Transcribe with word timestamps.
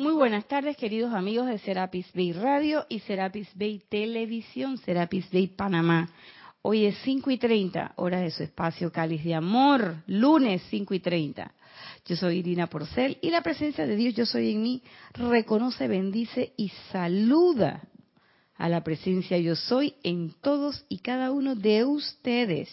Muy 0.00 0.14
buenas 0.14 0.48
tardes, 0.48 0.78
queridos 0.78 1.12
amigos 1.12 1.46
de 1.46 1.58
Serapis 1.58 2.10
Bay 2.14 2.32
Radio 2.32 2.86
y 2.88 3.00
Serapis 3.00 3.50
Bay 3.54 3.82
Televisión, 3.86 4.78
Serapis 4.78 5.30
Bay 5.30 5.48
Panamá. 5.48 6.08
Hoy 6.62 6.86
es 6.86 6.96
5 7.04 7.30
y 7.30 7.36
30, 7.36 7.92
hora 7.96 8.20
de 8.20 8.30
su 8.30 8.42
espacio 8.42 8.90
Cáliz 8.90 9.22
de 9.22 9.34
Amor, 9.34 9.96
lunes 10.06 10.62
5 10.70 10.94
y 10.94 11.00
30. 11.00 11.52
Yo 12.06 12.16
soy 12.16 12.38
Irina 12.38 12.66
Porcel 12.66 13.18
y 13.20 13.28
la 13.28 13.42
presencia 13.42 13.86
de 13.86 13.94
Dios, 13.94 14.14
yo 14.14 14.24
soy 14.24 14.52
en 14.52 14.62
mí, 14.62 14.82
reconoce, 15.12 15.86
bendice 15.86 16.54
y 16.56 16.70
saluda 16.90 17.82
a 18.56 18.70
la 18.70 18.82
presencia 18.82 19.36
yo 19.36 19.54
soy 19.54 19.96
en 20.02 20.32
todos 20.40 20.82
y 20.88 21.00
cada 21.00 21.30
uno 21.30 21.56
de 21.56 21.84
ustedes. 21.84 22.70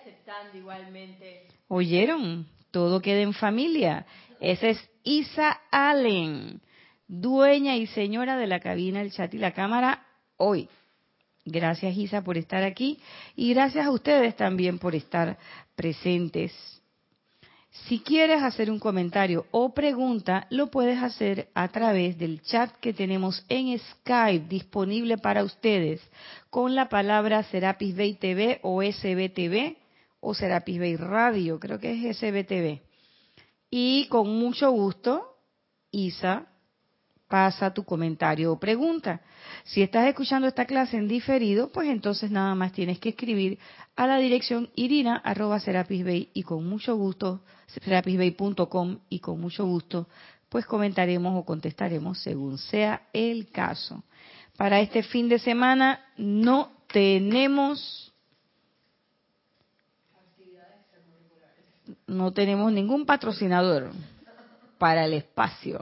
aceptando 0.00 0.56
igualmente. 0.56 1.48
¿Oyeron? 1.66 2.46
Todo 2.70 3.02
queda 3.02 3.20
en 3.20 3.34
familia. 3.34 4.06
Esa 4.42 4.70
es 4.70 4.90
Isa 5.04 5.60
Allen, 5.70 6.60
dueña 7.06 7.76
y 7.76 7.86
señora 7.86 8.36
de 8.36 8.48
la 8.48 8.58
cabina, 8.58 9.00
el 9.00 9.12
chat 9.12 9.32
y 9.34 9.38
la 9.38 9.52
cámara 9.52 10.04
hoy. 10.36 10.68
Gracias 11.44 11.96
Isa 11.96 12.24
por 12.24 12.36
estar 12.36 12.64
aquí 12.64 12.98
y 13.36 13.54
gracias 13.54 13.86
a 13.86 13.92
ustedes 13.92 14.34
también 14.34 14.80
por 14.80 14.96
estar 14.96 15.38
presentes. 15.76 16.52
Si 17.86 18.00
quieres 18.00 18.42
hacer 18.42 18.68
un 18.68 18.80
comentario 18.80 19.46
o 19.52 19.74
pregunta, 19.74 20.48
lo 20.50 20.72
puedes 20.72 21.00
hacer 21.00 21.48
a 21.54 21.68
través 21.68 22.18
del 22.18 22.42
chat 22.42 22.72
que 22.80 22.92
tenemos 22.92 23.44
en 23.48 23.78
Skype 23.78 24.48
disponible 24.48 25.18
para 25.18 25.44
ustedes 25.44 26.00
con 26.50 26.74
la 26.74 26.88
palabra 26.88 27.44
Serapis 27.44 27.96
Bay 27.96 28.14
TV 28.14 28.58
o 28.62 28.82
SBTV 28.82 29.76
o 30.18 30.34
Serapis 30.34 30.80
Bay 30.80 30.96
Radio, 30.96 31.60
creo 31.60 31.78
que 31.78 31.92
es 31.92 32.16
SBTV. 32.16 32.91
Y 33.74 34.04
con 34.08 34.28
mucho 34.28 34.70
gusto, 34.70 35.38
Isa, 35.90 36.46
pasa 37.26 37.72
tu 37.72 37.84
comentario 37.84 38.52
o 38.52 38.60
pregunta. 38.60 39.22
Si 39.64 39.80
estás 39.80 40.06
escuchando 40.08 40.46
esta 40.46 40.66
clase 40.66 40.98
en 40.98 41.08
diferido, 41.08 41.72
pues 41.72 41.88
entonces 41.88 42.30
nada 42.30 42.54
más 42.54 42.72
tienes 42.72 42.98
que 42.98 43.08
escribir 43.08 43.58
a 43.96 44.06
la 44.06 44.18
dirección 44.18 44.68
irina 44.76 45.22
y 46.34 46.42
con 46.42 46.68
mucho 46.68 46.96
gusto, 46.96 47.44
serapisbay.com 47.68 48.98
y 49.08 49.20
con 49.20 49.40
mucho 49.40 49.64
gusto, 49.64 50.06
pues 50.50 50.66
comentaremos 50.66 51.34
o 51.34 51.46
contestaremos 51.46 52.18
según 52.18 52.58
sea 52.58 53.08
el 53.14 53.50
caso. 53.50 54.04
Para 54.58 54.80
este 54.80 55.02
fin 55.02 55.30
de 55.30 55.38
semana 55.38 56.04
no 56.18 56.72
tenemos 56.88 58.11
no 62.12 62.32
tenemos 62.32 62.72
ningún 62.72 63.06
patrocinador 63.06 63.90
para 64.78 65.04
el 65.04 65.14
espacio. 65.14 65.80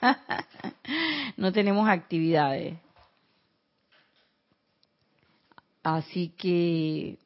no 1.36 1.52
tenemos 1.52 1.88
actividades. 1.88 2.78
Así 5.82 6.28
que 6.36 7.18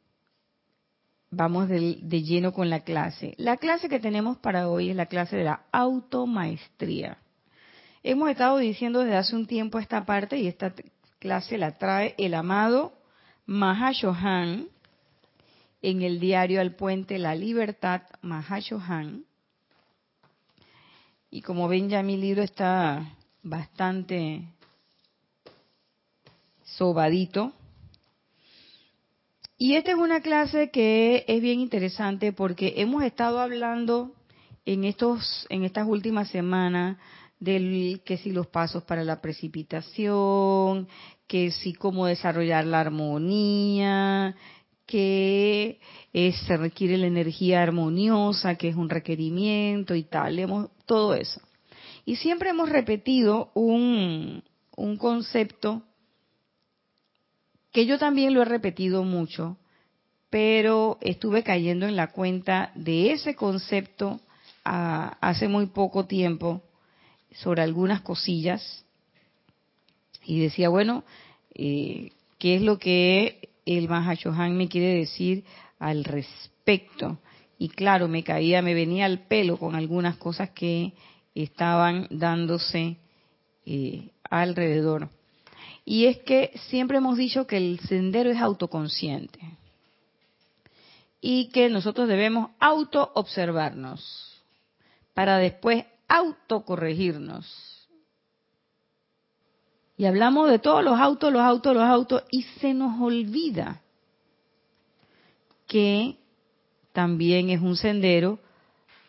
vamos 1.31 1.69
de, 1.69 2.23
lleno 2.23 2.53
con 2.53 2.69
la 2.69 2.81
clase. 2.81 3.35
La 3.39 3.57
clase 3.57 3.89
que 3.89 4.01
tenemos 4.01 4.37
para 4.39 4.69
hoy 4.69 4.91
es 4.91 4.97
la 4.97 5.07
clase 5.07 5.37
de 5.37 5.45
la 5.45 5.63
automaestría. 5.73 7.19
Hemos 8.03 8.31
estado 8.31 8.59
diciendo 8.59 9.01
desde 9.01 9.17
hace 9.17 9.37
un 9.37 9.47
tiempo 9.47 9.79
esta 9.79 10.05
parte 10.05 10.39
y 10.39 10.47
esta 10.47 10.73
clase 11.19 11.59
la 11.59 11.79
trae 11.79 12.15
el 12.19 12.35
amado 12.35 12.93
Mahashohan 13.47 14.69
en 15.83 16.03
el 16.03 16.21
diario 16.21 16.61
Al 16.61 16.75
Puente 16.75 17.19
La 17.19 17.35
Libertad 17.35 18.03
Mahashohan 18.23 19.25
y 21.31 21.43
como 21.43 21.69
ven 21.69 21.89
ya 21.89 22.03
mi 22.03 22.17
libro 22.17 22.43
está 22.43 23.17
bastante 23.43 24.43
sobadito. 26.65 27.53
Y 29.57 29.75
esta 29.75 29.93
es 29.93 29.97
una 29.97 30.21
clase 30.21 30.71
que 30.71 31.25
es 31.29 31.41
bien 31.41 31.61
interesante 31.61 32.33
porque 32.33 32.75
hemos 32.79 33.05
estado 33.05 33.41
hablando 33.41 34.13
en 34.65 34.85
estos 34.85 35.47
en 35.51 35.65
estas 35.65 35.87
últimas 35.87 36.29
semanas 36.31 36.97
del 37.39 38.03
que 38.05 38.17
si 38.17 38.33
los 38.33 38.47
pasos 38.47 38.83
para 38.83 39.05
la 39.05 39.21
precipitación, 39.21 40.89
que 41.27 41.51
si 41.53 41.73
cómo 41.75 42.07
desarrollar 42.07 42.65
la 42.67 42.81
armonía, 42.81 44.37
que 44.91 45.79
se 46.47 46.57
requiere 46.57 46.99
la 46.99 47.07
energía 47.07 47.63
armoniosa, 47.63 48.57
que 48.57 48.69
es 48.69 48.75
un 48.75 48.91
requerimiento 48.91 49.95
y 49.95 50.03
tal. 50.03 50.39
Hemos, 50.39 50.69
todo 50.85 51.15
eso. 51.15 51.41
Y 52.05 52.17
siempre 52.17 52.51
hemos 52.51 52.69
repetido 52.69 53.51
un, 53.55 54.43
un 54.77 54.97
concepto 54.97 55.83
que 57.73 57.87
yo 57.87 57.99
también 57.99 58.35
lo 58.35 58.43
he 58.43 58.47
repetido 58.47 59.05
mucho, 59.05 59.57
pero 60.29 60.99
estuve 61.01 61.45
cayendo 61.45 61.87
en 61.87 61.95
la 61.95 62.09
cuenta 62.09 62.73
de 62.75 63.13
ese 63.13 63.37
concepto 63.37 64.21
ah, 64.65 65.17
hace 65.21 65.47
muy 65.47 65.67
poco 65.67 66.07
tiempo 66.07 66.63
sobre 67.33 67.63
algunas 67.63 68.01
cosillas 68.01 68.85
y 70.25 70.41
decía, 70.41 70.69
bueno, 70.69 71.05
eh, 71.55 72.11
¿qué 72.39 72.57
es 72.57 72.63
lo 72.63 72.79
que 72.79 73.50
el 73.67 73.89
Mahashohan 73.89 74.57
me 74.57 74.69
quiere 74.69 74.95
decir 74.95 75.45
al 75.79 76.05
respecto. 76.05 77.19
Y 77.59 77.69
claro, 77.69 78.09
me 78.09 78.23
caía, 78.23 78.63
me 78.63 78.75
venía 78.75 79.07
al 79.07 79.21
pelo 79.21 79.59
con 79.59 79.75
algunas 79.75 80.17
cosas 80.17 80.51
que 80.51 80.95
estaban 81.35 82.07
dándose 82.11 82.97
eh, 83.67 84.11
alrededor. 84.31 85.11
Y 85.85 86.07
es 86.07 86.19
que 86.19 86.53
siempre 86.69 86.99
hemos 86.99 87.19
dicho 87.19 87.47
que 87.47 87.57
el 87.57 87.81
sendero 87.81 88.31
es 88.31 88.39
autoconsciente 88.39 89.41
y 91.21 91.49
que 91.49 91.69
nosotros 91.69 92.09
debemos 92.09 92.51
auto 92.59 93.13
observarnos 93.15 94.43
para 95.15 95.39
después 95.39 95.85
autocorregirnos 96.09 97.70
y 100.01 100.07
hablamos 100.07 100.49
de 100.49 100.59
todos 100.59 100.83
los 100.83 100.99
autos, 100.99 101.31
los 101.31 101.43
autos, 101.43 101.75
los 101.75 101.85
autos, 101.85 102.23
y 102.31 102.45
se 102.59 102.73
nos 102.73 102.99
olvida 103.03 103.83
que 105.67 106.17
también 106.95 107.51
es 107.51 107.61
un 107.61 107.77
sendero 107.77 108.39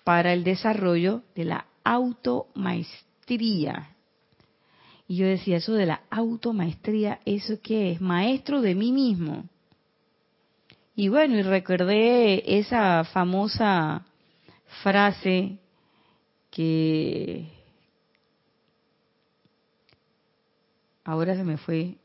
para 0.03 0.33
el 0.33 0.43
desarrollo 0.43 1.21
de 1.33 1.45
la 1.45 1.65
automaestría. 1.85 3.95
Y 5.07 5.15
yo 5.15 5.27
decía, 5.27 5.55
eso 5.55 5.75
de 5.75 5.85
la 5.85 6.01
automaestría, 6.09 7.21
¿eso 7.23 7.53
qué 7.63 7.93
es? 7.93 8.01
Maestro 8.01 8.59
de 8.59 8.75
mí 8.75 8.91
mismo. 8.91 9.45
Y 10.93 11.07
bueno, 11.07 11.37
y 11.37 11.41
recordé 11.41 12.59
esa 12.59 13.05
famosa 13.05 14.05
frase 14.83 15.57
que 16.49 17.60
ahora 21.11 21.35
se 21.35 21.43
me 21.43 21.57
fue 21.57 21.95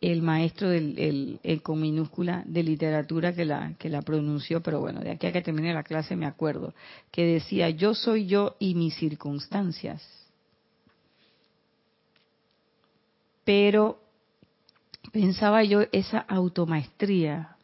el 0.00 0.22
maestro 0.22 0.70
del, 0.70 1.38
el, 1.42 1.62
con 1.62 1.80
minúscula 1.80 2.42
de 2.46 2.62
literatura 2.62 3.34
que 3.34 3.44
la, 3.44 3.74
que 3.78 3.90
la 3.90 4.00
pronunció, 4.00 4.62
pero 4.62 4.80
bueno, 4.80 5.00
de 5.00 5.10
aquí 5.10 5.26
a 5.26 5.32
que 5.32 5.42
termine 5.42 5.74
la 5.74 5.84
clase 5.84 6.16
me 6.16 6.26
acuerdo, 6.26 6.74
que 7.10 7.24
decía, 7.24 7.68
yo 7.70 7.94
soy 7.94 8.26
yo 8.26 8.56
y 8.58 8.74
mis 8.74 8.94
circunstancias. 8.96 10.02
Pero 13.44 14.00
pensaba 15.12 15.62
yo 15.62 15.82
esa 15.92 16.18
automaestría, 16.18 17.56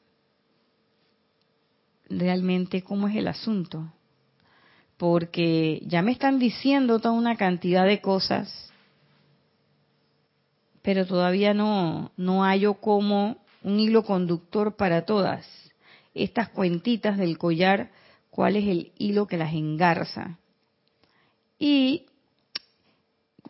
realmente 2.10 2.82
cómo 2.82 3.08
es 3.08 3.16
el 3.16 3.28
asunto 3.28 3.90
porque 4.98 5.80
ya 5.86 6.02
me 6.02 6.12
están 6.12 6.38
diciendo 6.38 6.98
toda 6.98 7.14
una 7.14 7.36
cantidad 7.36 7.86
de 7.86 8.00
cosas, 8.00 8.72
pero 10.82 11.06
todavía 11.06 11.54
no, 11.54 12.10
no 12.16 12.42
hallo 12.42 12.74
como 12.74 13.38
un 13.62 13.80
hilo 13.80 14.04
conductor 14.04 14.76
para 14.76 15.02
todas 15.04 15.46
estas 16.14 16.48
cuentitas 16.48 17.16
del 17.16 17.38
collar, 17.38 17.90
cuál 18.30 18.56
es 18.56 18.64
el 18.66 18.92
hilo 18.98 19.26
que 19.26 19.36
las 19.36 19.54
engarza. 19.54 20.38
Y 21.58 22.06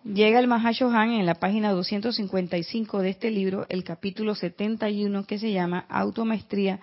llega 0.04 0.38
el 0.38 0.48
Mahashohan 0.48 1.12
en 1.12 1.26
la 1.26 1.36
página 1.36 1.72
255 1.72 3.00
de 3.00 3.10
este 3.10 3.30
libro, 3.30 3.66
el 3.70 3.84
capítulo 3.84 4.34
71 4.34 5.26
que 5.26 5.38
se 5.38 5.52
llama 5.52 5.86
Automaestría, 5.88 6.80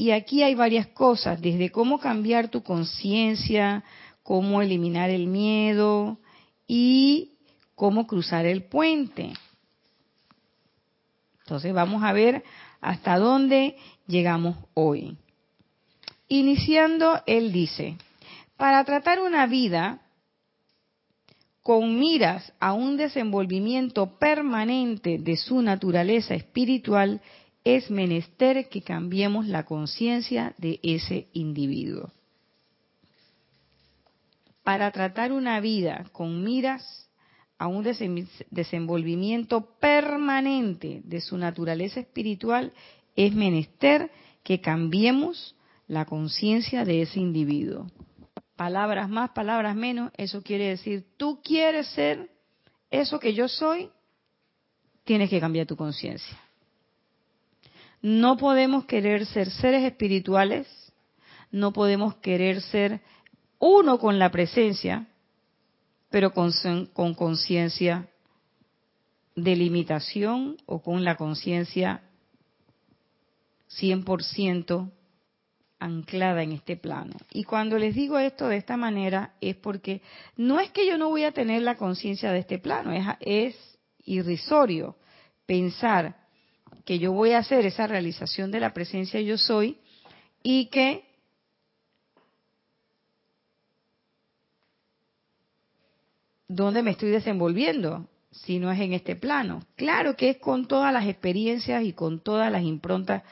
y 0.00 0.12
aquí 0.12 0.42
hay 0.42 0.54
varias 0.54 0.86
cosas, 0.86 1.42
desde 1.42 1.70
cómo 1.70 2.00
cambiar 2.00 2.48
tu 2.48 2.62
conciencia, 2.62 3.84
cómo 4.22 4.62
eliminar 4.62 5.10
el 5.10 5.26
miedo 5.26 6.16
y 6.66 7.32
cómo 7.74 8.06
cruzar 8.06 8.46
el 8.46 8.62
puente. 8.62 9.34
Entonces 11.40 11.74
vamos 11.74 12.02
a 12.02 12.14
ver 12.14 12.42
hasta 12.80 13.18
dónde 13.18 13.76
llegamos 14.06 14.56
hoy. 14.72 15.18
Iniciando, 16.28 17.20
él 17.26 17.52
dice, 17.52 17.98
para 18.56 18.82
tratar 18.84 19.20
una 19.20 19.46
vida 19.46 20.00
con 21.60 22.00
miras 22.00 22.54
a 22.58 22.72
un 22.72 22.96
desenvolvimiento 22.96 24.18
permanente 24.18 25.18
de 25.18 25.36
su 25.36 25.60
naturaleza 25.60 26.32
espiritual, 26.32 27.20
es 27.64 27.90
menester 27.90 28.68
que 28.68 28.82
cambiemos 28.82 29.46
la 29.46 29.64
conciencia 29.64 30.54
de 30.58 30.80
ese 30.82 31.28
individuo. 31.32 32.10
Para 34.62 34.90
tratar 34.90 35.32
una 35.32 35.60
vida 35.60 36.06
con 36.12 36.42
miras 36.44 37.08
a 37.58 37.66
un 37.66 37.84
desenvolvimiento 38.50 39.76
permanente 39.78 41.02
de 41.04 41.20
su 41.20 41.36
naturaleza 41.36 42.00
espiritual, 42.00 42.72
es 43.16 43.34
menester 43.34 44.10
que 44.42 44.60
cambiemos 44.60 45.54
la 45.86 46.06
conciencia 46.06 46.84
de 46.84 47.02
ese 47.02 47.20
individuo. 47.20 47.90
Palabras 48.56 49.08
más, 49.08 49.30
palabras 49.30 49.74
menos, 49.76 50.10
eso 50.16 50.42
quiere 50.42 50.68
decir, 50.68 51.04
tú 51.16 51.40
quieres 51.42 51.88
ser 51.88 52.30
eso 52.90 53.18
que 53.18 53.34
yo 53.34 53.48
soy, 53.48 53.90
tienes 55.04 55.28
que 55.28 55.40
cambiar 55.40 55.66
tu 55.66 55.76
conciencia. 55.76 56.38
No 58.02 58.36
podemos 58.36 58.86
querer 58.86 59.26
ser 59.26 59.50
seres 59.50 59.84
espirituales, 59.84 60.66
no 61.50 61.72
podemos 61.72 62.16
querer 62.16 62.62
ser 62.62 63.00
uno 63.58 63.98
con 63.98 64.18
la 64.18 64.30
presencia, 64.30 65.06
pero 66.08 66.32
con 66.32 67.14
conciencia 67.14 68.08
de 69.36 69.56
limitación 69.56 70.56
o 70.66 70.82
con 70.82 71.04
la 71.04 71.16
conciencia 71.16 72.02
100% 73.78 74.90
anclada 75.78 76.42
en 76.42 76.52
este 76.52 76.76
plano. 76.76 77.16
Y 77.32 77.44
cuando 77.44 77.78
les 77.78 77.94
digo 77.94 78.18
esto 78.18 78.48
de 78.48 78.56
esta 78.56 78.76
manera 78.76 79.34
es 79.40 79.56
porque 79.56 80.02
no 80.36 80.60
es 80.60 80.70
que 80.70 80.86
yo 80.86 80.98
no 80.98 81.08
voy 81.08 81.24
a 81.24 81.32
tener 81.32 81.62
la 81.62 81.76
conciencia 81.76 82.32
de 82.32 82.40
este 82.40 82.58
plano, 82.58 82.92
es, 82.92 83.06
es 83.20 83.78
irrisorio 84.04 84.96
pensar 85.46 86.16
que 86.90 86.98
yo 86.98 87.12
voy 87.12 87.30
a 87.30 87.38
hacer 87.38 87.64
esa 87.66 87.86
realización 87.86 88.50
de 88.50 88.58
la 88.58 88.74
presencia 88.74 89.20
yo 89.20 89.38
soy 89.38 89.78
y 90.42 90.66
que 90.70 91.04
¿dónde 96.48 96.82
me 96.82 96.90
estoy 96.90 97.10
desenvolviendo? 97.10 98.08
Si 98.32 98.58
no 98.58 98.72
es 98.72 98.80
en 98.80 98.92
este 98.92 99.14
plano. 99.14 99.62
Claro 99.76 100.16
que 100.16 100.30
es 100.30 100.38
con 100.38 100.66
todas 100.66 100.92
las 100.92 101.06
experiencias 101.06 101.84
y 101.84 101.92
con 101.92 102.18
todas 102.18 102.50
las 102.50 102.64
improntas 102.64 103.22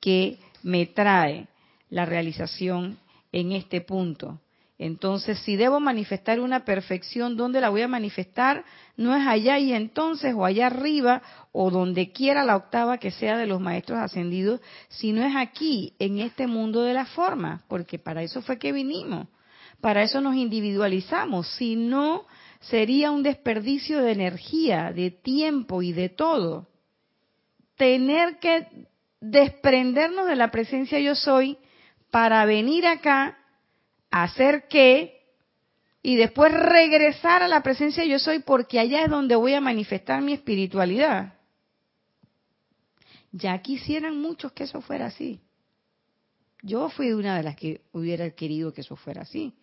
que 0.00 0.36
me 0.62 0.84
trae 0.84 1.48
la 1.88 2.04
realización 2.04 2.98
en 3.32 3.52
este 3.52 3.80
punto. 3.80 4.38
Entonces, 4.78 5.40
si 5.40 5.56
debo 5.56 5.80
manifestar 5.80 6.38
una 6.38 6.64
perfección, 6.64 7.36
¿dónde 7.36 7.60
la 7.60 7.68
voy 7.68 7.82
a 7.82 7.88
manifestar? 7.88 8.64
No 8.96 9.14
es 9.16 9.26
allá 9.26 9.58
y 9.58 9.72
entonces, 9.72 10.34
o 10.36 10.44
allá 10.44 10.68
arriba, 10.68 11.20
o 11.50 11.70
donde 11.72 12.12
quiera 12.12 12.44
la 12.44 12.56
octava 12.56 12.98
que 12.98 13.10
sea 13.10 13.36
de 13.36 13.48
los 13.48 13.60
maestros 13.60 13.98
ascendidos, 13.98 14.60
sino 14.88 15.24
es 15.24 15.34
aquí, 15.34 15.94
en 15.98 16.20
este 16.20 16.46
mundo 16.46 16.82
de 16.82 16.94
la 16.94 17.06
forma, 17.06 17.64
porque 17.66 17.98
para 17.98 18.22
eso 18.22 18.40
fue 18.40 18.60
que 18.60 18.70
vinimos, 18.70 19.26
para 19.80 20.04
eso 20.04 20.20
nos 20.20 20.36
individualizamos, 20.36 21.48
si 21.56 21.74
no, 21.74 22.26
sería 22.60 23.10
un 23.10 23.24
desperdicio 23.24 24.00
de 24.00 24.12
energía, 24.12 24.92
de 24.92 25.10
tiempo 25.10 25.82
y 25.82 25.92
de 25.92 26.08
todo. 26.08 26.68
Tener 27.76 28.38
que 28.38 28.68
desprendernos 29.20 30.28
de 30.28 30.36
la 30.36 30.52
presencia 30.52 31.00
yo 31.00 31.16
soy 31.16 31.58
para 32.12 32.44
venir 32.44 32.86
acá 32.86 33.36
hacer 34.10 34.66
qué 34.68 35.18
y 36.02 36.16
después 36.16 36.52
regresar 36.52 37.42
a 37.42 37.48
la 37.48 37.62
presencia 37.62 38.04
yo 38.04 38.18
soy 38.18 38.40
porque 38.40 38.78
allá 38.78 39.04
es 39.04 39.10
donde 39.10 39.36
voy 39.36 39.54
a 39.54 39.60
manifestar 39.60 40.22
mi 40.22 40.32
espiritualidad. 40.32 41.34
Ya 43.32 43.60
quisieran 43.60 44.20
muchos 44.20 44.52
que 44.52 44.64
eso 44.64 44.80
fuera 44.80 45.06
así. 45.06 45.40
Yo 46.62 46.88
fui 46.88 47.12
una 47.12 47.36
de 47.36 47.42
las 47.42 47.56
que 47.56 47.82
hubiera 47.92 48.30
querido 48.30 48.72
que 48.72 48.80
eso 48.80 48.96
fuera 48.96 49.22
así. 49.22 49.54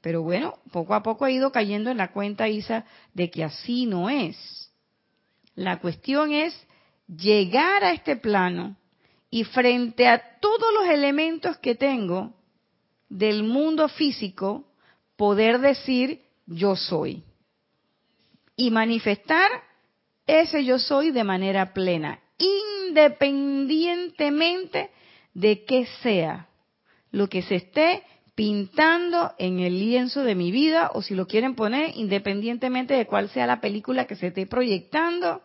Pero 0.00 0.22
bueno, 0.22 0.58
poco 0.72 0.94
a 0.94 1.02
poco 1.02 1.26
he 1.26 1.32
ido 1.32 1.52
cayendo 1.52 1.90
en 1.90 1.98
la 1.98 2.12
cuenta, 2.12 2.48
Isa, 2.48 2.84
de 3.14 3.30
que 3.30 3.44
así 3.44 3.86
no 3.86 4.10
es. 4.10 4.36
La 5.54 5.78
cuestión 5.78 6.32
es 6.32 6.54
llegar 7.06 7.84
a 7.84 7.92
este 7.92 8.16
plano 8.16 8.76
y 9.30 9.44
frente 9.44 10.08
a 10.08 10.38
todos 10.40 10.74
los 10.80 10.88
elementos 10.88 11.56
que 11.58 11.74
tengo, 11.74 12.34
del 13.12 13.44
mundo 13.44 13.88
físico 13.88 14.64
poder 15.16 15.60
decir 15.60 16.22
yo 16.46 16.76
soy 16.76 17.22
y 18.56 18.70
manifestar 18.70 19.50
ese 20.26 20.64
yo 20.64 20.78
soy 20.78 21.10
de 21.10 21.22
manera 21.22 21.74
plena, 21.74 22.20
independientemente 22.38 24.90
de 25.34 25.62
qué 25.64 25.86
sea 26.02 26.48
lo 27.10 27.28
que 27.28 27.42
se 27.42 27.56
esté 27.56 28.02
pintando 28.34 29.32
en 29.38 29.60
el 29.60 29.78
lienzo 29.78 30.24
de 30.24 30.34
mi 30.34 30.50
vida 30.50 30.90
o 30.94 31.02
si 31.02 31.14
lo 31.14 31.26
quieren 31.26 31.54
poner 31.54 31.92
independientemente 31.94 32.94
de 32.94 33.06
cuál 33.06 33.28
sea 33.28 33.46
la 33.46 33.60
película 33.60 34.06
que 34.06 34.16
se 34.16 34.28
esté 34.28 34.46
proyectando. 34.46 35.42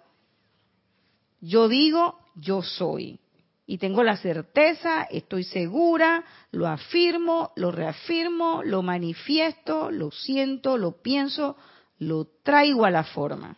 Yo 1.42 1.68
digo, 1.68 2.18
yo 2.36 2.62
soy. 2.62 3.20
Y 3.70 3.78
tengo 3.80 4.02
la 4.02 4.16
certeza, 4.16 5.04
estoy 5.04 5.44
segura, 5.44 6.24
lo 6.52 6.68
afirmo, 6.68 7.52
lo 7.58 7.70
reafirmo, 7.70 8.64
lo 8.64 8.82
manifiesto, 8.82 9.92
lo 9.92 10.10
siento, 10.10 10.78
lo 10.78 11.02
pienso, 11.02 11.58
lo 12.00 12.28
traigo 12.44 12.86
a 12.86 12.92
la 12.92 13.04
forma. 13.04 13.58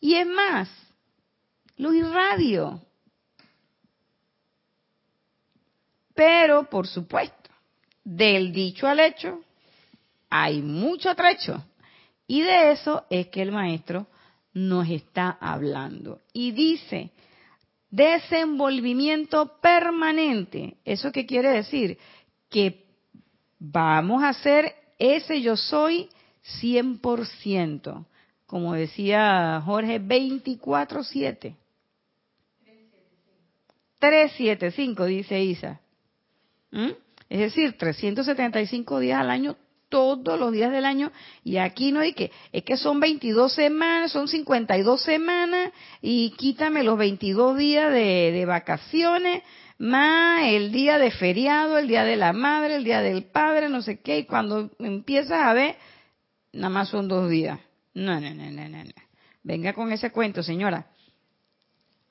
Y 0.00 0.16
es 0.16 0.26
más, 0.26 0.68
lo 1.76 1.94
irradio. 1.94 2.82
Pero, 6.12 6.68
por 6.68 6.88
supuesto, 6.88 7.50
del 8.02 8.52
dicho 8.52 8.88
al 8.88 8.98
hecho, 8.98 9.44
hay 10.28 10.60
mucho 10.60 11.14
trecho. 11.14 11.64
Y 12.26 12.42
de 12.42 12.72
eso 12.72 13.04
es 13.10 13.28
que 13.28 13.42
el 13.42 13.52
maestro 13.52 14.08
nos 14.54 14.88
está 14.88 15.38
hablando. 15.40 16.20
Y 16.32 16.50
dice, 16.50 17.12
desenvolvimiento 17.90 19.58
permanente. 19.60 20.76
¿Eso 20.84 21.12
qué 21.12 21.26
quiere 21.26 21.50
decir? 21.50 21.98
Que 22.48 22.84
vamos 23.58 24.22
a 24.22 24.30
hacer 24.30 24.74
ese 24.98 25.40
yo 25.42 25.56
soy 25.56 26.08
100%. 26.62 28.06
Como 28.46 28.74
decía 28.74 29.62
Jorge, 29.64 30.00
24-7. 30.00 31.54
375, 33.98 35.04
dice 35.04 35.42
Isa. 35.42 35.80
¿Mm? 36.70 36.90
Es 37.28 37.38
decir, 37.38 37.76
375 37.76 38.98
días 38.98 39.20
al 39.20 39.30
año 39.30 39.56
todos 39.90 40.40
los 40.40 40.52
días 40.52 40.72
del 40.72 40.86
año 40.86 41.12
y 41.44 41.58
aquí 41.58 41.92
no 41.92 42.00
hay 42.00 42.14
que, 42.14 42.30
es 42.52 42.62
que 42.62 42.78
son 42.78 43.00
22 43.00 43.52
semanas, 43.52 44.12
son 44.12 44.28
52 44.28 45.02
semanas 45.02 45.72
y 46.00 46.30
quítame 46.38 46.82
los 46.82 46.96
22 46.96 47.58
días 47.58 47.92
de, 47.92 48.44
vacaciones, 48.46 49.42
más 49.76 50.44
el 50.46 50.72
día 50.72 50.98
de 50.98 51.10
feriado, 51.10 51.76
el 51.76 51.88
día 51.88 52.04
de 52.04 52.16
la 52.16 52.32
madre, 52.32 52.76
el 52.76 52.84
día 52.84 53.02
del 53.02 53.24
padre, 53.24 53.68
no 53.68 53.82
sé 53.82 54.00
qué, 54.00 54.20
y 54.20 54.24
cuando 54.24 54.70
empiezas 54.78 55.42
a 55.42 55.52
ver, 55.52 55.76
nada 56.52 56.70
más 56.70 56.88
son 56.88 57.08
dos 57.08 57.28
días. 57.28 57.58
No, 57.92 58.20
no, 58.20 58.34
no, 58.34 58.50
no, 58.50 58.68
no, 58.68 58.84
no. 58.84 58.92
Venga 59.42 59.72
con 59.72 59.92
ese 59.92 60.10
cuento, 60.10 60.42
señora. 60.42 60.86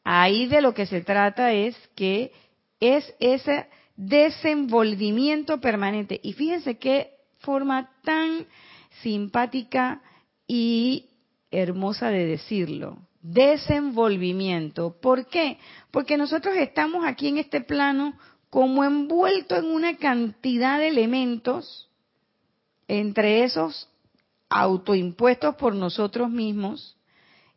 Ahí 0.04 0.48
de 0.48 0.62
lo 0.62 0.74
que 0.74 0.86
se 0.86 1.02
trata 1.02 1.54
es 1.54 1.76
que 1.96 2.32
es 2.80 3.14
ese 3.20 3.68
desenvolvimiento 3.96 5.60
permanente. 5.60 6.20
Y 6.24 6.34
fíjense 6.34 6.78
que 6.78 7.19
forma 7.40 7.90
tan 8.04 8.46
simpática 9.02 10.02
y 10.48 11.10
hermosa 11.52 12.10
de 12.10 12.26
decirlo. 12.26 12.98
Desenvolvimiento. 13.22 14.96
¿Por 15.02 15.28
qué? 15.28 15.58
Porque 15.92 16.18
nosotros 16.18 16.56
estamos 16.56 17.06
aquí 17.06 17.28
en 17.28 17.38
este 17.38 17.62
plano 17.62 18.18
como 18.50 18.84
envueltos 18.84 19.60
en 19.60 19.66
una 19.66 19.98
cantidad 19.98 20.80
de 20.80 20.88
elementos, 20.88 21.90
entre 22.88 23.44
esos 23.44 23.90
autoimpuestos 24.50 25.56
por 25.56 25.76
nosotros 25.76 26.30
mismos. 26.30 26.98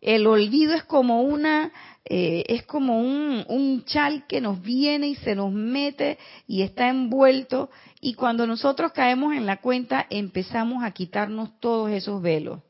El 0.02 0.26
olvido 0.26 0.74
es 0.74 0.84
como 0.84 1.22
una 1.22 1.72
eh, 2.04 2.44
es 2.48 2.64
como 2.64 2.98
un, 2.98 3.44
un 3.48 3.84
chal 3.84 4.26
que 4.26 4.40
nos 4.40 4.60
viene 4.60 5.08
y 5.08 5.14
se 5.14 5.36
nos 5.36 5.52
mete 5.52 6.18
y 6.48 6.62
está 6.62 6.88
envuelto 6.88 7.70
y 8.00 8.14
cuando 8.14 8.46
nosotros 8.46 8.92
caemos 8.92 9.34
en 9.34 9.46
la 9.46 9.58
cuenta 9.58 10.06
empezamos 10.10 10.82
a 10.82 10.90
quitarnos 10.90 11.58
todos 11.60 11.90
esos 11.90 12.20
velos. 12.20 12.60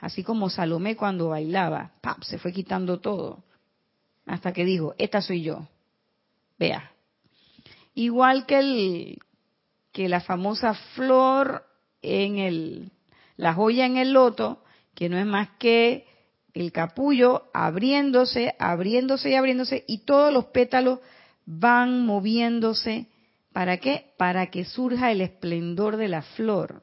Así 0.00 0.22
como 0.22 0.48
Salomé 0.48 0.96
cuando 0.96 1.30
bailaba, 1.30 1.92
se 2.22 2.38
fue 2.38 2.52
quitando 2.52 3.00
todo. 3.00 3.42
Hasta 4.26 4.52
que 4.52 4.64
dijo, 4.64 4.94
esta 4.98 5.20
soy 5.20 5.42
yo. 5.42 5.66
Vea. 6.58 6.92
Igual 7.94 8.46
que, 8.46 8.58
el, 8.58 9.18
que 9.92 10.08
la 10.08 10.20
famosa 10.20 10.74
flor 10.94 11.64
en 12.02 12.38
el, 12.38 12.92
la 13.36 13.54
joya 13.54 13.86
en 13.86 13.96
el 13.96 14.12
loto, 14.12 14.62
que 14.98 15.08
no 15.08 15.16
es 15.16 15.26
más 15.26 15.50
que 15.60 16.08
el 16.54 16.72
capullo 16.72 17.50
abriéndose, 17.54 18.56
abriéndose 18.58 19.30
y 19.30 19.36
abriéndose, 19.36 19.84
y 19.86 19.98
todos 19.98 20.32
los 20.32 20.46
pétalos 20.46 20.98
van 21.46 22.04
moviéndose. 22.04 23.06
¿Para 23.52 23.76
qué? 23.76 24.12
Para 24.16 24.50
que 24.50 24.64
surja 24.64 25.12
el 25.12 25.20
esplendor 25.20 25.98
de 25.98 26.08
la 26.08 26.22
flor. 26.22 26.82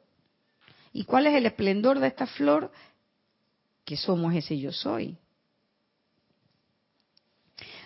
¿Y 0.93 1.03
cuál 1.03 1.27
es 1.27 1.34
el 1.34 1.45
esplendor 1.45 2.00
de 2.00 2.07
esta 2.07 2.25
flor? 2.25 2.72
Que 3.84 3.98
somos 3.98 4.34
ese 4.34 4.57
yo 4.57 4.72
soy. 4.72 5.17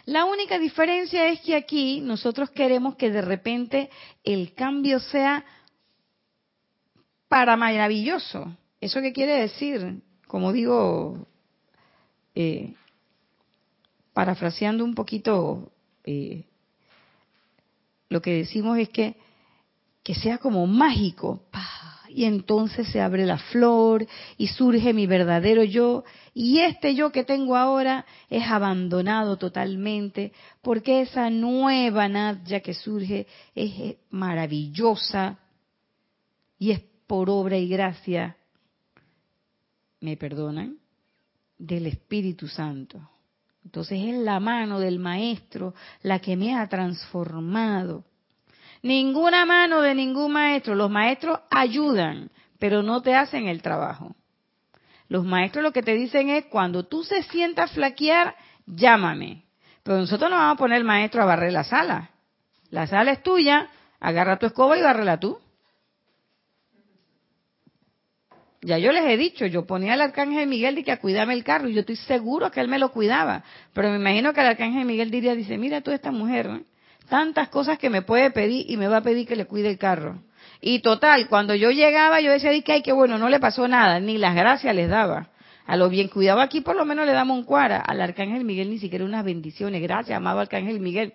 La 0.06 0.26
única 0.26 0.60
diferencia 0.60 1.28
es 1.30 1.42
que 1.42 1.56
aquí 1.56 2.02
nosotros 2.02 2.52
queremos 2.52 2.98
que 2.98 3.10
de 3.10 3.24
repente 3.24 3.90
el 4.24 4.54
cambio 4.54 5.00
sea 5.00 5.44
para 7.28 7.58
maravilloso. 7.58 8.56
¿Eso 8.80 9.02
qué 9.02 9.12
quiere 9.12 9.42
decir? 9.42 10.04
Como 10.30 10.54
digo, 10.54 11.26
eh, 12.36 12.76
parafraseando 14.14 14.86
un 14.86 14.94
poquito, 14.94 15.72
eh, 16.04 16.44
lo 18.10 18.22
que 18.22 18.34
decimos 18.34 18.78
es 18.78 18.90
que, 18.90 19.16
que 20.04 20.14
sea 20.14 20.38
como 20.38 20.68
mágico. 20.68 21.42
Y 22.10 22.26
entonces 22.26 22.88
se 22.90 23.02
abre 23.02 23.26
la 23.26 23.40
flor 23.40 24.06
y 24.38 24.50
surge 24.50 24.94
mi 24.94 25.08
verdadero 25.08 25.64
yo. 25.64 26.04
Y 26.36 26.60
este 26.60 26.94
yo 26.94 27.12
que 27.12 27.24
tengo 27.24 27.56
ahora 27.56 28.06
es 28.30 28.44
abandonado 28.46 29.38
totalmente 29.38 30.32
porque 30.62 31.02
esa 31.02 31.32
nueva 31.32 32.08
Nadja 32.08 32.60
que 32.60 32.76
surge 32.76 33.26
es 33.56 33.96
maravillosa 34.12 35.40
y 36.60 36.70
es 36.70 36.82
por 37.08 37.32
obra 37.32 37.58
y 37.58 37.68
gracia, 37.68 38.38
¿me 40.02 40.18
perdonan? 40.18 40.78
Del 41.58 41.88
Espíritu 41.88 42.48
Santo. 42.48 43.00
Entonces 43.64 44.00
es 44.02 44.16
la 44.16 44.40
mano 44.40 44.80
del 44.80 45.00
Maestro 45.00 45.74
la 46.02 46.20
que 46.20 46.36
me 46.36 46.56
ha 46.56 46.68
transformado. 46.68 48.06
Ninguna 48.82 49.46
mano 49.46 49.82
de 49.82 49.94
ningún 49.94 50.32
maestro. 50.32 50.74
Los 50.76 50.90
maestros 50.90 51.40
ayudan, 51.50 52.32
pero 52.60 52.82
no 52.82 53.02
te 53.02 53.14
hacen 53.14 53.48
el 53.48 53.62
trabajo. 53.62 54.16
Los 55.10 55.26
maestros 55.26 55.64
lo 55.64 55.74
que 55.74 55.84
te 55.84 55.96
dicen 55.96 56.30
es, 56.30 56.46
cuando 56.46 56.86
tú 56.86 57.04
se 57.04 57.24
sientas 57.24 57.72
flaquear, 57.72 58.36
llámame. 58.66 59.44
Pero 59.84 59.98
nosotros 59.98 60.30
no 60.30 60.38
vamos 60.38 60.56
a 60.56 60.60
poner 60.60 60.84
maestro 60.84 61.22
a 61.22 61.26
barrer 61.26 61.52
la 61.52 61.64
sala. 61.64 62.12
La 62.70 62.88
sala 62.88 63.12
es 63.12 63.24
tuya, 63.24 63.70
agarra 64.00 64.38
tu 64.38 64.46
escoba 64.46 64.78
y 64.78 64.82
barrela 64.82 65.20
tú. 65.20 65.40
Ya 68.62 68.78
yo 68.78 68.92
les 68.92 69.06
he 69.06 69.16
dicho, 69.16 69.46
yo 69.46 69.66
ponía 69.66 69.94
al 69.94 70.02
arcángel 70.02 70.48
Miguel 70.48 70.76
de 70.76 70.84
que 70.84 70.92
a 70.92 71.00
cuidarme 71.00 71.34
el 71.34 71.46
carro 71.46 71.70
y 71.70 71.74
yo 71.74 71.80
estoy 71.80 71.96
seguro 71.96 72.52
que 72.52 72.60
él 72.60 72.68
me 72.68 72.78
lo 72.78 72.92
cuidaba. 72.92 73.44
Pero 73.74 73.90
me 73.90 73.96
imagino 73.96 74.34
que 74.34 74.42
el 74.42 74.48
arcángel 74.48 74.86
Miguel 74.86 75.12
diría, 75.12 75.34
dice, 75.34 75.58
mira 75.58 75.80
tú 75.80 75.92
esta 75.92 76.12
mujer, 76.12 76.50
tantas 77.08 77.48
cosas 77.50 77.78
que 77.78 77.90
me 77.90 78.02
puede 78.02 78.32
pedir 78.32 78.70
y 78.70 78.76
me 78.76 78.88
va 78.88 78.98
a 78.98 79.02
pedir 79.02 79.28
que 79.28 79.38
le 79.38 79.46
cuide 79.46 79.70
el 79.70 79.78
carro. 79.78 80.22
Y 80.62 80.80
total, 80.80 81.28
cuando 81.30 81.56
yo 81.56 81.72
llegaba 81.72 82.20
yo 82.20 82.32
decía, 82.32 82.52
que 82.62 82.74
ay, 82.74 82.82
qué 82.82 82.92
bueno, 82.92 83.18
no 83.18 83.30
le 83.30 83.40
pasó 83.40 83.68
nada, 83.68 84.02
ni 84.02 84.18
las 84.18 84.36
gracias 84.36 84.76
les 84.76 84.90
daba. 84.90 85.30
A 85.66 85.78
lo 85.78 85.88
bien 85.88 86.08
cuidado 86.08 86.42
aquí 86.42 86.62
por 86.62 86.76
lo 86.76 86.84
menos 86.84 87.06
le 87.06 87.14
damos 87.14 87.38
un 87.38 87.44
cuara. 87.44 87.78
Al 87.78 88.02
arcángel 88.02 88.44
Miguel 88.44 88.72
ni 88.72 88.80
siquiera 88.80 89.06
unas 89.06 89.24
bendiciones. 89.24 89.82
Gracias, 89.84 90.18
amado 90.18 90.40
arcángel 90.40 90.80
Miguel. 90.80 91.14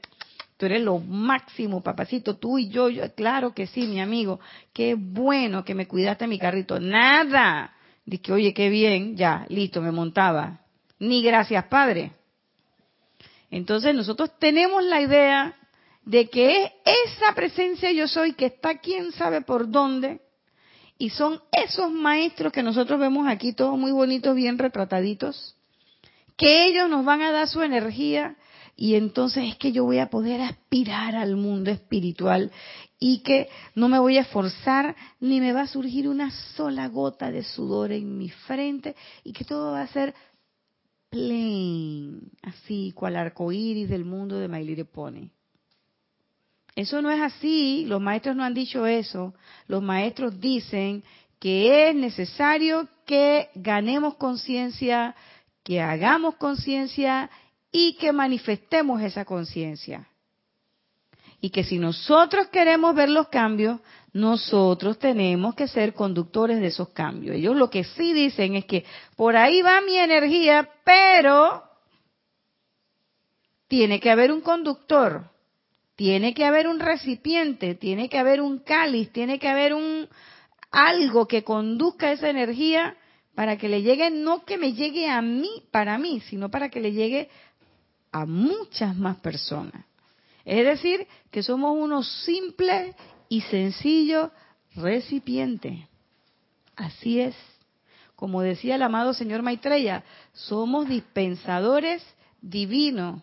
Tú 0.57 0.67
eres 0.67 0.83
lo 0.83 0.99
máximo, 0.99 1.83
papacito, 1.83 2.37
tú 2.37 2.59
y 2.59 2.69
yo, 2.69 2.89
claro 3.17 3.55
que 3.55 3.67
sí, 3.67 3.87
mi 3.87 4.01
amigo. 4.01 4.39
Qué 4.73 4.95
bueno 4.95 5.65
que 5.65 5.75
me 5.75 5.89
cuidaste 5.89 6.27
mi 6.27 6.39
carrito. 6.39 6.79
Nada. 6.79 7.75
Dije, 8.07 8.33
oye, 8.33 8.55
qué 8.55 8.69
bien, 8.69 9.17
ya, 9.17 9.47
listo, 9.49 9.81
me 9.83 9.91
montaba. 9.91 10.61
Ni 10.99 11.23
gracias, 11.23 11.65
Padre. 11.65 12.13
Entonces 13.51 13.95
nosotros 13.95 14.31
tenemos 14.39 14.85
la 14.85 15.01
idea 15.01 15.55
de 16.05 16.29
que 16.29 16.65
es 16.65 16.73
esa 17.17 17.35
presencia 17.35 17.91
yo 17.93 18.07
soy 18.07 18.35
que 18.35 18.47
está 18.47 18.79
quién 18.79 19.13
sabe 19.13 19.41
por 19.41 19.71
dónde. 19.71 20.21
Y 20.99 21.11
son 21.11 21.41
esos 21.51 21.91
maestros 21.91 22.53
que 22.53 22.63
nosotros 22.63 23.01
vemos 23.01 23.27
aquí, 23.27 23.53
todos 23.53 23.77
muy 23.77 23.91
bonitos, 23.91 24.37
bien 24.37 24.59
retrataditos, 24.59 25.57
que 26.37 26.67
ellos 26.67 26.89
nos 26.89 27.05
van 27.05 27.23
a 27.23 27.33
dar 27.33 27.49
su 27.49 27.63
energía 27.63 28.37
y 28.77 28.97
entonces 28.97 29.45
es 29.49 29.57
que 29.57 29.73
yo 29.73 29.85
voy 29.85 29.99
a 29.99 30.11
poder 30.11 30.41
aspirar 30.41 31.15
al 31.15 31.37
mundo 31.37 31.71
espiritual 31.71 32.51
y 32.99 33.21
que 33.21 33.49
no 33.75 33.89
me 33.89 33.99
voy 33.99 34.19
a 34.19 34.23
esforzar 34.23 34.97
ni 35.21 35.41
me 35.41 35.53
va 35.53 35.63
a 35.63 35.67
surgir 35.67 36.09
una 36.09 36.31
sola 36.57 36.89
gota 36.89 37.31
de 37.31 37.45
sudor 37.45 37.93
en 37.93 38.19
mi 38.19 38.31
frente 38.31 38.97
y 39.23 39.33
que 39.33 39.45
todo 39.45 39.73
va 39.73 39.83
a 39.83 39.89
ser 39.89 40.15
plain, 41.09 42.33
así 42.43 42.93
cual 42.93 43.17
arcoíris 43.17 43.89
del 43.89 44.05
mundo 44.05 44.39
de 44.39 44.49
My 44.49 44.65
Little 44.65 44.87
Pony. 44.87 45.31
Eso 46.75 47.01
no 47.01 47.11
es 47.11 47.21
así, 47.21 47.85
los 47.87 48.01
maestros 48.01 48.35
no 48.35 48.43
han 48.43 48.55
dicho 48.55 48.85
eso. 48.85 49.35
Los 49.69 49.81
maestros 49.81 50.41
dicen 50.41 51.05
que 51.39 51.89
es 51.89 51.95
necesario 51.95 52.89
que 53.07 53.49
ganemos 53.55 54.17
conciencia, 54.17 55.15
que 55.63 55.81
hagamos 55.81 56.35
conciencia 56.35 57.31
y 57.77 57.95
que 57.95 58.13
manifestemos 58.13 59.03
esa 59.03 59.25
conciencia. 59.25 60.09
Y 61.41 61.51
que 61.51 61.65
si 61.65 61.77
nosotros 61.77 62.47
queremos 62.47 62.95
ver 62.95 63.09
los 63.09 63.27
cambios, 63.27 63.81
nosotros 64.13 64.97
tenemos 65.01 65.57
que 65.57 65.67
ser 65.67 65.93
conductores 65.93 66.61
de 66.61 66.69
esos 66.69 66.91
cambios. 66.91 67.35
Ellos 67.35 67.57
lo 67.57 67.69
que 67.71 67.83
sí 67.83 68.13
dicen 68.13 68.55
es 68.55 68.65
que 68.67 68.85
por 69.17 69.37
ahí 69.37 69.61
va 69.61 69.81
mi 69.81 69.97
energía, 69.97 70.71
pero 70.85 71.65
tiene 73.67 73.99
que 73.99 74.09
haber 74.09 74.31
un 74.31 74.41
conductor, 74.41 75.33
tiene 75.97 76.33
que 76.33 76.45
haber 76.45 76.69
un 76.69 76.79
recipiente, 76.79 77.75
tiene 77.75 78.09
que 78.09 78.19
haber 78.19 78.41
un 78.41 78.61
cáliz, 78.61 79.11
tiene 79.11 79.41
que 79.41 79.49
haber 79.49 79.75
un 79.75 80.09
algo 80.71 81.27
que 81.27 81.43
conduzca 81.43 82.13
esa 82.13 82.31
energía 82.31 82.97
para 83.35 83.59
que 83.59 83.69
le 83.69 83.83
llegue, 83.83 84.13
no 84.13 84.45
que 84.45 84.59
me 84.59 84.75
llegue 84.75 85.09
a 85.09 85.21
mí, 85.21 85.65
para 85.73 85.99
mí, 85.99 86.21
sino 86.21 86.53
para 86.53 86.69
que 86.69 86.81
le 86.81 86.93
llegue 86.93 87.29
a 88.15 88.27
muchas 88.27 88.97
más 88.97 89.17
personas. 89.17 89.85
Es 90.45 90.65
decir, 90.65 91.09
que 91.33 91.43
somos 91.43 91.77
unos 91.77 92.09
simples 92.23 92.95
y 93.29 93.41
sencillos 93.41 94.31
recipientes. 94.77 95.81
Así 96.77 97.19
es. 97.19 97.35
Como 98.15 98.41
decía 98.41 98.77
el 98.77 98.83
amado 98.83 99.15
señor 99.15 99.43
Maitreya, 99.43 100.05
somos 100.33 100.89
dispensadores 100.89 102.07
divinos. 102.41 103.21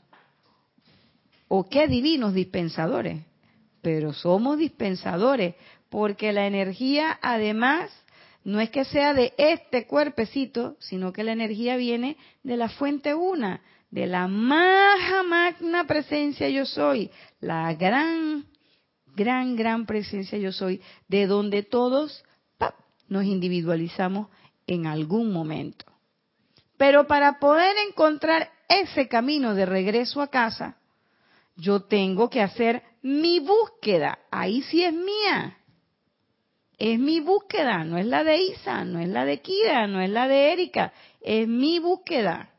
¿O 1.48 1.70
qué 1.70 1.88
divinos 1.88 2.34
dispensadores? 2.34 3.22
Pero 3.82 4.12
somos 4.12 4.58
dispensadores, 4.58 5.56
porque 5.90 6.34
la 6.34 6.48
energía 6.48 7.18
además 7.22 7.92
no 8.44 8.60
es 8.60 8.70
que 8.70 8.84
sea 8.84 9.14
de 9.14 9.34
este 9.38 9.88
cuerpecito, 9.88 10.76
sino 10.80 11.14
que 11.14 11.24
la 11.24 11.32
energía 11.32 11.78
viene 11.78 12.18
de 12.44 12.58
la 12.58 12.68
fuente 12.68 13.14
una, 13.14 13.62
de 13.92 14.08
la 14.08 14.28
maja 14.28 15.22
magna 15.24 15.86
presencia 15.86 16.50
yo 16.50 16.66
soy, 16.66 17.12
la 17.42 17.74
gran, 17.74 18.46
gran, 19.16 19.56
gran 19.56 19.86
presencia 19.86 20.38
yo 20.38 20.52
soy, 20.52 20.82
de 21.08 21.28
donde 21.28 21.64
todos 21.64 22.24
nos 23.10 23.26
individualizamos 23.26 24.30
en 24.66 24.88
algún 24.88 25.34
momento. 25.34 25.86
Pero 26.78 27.06
para 27.06 27.40
poder 27.40 27.76
encontrar 27.90 28.50
ese 28.70 29.10
camino 29.10 29.54
de 29.54 29.66
regreso 29.66 30.22
a 30.22 30.30
casa, 30.30 30.78
yo 31.58 31.82
tengo 31.82 32.30
que 32.30 32.42
hacer 32.42 32.82
mi 33.02 33.40
búsqueda. 33.40 34.20
Ahí 34.32 34.62
sí 34.64 34.84
es 34.84 34.94
mía. 34.94 35.58
Es 36.78 36.98
mi 36.98 37.20
búsqueda, 37.20 37.84
no 37.84 37.98
es 37.98 38.06
la 38.06 38.24
de 38.24 38.42
Isa, 38.42 38.86
no 38.86 39.00
es 39.00 39.10
la 39.10 39.26
de 39.26 39.42
Kira, 39.42 39.86
no 39.88 40.02
es 40.02 40.10
la 40.10 40.28
de 40.28 40.54
Erika, 40.54 40.94
es 41.20 41.48
mi 41.48 41.78
búsqueda. 41.80 42.51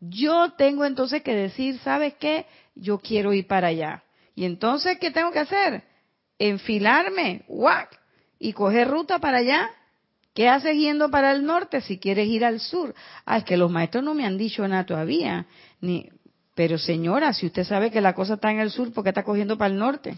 Yo 0.00 0.52
tengo 0.52 0.84
entonces 0.84 1.22
que 1.22 1.34
decir, 1.34 1.78
¿sabes 1.80 2.14
qué? 2.14 2.46
Yo 2.74 2.98
quiero 2.98 3.32
ir 3.32 3.46
para 3.46 3.68
allá. 3.68 4.02
Y 4.34 4.44
entonces, 4.44 4.98
¿qué 4.98 5.10
tengo 5.10 5.30
que 5.30 5.40
hacer? 5.40 5.82
Enfilarme, 6.38 7.42
¡guac! 7.46 8.00
Y 8.38 8.54
coger 8.54 8.88
ruta 8.88 9.18
para 9.18 9.38
allá. 9.38 9.68
¿Qué 10.32 10.48
haces 10.48 10.76
yendo 10.76 11.10
para 11.10 11.32
el 11.32 11.44
norte 11.44 11.82
si 11.82 11.98
quieres 11.98 12.28
ir 12.28 12.44
al 12.44 12.60
sur? 12.60 12.94
Ah, 13.26 13.38
es 13.38 13.44
que 13.44 13.56
los 13.56 13.70
maestros 13.70 14.02
no 14.02 14.14
me 14.14 14.24
han 14.24 14.38
dicho 14.38 14.66
nada 14.66 14.86
todavía. 14.86 15.46
Ni, 15.80 16.08
pero 16.54 16.78
señora, 16.78 17.34
si 17.34 17.46
usted 17.46 17.64
sabe 17.64 17.90
que 17.90 18.00
la 18.00 18.14
cosa 18.14 18.34
está 18.34 18.50
en 18.50 18.60
el 18.60 18.70
sur, 18.70 18.92
¿por 18.92 19.04
qué 19.04 19.10
está 19.10 19.24
cogiendo 19.24 19.58
para 19.58 19.72
el 19.72 19.78
norte? 19.78 20.16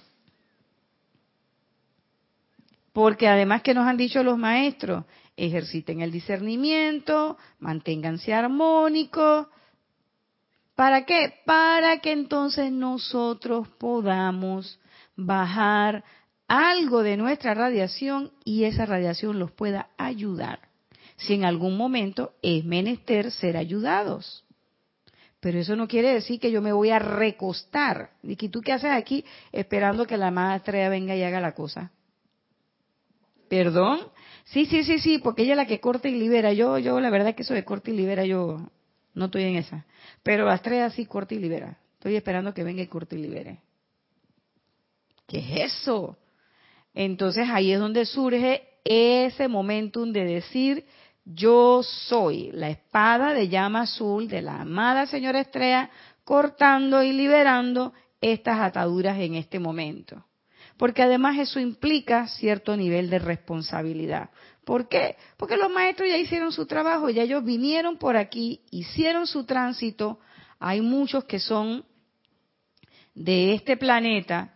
Porque 2.93 3.27
además 3.27 3.63
que 3.63 3.75
nos 3.75 3.87
han 3.87 3.97
dicho 3.97 4.23
los 4.23 4.39
maestros, 4.39 5.05
ejerciten 5.37 6.03
el 6.03 6.13
discernimiento, 6.13 7.39
manténganse 7.59 8.35
armónicos, 8.35 9.47
¿Para 10.75 11.05
qué? 11.05 11.35
Para 11.45 11.99
que 11.99 12.13
entonces 12.13 12.73
nosotros 12.73 13.69
podamos 13.79 14.81
bajar 15.17 16.05
algo 16.49 17.03
de 17.03 17.17
nuestra 17.17 17.55
radiación 17.55 18.33
y 18.45 18.65
esa 18.65 18.87
radiación 18.87 19.39
los 19.39 19.53
pueda 19.53 19.89
ayudar. 19.97 20.61
Si 21.17 21.35
en 21.35 21.45
algún 21.45 21.77
momento 21.77 22.33
es 22.43 22.65
menester 22.65 23.31
ser 23.31 23.57
ayudados. 23.57 24.45
Pero 25.41 25.59
eso 25.59 25.77
no 25.77 25.89
quiere 25.89 26.13
decir 26.13 26.39
que 26.41 26.51
yo 26.51 26.63
me 26.63 26.73
voy 26.73 26.91
a 26.91 26.99
recostar. 26.99 28.11
¿Y 28.23 28.37
tú 28.49 28.61
qué 28.61 28.73
haces 28.73 28.93
aquí 28.93 29.25
esperando 29.51 30.07
que 30.07 30.17
la 30.17 30.31
maestra 30.31 30.89
venga 30.89 31.17
y 31.17 31.23
haga 31.23 31.41
la 31.41 31.53
cosa? 31.53 31.91
¿Perdón? 33.49 34.01
Sí, 34.45 34.67
sí, 34.67 34.85
sí, 34.85 34.99
sí, 34.99 35.19
porque 35.19 35.43
ella 35.43 35.53
es 35.53 35.57
la 35.57 35.67
que 35.67 35.81
corta 35.81 36.09
y 36.09 36.13
libera. 36.13 36.53
Yo, 36.53 36.79
yo, 36.79 37.01
la 37.01 37.11
verdad 37.11 37.35
que 37.35 37.43
eso 37.43 37.55
de 37.55 37.65
corta 37.65 37.91
y 37.91 37.95
libera, 37.95 38.25
yo 38.25 38.71
no 39.15 39.27
estoy 39.27 39.45
en 39.45 39.57
esa. 39.57 39.85
Pero 40.23 40.49
Astrea 40.49 40.91
sí 40.91 41.07
corta 41.07 41.35
y 41.35 41.39
libera. 41.39 41.79
Estoy 41.95 42.17
esperando 42.17 42.55
que 42.55 42.65
venga 42.65 42.83
y 42.83 42.87
corte 42.87 43.17
y 43.17 43.23
libere. 43.23 43.61
¿Qué 45.27 45.39
es 45.39 45.73
eso? 45.73 46.17
Entonces 46.95 47.49
ahí 47.49 47.73
es 47.73 47.79
donde 47.79 48.05
surge 48.05 48.69
ese 48.85 49.49
momentum 49.49 50.13
de 50.13 50.25
decir, 50.25 50.85
yo 51.25 51.83
soy 51.83 52.51
la 52.53 52.71
espada 52.71 53.33
de 53.33 53.49
llama 53.49 53.83
azul 53.83 54.29
de 54.29 54.43
la 54.43 54.61
amada 54.61 55.07
señora 55.07 55.41
Estrella, 55.41 55.91
cortando 56.25 57.03
y 57.03 57.13
liberando 57.13 57.93
estas 58.21 58.61
ataduras 58.61 59.19
en 59.19 59.35
este 59.35 59.59
momento. 59.59 60.25
Porque 60.77 61.03
además 61.03 61.39
eso 61.39 61.61
implica 61.61 62.27
cierto 62.29 62.77
nivel 62.77 63.09
de 63.11 63.19
responsabilidad. 63.19 64.31
¿Por 64.65 64.89
qué? 64.89 65.17
Porque 65.37 65.57
los 65.57 65.71
maestros 65.71 66.09
ya 66.09 66.17
hicieron 66.17 66.53
su 66.53 66.67
trabajo, 66.67 67.11
ya 67.11 67.23
ellos 67.23 67.45
vinieron 67.45 67.97
por 67.97 68.17
aquí, 68.17 68.61
hicieron 68.71 69.27
su 69.27 69.45
tránsito. 69.45 70.21
Hay 70.61 70.81
muchos 70.81 71.25
que 71.25 71.41
son 71.41 71.85
de 73.15 73.55
este 73.55 73.77
planeta 73.77 74.55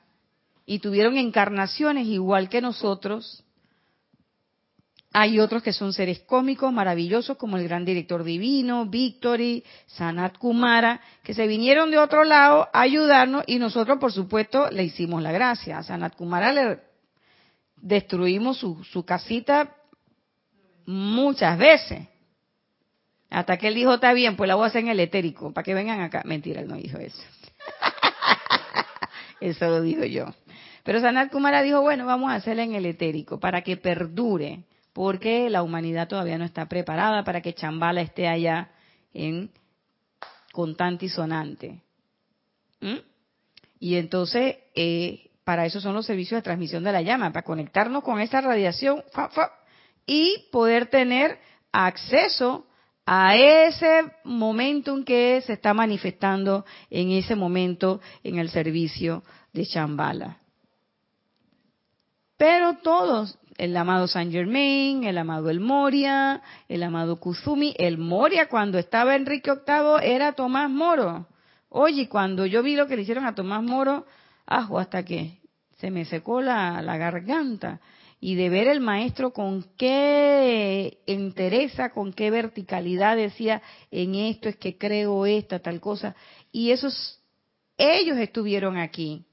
y 0.64 0.78
tuvieron 0.78 1.16
encarnaciones 1.16 2.06
igual 2.06 2.48
que 2.48 2.60
nosotros. 2.60 3.42
Hay 5.12 5.40
otros 5.40 5.62
que 5.62 5.72
son 5.72 5.92
seres 5.92 6.20
cómicos 6.20 6.72
maravillosos 6.72 7.36
como 7.36 7.56
el 7.56 7.64
gran 7.64 7.84
director 7.84 8.22
divino, 8.22 8.86
Victory, 8.86 9.64
Sanat 9.86 10.36
Kumara, 10.38 11.00
que 11.22 11.34
se 11.34 11.46
vinieron 11.46 11.90
de 11.90 11.98
otro 11.98 12.22
lado 12.22 12.68
a 12.72 12.82
ayudarnos 12.82 13.42
y 13.46 13.58
nosotros 13.58 13.98
por 13.98 14.12
supuesto 14.12 14.70
le 14.70 14.84
hicimos 14.84 15.22
la 15.22 15.32
gracia. 15.32 15.78
A 15.78 15.82
Sanat 15.82 16.14
Kumara 16.14 16.52
le 16.52 16.80
destruimos 17.76 18.58
su, 18.58 18.84
su 18.84 19.04
casita 19.04 19.75
muchas 20.86 21.58
veces. 21.58 22.08
Hasta 23.28 23.56
que 23.58 23.68
él 23.68 23.74
dijo, 23.74 23.94
está 23.94 24.12
bien, 24.12 24.36
pues 24.36 24.48
la 24.48 24.54
voy 24.54 24.64
a 24.64 24.66
hacer 24.68 24.82
en 24.82 24.88
el 24.88 25.00
etérico, 25.00 25.52
para 25.52 25.64
que 25.64 25.74
vengan 25.74 26.00
acá. 26.00 26.22
Mentira, 26.24 26.60
él 26.60 26.68
no 26.68 26.76
dijo 26.76 26.98
eso. 26.98 27.22
eso 29.40 29.66
lo 29.66 29.82
digo 29.82 30.04
yo. 30.04 30.26
Pero 30.84 31.00
Sanat 31.00 31.32
Kumara 31.32 31.62
dijo, 31.62 31.82
bueno, 31.82 32.06
vamos 32.06 32.30
a 32.30 32.36
hacerla 32.36 32.62
en 32.62 32.74
el 32.74 32.86
etérico 32.86 33.40
para 33.40 33.62
que 33.62 33.76
perdure, 33.76 34.62
porque 34.92 35.50
la 35.50 35.62
humanidad 35.62 36.06
todavía 36.06 36.38
no 36.38 36.44
está 36.44 36.66
preparada 36.66 37.24
para 37.24 37.40
que 37.40 37.52
Chambala 37.52 38.00
esté 38.00 38.28
allá 38.28 38.70
en 39.12 39.50
contante 40.52 41.06
y 41.06 41.08
sonante. 41.08 41.82
¿Mm? 42.80 42.98
Y 43.80 43.96
entonces, 43.96 44.56
eh, 44.74 45.30
para 45.42 45.66
eso 45.66 45.80
son 45.80 45.94
los 45.94 46.06
servicios 46.06 46.38
de 46.38 46.42
transmisión 46.42 46.84
de 46.84 46.92
la 46.92 47.02
llama, 47.02 47.32
para 47.32 47.44
conectarnos 47.44 48.04
con 48.04 48.20
esa 48.20 48.40
radiación 48.40 49.02
y 50.06 50.46
poder 50.52 50.86
tener 50.86 51.38
acceso 51.72 52.66
a 53.04 53.36
ese 53.36 54.12
momento 54.24 54.96
en 54.96 55.04
que 55.04 55.40
se 55.46 55.52
está 55.52 55.74
manifestando 55.74 56.64
en 56.90 57.10
ese 57.10 57.36
momento 57.36 58.00
en 58.24 58.38
el 58.38 58.50
servicio 58.50 59.22
de 59.52 59.64
Chambala. 59.64 60.38
Pero 62.36 62.78
todos, 62.78 63.38
el 63.56 63.76
amado 63.76 64.08
Saint 64.08 64.32
Germain, 64.32 65.04
el 65.04 65.18
amado 65.18 65.50
El 65.50 65.60
Moria, 65.60 66.42
el 66.68 66.82
amado 66.82 67.18
Kuzumi, 67.20 67.74
el 67.78 67.96
Moria 67.96 68.48
cuando 68.48 68.78
estaba 68.78 69.14
Enrique 69.14 69.52
VIII 69.52 70.00
era 70.02 70.32
Tomás 70.32 70.68
Moro. 70.68 71.26
Oye, 71.68 72.08
cuando 72.08 72.44
yo 72.44 72.62
vi 72.62 72.74
lo 72.74 72.86
que 72.86 72.96
le 72.96 73.02
hicieron 73.02 73.24
a 73.24 73.34
Tomás 73.34 73.62
Moro, 73.62 74.04
ajo, 74.46 74.78
hasta 74.78 75.04
que 75.04 75.38
se 75.78 75.90
me 75.90 76.04
secó 76.04 76.40
la 76.40 76.96
garganta. 76.96 77.80
Y 78.26 78.34
de 78.34 78.48
ver 78.48 78.66
el 78.66 78.80
maestro 78.80 79.32
con 79.32 79.64
qué 79.78 80.98
entereza, 81.06 81.90
con 81.90 82.12
qué 82.12 82.32
verticalidad 82.32 83.16
decía, 83.16 83.62
en 83.92 84.16
esto 84.16 84.48
es 84.48 84.56
que 84.56 84.76
creo 84.76 85.26
esta, 85.26 85.60
tal 85.60 85.78
cosa. 85.78 86.16
Y 86.50 86.72
esos, 86.72 87.20
ellos 87.78 88.18
estuvieron 88.18 88.78
aquí 88.78 89.24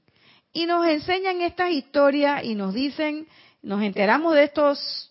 y 0.52 0.66
nos 0.66 0.86
enseñan 0.86 1.40
estas 1.40 1.72
historias 1.72 2.44
y 2.44 2.54
nos 2.54 2.72
dicen, 2.72 3.26
nos 3.62 3.82
enteramos 3.82 4.32
de 4.36 4.44
estos 4.44 5.10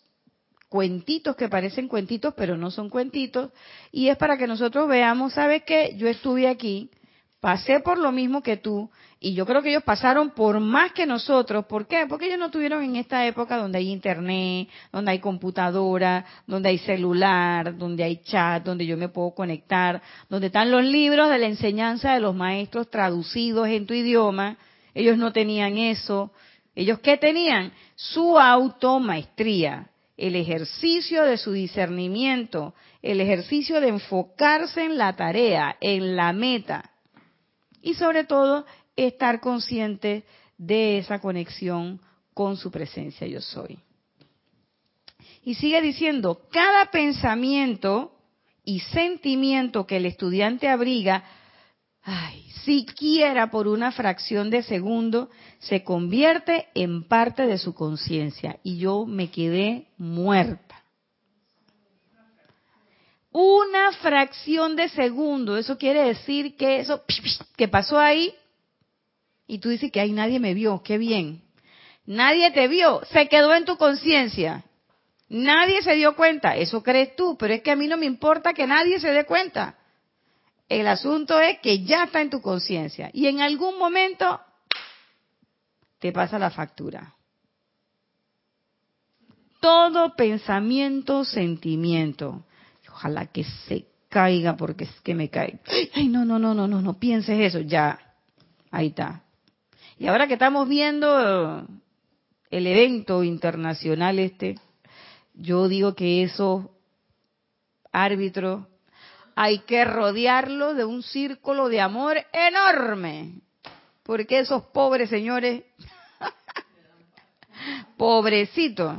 cuentitos 0.70 1.36
que 1.36 1.50
parecen 1.50 1.90
cuentitos, 1.90 2.34
pero 2.38 2.56
no 2.56 2.72
son 2.72 2.90
cuentitos, 2.90 3.52
y 3.92 4.08
es 4.08 4.16
para 4.16 4.38
que 4.38 4.48
nosotros 4.48 4.88
veamos, 4.88 5.34
¿sabes 5.34 5.64
qué? 5.64 5.94
Yo 5.98 6.08
estuve 6.08 6.48
aquí, 6.48 6.90
pasé 7.44 7.82
por 7.82 7.98
lo 7.98 8.14
mismo 8.14 8.42
que 8.42 8.56
tú, 8.56 8.90
y 9.20 9.34
yo 9.34 9.46
creo 9.46 9.62
que 9.62 9.72
ellos 9.72 9.84
pasaron 9.84 10.30
por 10.30 10.62
más 10.62 10.94
que 10.94 11.06
nosotros. 11.06 11.66
¿Por 11.66 11.88
qué? 11.88 12.06
Porque 12.08 12.28
ellos 12.28 12.40
no 12.40 12.50
tuvieron 12.50 12.82
en 12.84 12.96
esta 12.96 13.28
época 13.28 13.58
donde 13.58 13.80
hay 13.80 13.92
internet, 13.92 14.70
donde 14.94 15.12
hay 15.12 15.20
computadora, 15.20 16.24
donde 16.48 16.70
hay 16.70 16.78
celular, 16.78 17.78
donde 17.78 18.06
hay 18.06 18.22
chat, 18.24 18.64
donde 18.64 18.86
yo 18.86 18.96
me 18.96 19.10
puedo 19.10 19.32
conectar, 19.32 20.02
donde 20.30 20.48
están 20.48 20.72
los 20.72 20.86
libros 20.86 21.30
de 21.30 21.38
la 21.38 21.48
enseñanza 21.48 22.14
de 22.14 22.22
los 22.22 22.34
maestros 22.34 22.90
traducidos 22.90 23.68
en 23.68 23.86
tu 23.88 23.94
idioma 23.94 24.58
ellos 24.94 25.18
no 25.18 25.32
tenían 25.32 25.78
eso. 25.78 26.32
¿Ellos 26.76 27.00
qué 27.00 27.18
tenían? 27.18 27.72
Su 27.96 28.40
automaestría, 28.40 29.90
el 30.18 30.36
ejercicio 30.36 31.24
de 31.24 31.38
su 31.38 31.52
discernimiento, 31.52 32.74
el 33.02 33.22
ejercicio 33.22 33.82
de 33.82 33.90
enfocarse 33.90 34.84
en 34.84 34.98
la 34.98 35.16
tarea, 35.16 35.76
en 35.82 36.16
la 36.16 36.34
meta. 36.34 36.92
Y 37.84 37.94
sobre 37.94 38.24
todo, 38.24 38.66
estar 38.96 39.40
consciente 39.42 40.24
de 40.58 40.98
esa 40.98 41.20
conexión 41.20 42.02
con 42.34 42.58
su 42.58 42.72
presencia 42.72 43.28
yo 43.28 43.42
soy. 43.42 43.78
Y 45.44 45.54
sigue 45.54 45.82
diciendo, 45.82 46.42
cada 46.52 46.90
pensamiento 46.90 48.16
y 48.64 48.80
sentimiento 48.80 49.86
que 49.86 49.98
el 49.98 50.08
estudiante 50.08 50.68
abriga 50.68 51.24
ay, 52.04 52.46
siquiera 52.64 53.50
por 53.50 53.68
una 53.68 53.92
fracción 53.92 54.50
de 54.50 54.64
segundo, 54.64 55.30
se 55.60 55.84
convierte 55.84 56.68
en 56.76 57.04
parte 57.04 57.48
de 57.48 57.58
su 57.58 57.74
conciencia. 57.74 58.60
Y 58.64 58.78
yo 58.78 59.06
me 59.06 59.30
quedé 59.30 59.88
muerta. 59.98 60.63
Una 63.34 63.92
fracción 63.94 64.76
de 64.76 64.90
segundo, 64.90 65.58
eso 65.58 65.80
quiere 65.80 66.04
decir 66.04 66.56
que 66.56 66.80
eso 66.80 67.04
que 67.58 67.68
pasó 67.68 68.00
ahí, 68.00 68.34
y 69.48 69.58
tú 69.58 69.70
dices 69.70 69.92
que 69.92 70.00
ahí 70.00 70.12
nadie 70.12 70.40
me 70.40 70.54
vio, 70.54 70.84
qué 70.84 71.00
bien. 71.00 71.42
Nadie 72.06 72.52
te 72.52 72.68
vio, 72.68 73.02
se 73.06 73.28
quedó 73.28 73.56
en 73.56 73.66
tu 73.66 73.76
conciencia. 73.76 74.64
Nadie 75.30 75.82
se 75.82 75.96
dio 75.96 76.16
cuenta, 76.16 76.56
eso 76.56 76.84
crees 76.84 77.16
tú, 77.16 77.36
pero 77.36 77.56
es 77.56 77.64
que 77.64 77.72
a 77.72 77.76
mí 77.76 77.88
no 77.88 77.98
me 77.98 78.06
importa 78.06 78.54
que 78.54 78.68
nadie 78.68 79.00
se 79.00 79.10
dé 79.10 79.26
cuenta. 79.26 79.80
El 80.70 80.86
asunto 80.86 81.40
es 81.40 81.60
que 81.60 81.84
ya 81.84 82.04
está 82.04 82.22
en 82.22 82.30
tu 82.30 82.40
conciencia 82.40 83.10
y 83.14 83.26
en 83.26 83.42
algún 83.42 83.80
momento 83.80 84.40
te 85.98 86.12
pasa 86.12 86.38
la 86.38 86.52
factura. 86.52 87.16
Todo 89.60 90.16
pensamiento, 90.16 91.26
sentimiento. 91.26 92.46
Ojalá 92.94 93.26
que 93.26 93.44
se 93.44 93.88
caiga 94.08 94.56
porque 94.56 94.84
es 94.84 95.02
que 95.02 95.16
me 95.16 95.30
cae. 95.30 95.60
Ay, 95.96 96.08
no, 96.08 96.26
no, 96.26 96.38
no, 96.38 96.54
no, 96.54 96.68
no, 96.68 96.82
no 96.82 97.00
pienses 97.00 97.40
eso. 97.40 97.60
Ya, 97.60 98.00
ahí 98.70 98.88
está. 98.88 99.24
Y 99.98 100.08
ahora 100.08 100.28
que 100.28 100.34
estamos 100.34 100.70
viendo 100.70 101.66
el 102.52 102.68
evento 102.68 103.24
internacional 103.24 104.20
este, 104.20 104.60
yo 105.34 105.68
digo 105.68 105.96
que 105.96 106.22
esos 106.22 106.66
árbitros 107.92 108.68
hay 109.36 109.60
que 109.60 109.84
rodearlo 109.86 110.76
de 110.76 110.86
un 110.86 111.02
círculo 111.02 111.68
de 111.70 111.82
amor 111.82 112.18
enorme. 112.32 113.42
Porque 114.04 114.40
esos 114.40 114.66
pobres 114.66 115.10
señores, 115.10 115.64
pobrecitos. 117.98 118.98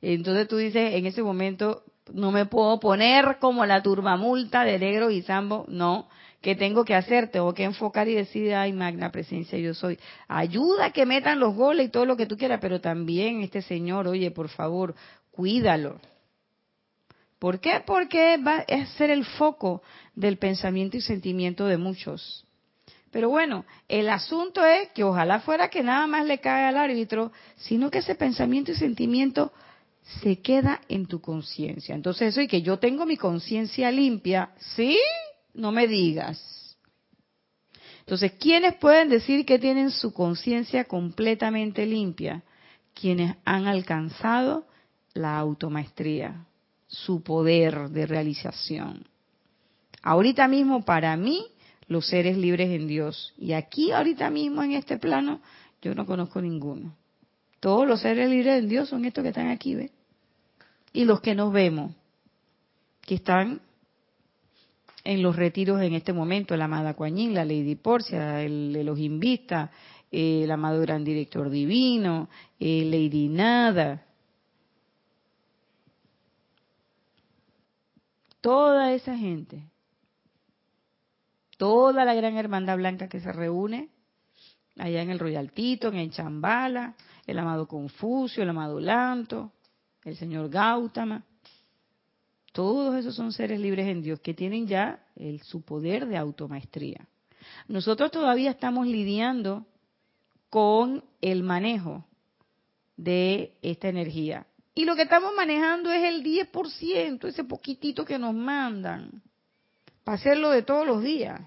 Entonces 0.00 0.48
tú 0.48 0.56
dices, 0.56 0.94
en 0.94 1.06
ese 1.06 1.22
momento 1.22 1.84
no 2.12 2.30
me 2.30 2.46
puedo 2.46 2.78
poner 2.80 3.38
como 3.40 3.66
la 3.66 3.82
turbamulta 3.82 4.64
de 4.64 4.78
negro 4.78 5.10
y 5.10 5.22
zambo, 5.22 5.64
no. 5.68 6.08
¿Qué 6.40 6.56
tengo 6.56 6.84
que 6.84 6.94
hacer? 6.94 7.30
Tengo 7.30 7.54
que 7.54 7.62
enfocar 7.62 8.08
y 8.08 8.14
decir, 8.14 8.52
ay, 8.54 8.72
magna 8.72 9.12
presencia, 9.12 9.58
yo 9.58 9.74
soy. 9.74 9.98
Ayuda 10.26 10.86
a 10.86 10.90
que 10.90 11.06
metan 11.06 11.38
los 11.38 11.54
goles 11.54 11.86
y 11.86 11.90
todo 11.90 12.04
lo 12.04 12.16
que 12.16 12.26
tú 12.26 12.36
quieras, 12.36 12.58
pero 12.60 12.80
también 12.80 13.42
este 13.42 13.62
señor, 13.62 14.08
oye, 14.08 14.30
por 14.32 14.48
favor, 14.48 14.94
cuídalo 15.30 16.00
¿Por 17.42 17.58
qué? 17.58 17.82
Porque 17.84 18.36
va 18.36 18.58
a 18.58 18.86
ser 18.96 19.10
el 19.10 19.24
foco 19.24 19.82
del 20.14 20.38
pensamiento 20.38 20.96
y 20.96 21.00
sentimiento 21.00 21.66
de 21.66 21.76
muchos. 21.76 22.46
Pero 23.10 23.30
bueno, 23.30 23.64
el 23.88 24.08
asunto 24.10 24.64
es 24.64 24.90
que 24.90 25.02
ojalá 25.02 25.40
fuera 25.40 25.68
que 25.68 25.82
nada 25.82 26.06
más 26.06 26.24
le 26.24 26.38
cae 26.38 26.66
al 26.66 26.76
árbitro, 26.76 27.32
sino 27.56 27.90
que 27.90 27.98
ese 27.98 28.14
pensamiento 28.14 28.70
y 28.70 28.76
sentimiento 28.76 29.52
se 30.20 30.40
queda 30.40 30.80
en 30.88 31.06
tu 31.06 31.20
conciencia. 31.20 31.94
Entonces 31.94 32.28
eso 32.28 32.40
y 32.40 32.48
que 32.48 32.62
yo 32.62 32.78
tengo 32.78 33.06
mi 33.06 33.16
conciencia 33.16 33.90
limpia, 33.90 34.50
¿sí? 34.74 34.98
No 35.54 35.72
me 35.72 35.86
digas. 35.86 36.76
Entonces, 38.00 38.32
¿quiénes 38.32 38.74
pueden 38.74 39.08
decir 39.08 39.46
que 39.46 39.58
tienen 39.58 39.90
su 39.90 40.12
conciencia 40.12 40.84
completamente 40.84 41.86
limpia? 41.86 42.42
Quienes 42.94 43.36
han 43.44 43.66
alcanzado 43.66 44.66
la 45.14 45.38
automaestría, 45.38 46.46
su 46.88 47.22
poder 47.22 47.90
de 47.90 48.06
realización. 48.06 49.06
Ahorita 50.02 50.48
mismo 50.48 50.84
para 50.84 51.16
mí, 51.16 51.46
los 51.86 52.06
seres 52.06 52.36
libres 52.36 52.70
en 52.70 52.88
Dios. 52.88 53.34
Y 53.38 53.52
aquí, 53.52 53.92
ahorita 53.92 54.30
mismo 54.30 54.62
en 54.62 54.72
este 54.72 54.98
plano, 54.98 55.40
yo 55.80 55.94
no 55.94 56.04
conozco 56.04 56.40
ninguno. 56.40 56.96
Todos 57.60 57.86
los 57.86 58.00
seres 58.00 58.28
libres 58.28 58.58
en 58.58 58.68
Dios 58.68 58.88
son 58.88 59.04
estos 59.04 59.22
que 59.22 59.28
están 59.28 59.48
aquí, 59.48 59.76
¿ves? 59.76 59.92
Y 60.92 61.04
los 61.04 61.20
que 61.20 61.34
nos 61.34 61.52
vemos, 61.52 61.92
que 63.00 63.14
están 63.14 63.60
en 65.04 65.22
los 65.22 65.36
retiros 65.36 65.80
en 65.80 65.94
este 65.94 66.12
momento, 66.12 66.56
la 66.56 66.66
amada 66.66 66.94
Coañín, 66.94 67.34
la 67.34 67.44
Lady 67.44 67.74
Porcia, 67.74 68.42
el 68.42 68.74
Elohim 68.76 69.18
Vista, 69.18 69.70
el 70.10 70.50
amado 70.50 70.80
Gran 70.80 71.04
Director 71.04 71.50
Divino, 71.50 72.28
el 72.60 72.90
Lady 72.90 73.28
Nada. 73.28 74.04
Toda 78.40 78.92
esa 78.92 79.16
gente, 79.16 79.62
toda 81.56 82.04
la 82.04 82.14
gran 82.14 82.36
hermandad 82.36 82.76
blanca 82.76 83.08
que 83.08 83.20
se 83.20 83.32
reúne 83.32 83.88
allá 84.76 85.02
en 85.02 85.10
el 85.10 85.18
Royal 85.18 85.52
Tito, 85.52 85.88
en 85.88 85.96
el 85.96 86.10
Chambala, 86.10 86.94
el 87.26 87.38
amado 87.38 87.66
Confucio, 87.66 88.42
el 88.42 88.48
amado 88.48 88.80
Lanto, 88.80 89.52
el 90.04 90.16
señor 90.16 90.48
Gautama. 90.48 91.24
Todos 92.52 92.96
esos 92.96 93.14
son 93.14 93.32
seres 93.32 93.60
libres 93.60 93.86
en 93.86 94.02
Dios 94.02 94.20
que 94.20 94.34
tienen 94.34 94.66
ya 94.66 95.04
el, 95.16 95.40
su 95.42 95.62
poder 95.62 96.06
de 96.06 96.16
automaestría. 96.16 97.08
Nosotros 97.68 98.10
todavía 98.10 98.50
estamos 98.50 98.86
lidiando 98.86 99.66
con 100.50 101.02
el 101.20 101.42
manejo 101.42 102.04
de 102.96 103.54
esta 103.62 103.88
energía. 103.88 104.46
Y 104.74 104.84
lo 104.84 104.96
que 104.96 105.02
estamos 105.02 105.32
manejando 105.34 105.90
es 105.90 106.04
el 106.04 106.22
10%, 106.22 107.26
ese 107.26 107.44
poquitito 107.44 108.04
que 108.04 108.18
nos 108.18 108.34
mandan, 108.34 109.22
para 110.04 110.16
hacerlo 110.16 110.50
de 110.50 110.62
todos 110.62 110.86
los 110.86 111.02
días. 111.02 111.40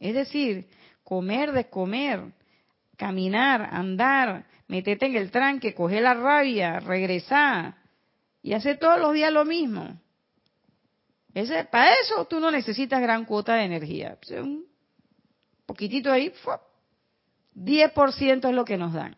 Es 0.00 0.14
decir, 0.14 0.68
comer, 1.04 1.52
descomer, 1.52 2.32
caminar, 2.96 3.68
andar, 3.72 4.46
meterte 4.68 5.06
en 5.06 5.16
el 5.16 5.30
tranque, 5.30 5.74
coger 5.74 6.02
la 6.02 6.14
rabia, 6.14 6.80
regresar, 6.80 7.81
y 8.42 8.54
hace 8.54 8.76
todos 8.76 9.00
los 9.00 9.12
días 9.12 9.32
lo 9.32 9.44
mismo. 9.44 9.98
Ese, 11.34 11.64
para 11.64 11.94
eso 11.94 12.26
tú 12.26 12.40
no 12.40 12.50
necesitas 12.50 13.00
gran 13.00 13.24
cuota 13.24 13.54
de 13.54 13.64
energía. 13.64 14.18
Un 14.32 14.66
poquitito 15.64 16.12
ahí, 16.12 16.32
10% 17.54 18.48
es 18.48 18.54
lo 18.54 18.64
que 18.64 18.76
nos 18.76 18.92
dan. 18.92 19.16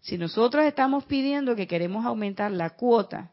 Si 0.00 0.18
nosotros 0.18 0.64
estamos 0.64 1.04
pidiendo 1.04 1.56
que 1.56 1.66
queremos 1.66 2.04
aumentar 2.04 2.50
la 2.52 2.70
cuota 2.70 3.30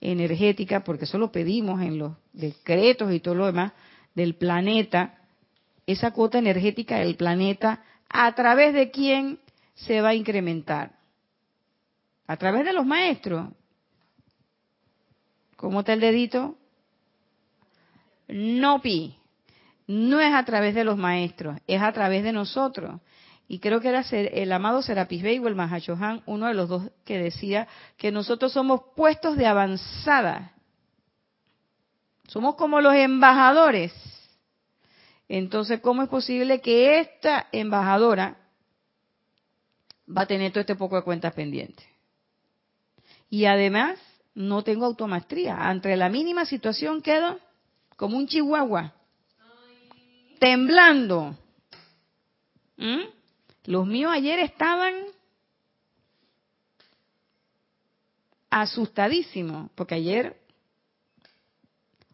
energética, 0.00 0.82
porque 0.82 1.04
eso 1.04 1.18
lo 1.18 1.30
pedimos 1.30 1.80
en 1.82 1.98
los 1.98 2.12
decretos 2.32 3.12
y 3.12 3.20
todo 3.20 3.34
lo 3.34 3.46
demás 3.46 3.72
del 4.14 4.34
planeta, 4.34 5.18
esa 5.86 6.12
cuota 6.12 6.38
energética 6.38 6.98
del 6.98 7.16
planeta, 7.16 7.82
¿a 8.08 8.34
través 8.34 8.72
de 8.74 8.90
quién 8.90 9.38
se 9.74 10.00
va 10.00 10.10
a 10.10 10.14
incrementar? 10.14 10.92
A 12.26 12.36
través 12.36 12.64
de 12.64 12.72
los 12.72 12.86
maestros. 12.86 13.48
¿Cómo 15.62 15.78
está 15.78 15.92
el 15.92 16.00
dedito? 16.00 16.56
No 18.26 18.82
pi. 18.82 19.16
No 19.86 20.18
es 20.20 20.34
a 20.34 20.44
través 20.44 20.74
de 20.74 20.82
los 20.82 20.98
maestros, 20.98 21.56
es 21.68 21.80
a 21.80 21.92
través 21.92 22.24
de 22.24 22.32
nosotros. 22.32 23.00
Y 23.46 23.60
creo 23.60 23.80
que 23.80 23.90
era 23.90 24.04
el 24.10 24.50
amado 24.50 24.82
Serapis 24.82 25.22
Bey 25.22 25.38
o 25.38 25.46
el 25.46 25.54
Mahashohan, 25.54 26.24
uno 26.26 26.48
de 26.48 26.54
los 26.54 26.68
dos 26.68 26.90
que 27.04 27.16
decía 27.16 27.68
que 27.96 28.10
nosotros 28.10 28.52
somos 28.52 28.80
puestos 28.96 29.36
de 29.36 29.46
avanzada. 29.46 30.52
Somos 32.26 32.56
como 32.56 32.80
los 32.80 32.94
embajadores. 32.96 33.92
Entonces, 35.28 35.80
¿cómo 35.80 36.02
es 36.02 36.08
posible 36.08 36.60
que 36.60 36.98
esta 36.98 37.46
embajadora 37.52 38.36
va 40.08 40.22
a 40.22 40.26
tener 40.26 40.50
todo 40.50 40.62
este 40.62 40.74
poco 40.74 40.96
de 40.96 41.02
cuentas 41.02 41.32
pendientes? 41.34 41.86
Y 43.30 43.44
además, 43.44 44.00
no 44.34 44.62
tengo 44.62 44.86
automaestría. 44.86 45.56
Ante 45.68 45.96
la 45.96 46.08
mínima 46.08 46.44
situación 46.44 47.02
quedo 47.02 47.38
como 47.96 48.16
un 48.16 48.26
chihuahua, 48.26 48.92
temblando. 50.38 51.36
¿Mm? 52.76 53.02
Los 53.64 53.86
míos 53.86 54.10
ayer 54.12 54.40
estaban 54.40 54.94
asustadísimos, 58.50 59.70
porque 59.74 59.94
ayer 59.94 60.36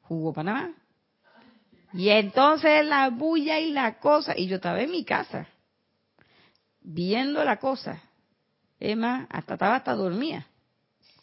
jugó 0.03 0.33
Panamá. 0.33 0.75
Y 1.95 2.11
entonces 2.11 2.85
la 2.85 3.09
bulla 3.09 3.59
y 3.59 3.73
la 3.73 3.99
cosa, 3.99 4.35
y 4.37 4.47
yo 4.47 4.57
estaba 4.57 4.81
en 4.83 4.91
mi 4.91 5.05
casa, 5.05 5.49
viendo 6.81 7.43
la 7.45 7.57
cosa. 7.57 8.03
Es 8.79 8.97
más, 8.97 9.27
hasta 9.31 9.55
estaba 9.55 9.77
hasta 9.77 9.95
dormía. 9.95 10.47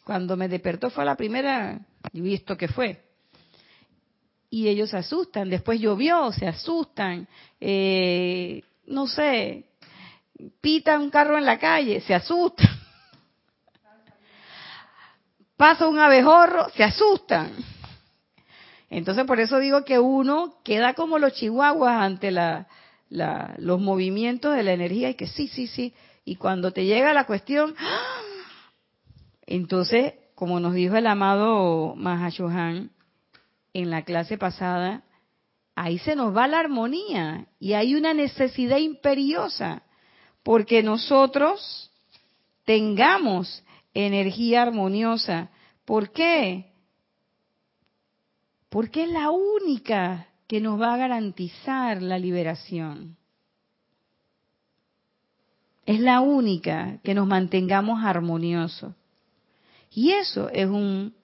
Cuando 0.06 0.36
me 0.36 0.46
despertó 0.46 0.88
fue 0.88 1.04
la 1.04 1.16
primera, 1.16 1.80
y 2.12 2.20
visto 2.20 2.56
que 2.56 2.68
fue. 2.68 3.02
Y 4.48 4.68
ellos 4.68 4.90
se 4.90 4.98
asustan. 4.98 5.50
Después 5.50 5.80
llovió, 5.80 6.30
se 6.30 6.46
asustan. 6.46 7.26
Eh, 7.60 8.62
no 8.86 9.08
sé, 9.08 9.64
pita 10.60 10.96
un 10.96 11.10
carro 11.10 11.36
en 11.36 11.44
la 11.44 11.58
calle, 11.58 12.00
se 12.02 12.14
asustan. 12.14 12.68
Pasa 15.56 15.88
un 15.88 15.98
abejorro, 15.98 16.68
se 16.76 16.84
asustan. 16.84 17.50
Entonces 18.88 19.24
por 19.24 19.40
eso 19.40 19.58
digo 19.58 19.84
que 19.84 19.98
uno 19.98 20.60
queda 20.62 20.94
como 20.94 21.18
los 21.18 21.32
chihuahuas 21.32 22.00
ante 22.00 22.30
la, 22.30 22.68
los 23.08 23.80
movimientos 23.80 24.54
de 24.54 24.62
la 24.62 24.72
energía 24.72 25.10
y 25.10 25.14
que 25.14 25.26
sí, 25.26 25.48
sí, 25.48 25.66
sí. 25.66 25.92
Y 26.24 26.36
cuando 26.36 26.70
te 26.70 26.84
llega 26.84 27.12
la 27.12 27.26
cuestión, 27.26 27.74
¡ah! 27.76 28.25
Entonces, 29.46 30.14
como 30.34 30.60
nos 30.60 30.74
dijo 30.74 30.96
el 30.96 31.06
amado 31.06 31.94
Mahashohan 31.96 32.90
en 33.72 33.90
la 33.90 34.02
clase 34.02 34.36
pasada, 34.38 35.04
ahí 35.74 35.98
se 35.98 36.16
nos 36.16 36.36
va 36.36 36.48
la 36.48 36.60
armonía 36.60 37.46
y 37.60 37.74
hay 37.74 37.94
una 37.94 38.12
necesidad 38.14 38.78
imperiosa 38.78 39.82
porque 40.42 40.82
nosotros 40.82 41.90
tengamos 42.64 43.62
energía 43.94 44.62
armoniosa. 44.62 45.50
¿Por 45.84 46.12
qué? 46.12 46.72
Porque 48.68 49.04
es 49.04 49.10
la 49.10 49.30
única 49.30 50.28
que 50.46 50.60
nos 50.60 50.80
va 50.80 50.94
a 50.94 50.98
garantizar 50.98 52.02
la 52.02 52.18
liberación. 52.18 53.16
Es 55.86 56.00
la 56.00 56.20
única 56.20 56.98
que 57.02 57.14
nos 57.14 57.26
mantengamos 57.26 58.04
armoniosos. 58.04 58.92
Y 59.96 60.12
eso 60.12 60.50
es 60.50 60.66
un 60.66 61.14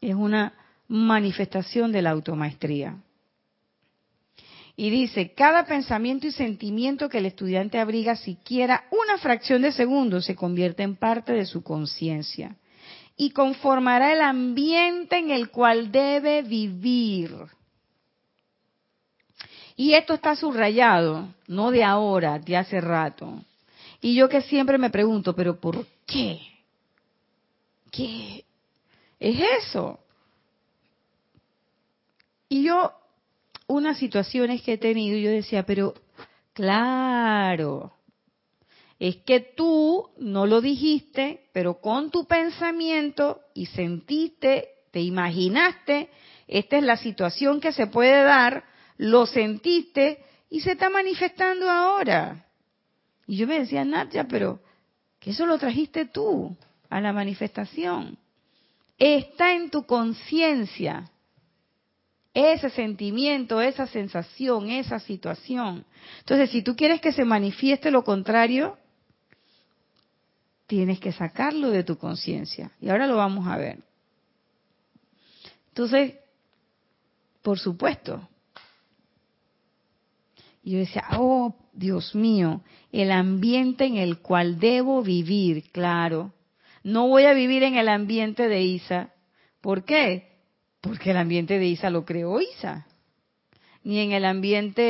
es 0.00 0.14
una 0.14 0.54
manifestación 0.86 1.90
de 1.90 2.00
la 2.00 2.10
automaestría. 2.10 2.96
Y 4.76 4.90
dice, 4.90 5.34
cada 5.34 5.66
pensamiento 5.66 6.28
y 6.28 6.30
sentimiento 6.30 7.08
que 7.08 7.18
el 7.18 7.26
estudiante 7.26 7.80
abriga 7.80 8.14
siquiera 8.14 8.84
una 8.92 9.18
fracción 9.18 9.62
de 9.62 9.72
segundo 9.72 10.20
se 10.20 10.36
convierte 10.36 10.84
en 10.84 10.94
parte 10.94 11.32
de 11.32 11.44
su 11.44 11.64
conciencia 11.64 12.54
y 13.16 13.30
conformará 13.30 14.12
el 14.12 14.20
ambiente 14.20 15.18
en 15.18 15.32
el 15.32 15.50
cual 15.50 15.90
debe 15.90 16.42
vivir. 16.42 17.34
Y 19.74 19.94
esto 19.94 20.14
está 20.14 20.36
subrayado, 20.36 21.34
no 21.48 21.72
de 21.72 21.82
ahora, 21.82 22.38
de 22.38 22.56
hace 22.56 22.80
rato. 22.80 23.42
Y 24.00 24.14
yo 24.14 24.28
que 24.28 24.42
siempre 24.42 24.78
me 24.78 24.90
pregunto, 24.90 25.34
pero 25.34 25.58
¿por 25.58 25.84
qué? 26.06 26.40
¿Qué 27.90 28.44
es 29.20 29.40
eso? 29.64 30.00
Y 32.48 32.64
yo, 32.64 32.92
unas 33.66 33.98
situaciones 33.98 34.62
que 34.62 34.74
he 34.74 34.78
tenido, 34.78 35.16
yo 35.18 35.30
decía, 35.30 35.64
pero 35.64 35.94
claro, 36.52 37.92
es 38.98 39.16
que 39.16 39.40
tú 39.40 40.08
no 40.18 40.46
lo 40.46 40.60
dijiste, 40.60 41.48
pero 41.52 41.80
con 41.80 42.10
tu 42.10 42.26
pensamiento 42.26 43.40
y 43.54 43.66
sentiste, 43.66 44.68
te 44.90 45.00
imaginaste, 45.00 46.10
esta 46.46 46.76
es 46.76 46.84
la 46.84 46.96
situación 46.96 47.60
que 47.60 47.72
se 47.72 47.86
puede 47.86 48.22
dar, 48.22 48.64
lo 48.96 49.26
sentiste 49.26 50.24
y 50.50 50.60
se 50.60 50.72
está 50.72 50.90
manifestando 50.90 51.68
ahora. 51.68 52.46
Y 53.26 53.36
yo 53.36 53.46
me 53.46 53.58
decía, 53.58 53.84
Nadia, 53.84 54.28
pero 54.28 54.60
que 55.24 55.30
eso 55.30 55.46
lo 55.46 55.58
trajiste 55.58 56.04
tú 56.04 56.54
a 56.90 57.00
la 57.00 57.14
manifestación. 57.14 58.18
Está 58.98 59.54
en 59.54 59.70
tu 59.70 59.86
conciencia 59.86 61.10
ese 62.34 62.68
sentimiento, 62.68 63.62
esa 63.62 63.86
sensación, 63.86 64.68
esa 64.68 64.98
situación. 64.98 65.86
Entonces, 66.18 66.50
si 66.50 66.60
tú 66.60 66.76
quieres 66.76 67.00
que 67.00 67.10
se 67.10 67.24
manifieste 67.24 67.90
lo 67.90 68.04
contrario, 68.04 68.76
tienes 70.66 71.00
que 71.00 71.12
sacarlo 71.12 71.70
de 71.70 71.84
tu 71.84 71.96
conciencia. 71.96 72.72
Y 72.78 72.90
ahora 72.90 73.06
lo 73.06 73.16
vamos 73.16 73.46
a 73.46 73.56
ver. 73.56 73.78
Entonces, 75.68 76.16
por 77.40 77.58
supuesto. 77.58 78.28
yo 80.62 80.76
decía, 80.80 81.04
oh, 81.12 81.54
Dios 81.74 82.14
mío, 82.14 82.62
el 82.92 83.10
ambiente 83.10 83.84
en 83.84 83.96
el 83.96 84.18
cual 84.18 84.58
debo 84.58 85.02
vivir, 85.02 85.70
claro. 85.72 86.32
No 86.82 87.08
voy 87.08 87.24
a 87.24 87.34
vivir 87.34 87.62
en 87.62 87.76
el 87.76 87.88
ambiente 87.88 88.48
de 88.48 88.62
Isa. 88.62 89.12
¿Por 89.60 89.84
qué? 89.84 90.28
Porque 90.80 91.10
el 91.10 91.16
ambiente 91.16 91.58
de 91.58 91.66
Isa 91.66 91.90
lo 91.90 92.04
creó 92.04 92.40
Isa. 92.40 92.86
Ni 93.82 94.00
en 94.00 94.12
el 94.12 94.24
ambiente 94.24 94.82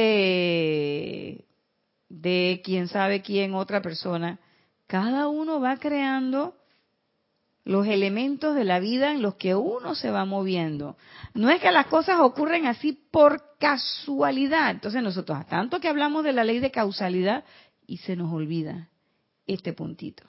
de 2.08 2.62
quién 2.64 2.88
sabe 2.88 3.22
quién, 3.22 3.54
otra 3.54 3.80
persona. 3.80 4.38
Cada 4.86 5.28
uno 5.28 5.60
va 5.60 5.78
creando 5.78 6.54
los 7.64 7.86
elementos 7.86 8.54
de 8.54 8.64
la 8.64 8.78
vida 8.78 9.10
en 9.10 9.22
los 9.22 9.36
que 9.36 9.54
uno 9.54 9.94
se 9.94 10.10
va 10.10 10.24
moviendo. 10.24 10.96
No 11.32 11.50
es 11.50 11.60
que 11.60 11.72
las 11.72 11.86
cosas 11.86 12.20
ocurren 12.20 12.66
así 12.66 12.92
por 12.92 13.56
casualidad. 13.58 14.70
Entonces 14.70 15.02
nosotros, 15.02 15.46
tanto 15.46 15.80
que 15.80 15.88
hablamos 15.88 16.24
de 16.24 16.32
la 16.32 16.44
ley 16.44 16.60
de 16.60 16.70
causalidad, 16.70 17.44
y 17.86 17.98
se 17.98 18.16
nos 18.16 18.32
olvida 18.32 18.88
este 19.46 19.72
puntito. 19.72 20.24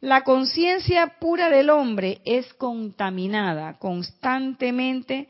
La 0.00 0.24
conciencia 0.24 1.18
pura 1.18 1.50
del 1.50 1.70
hombre 1.70 2.20
es 2.24 2.52
contaminada 2.54 3.78
constantemente 3.78 5.28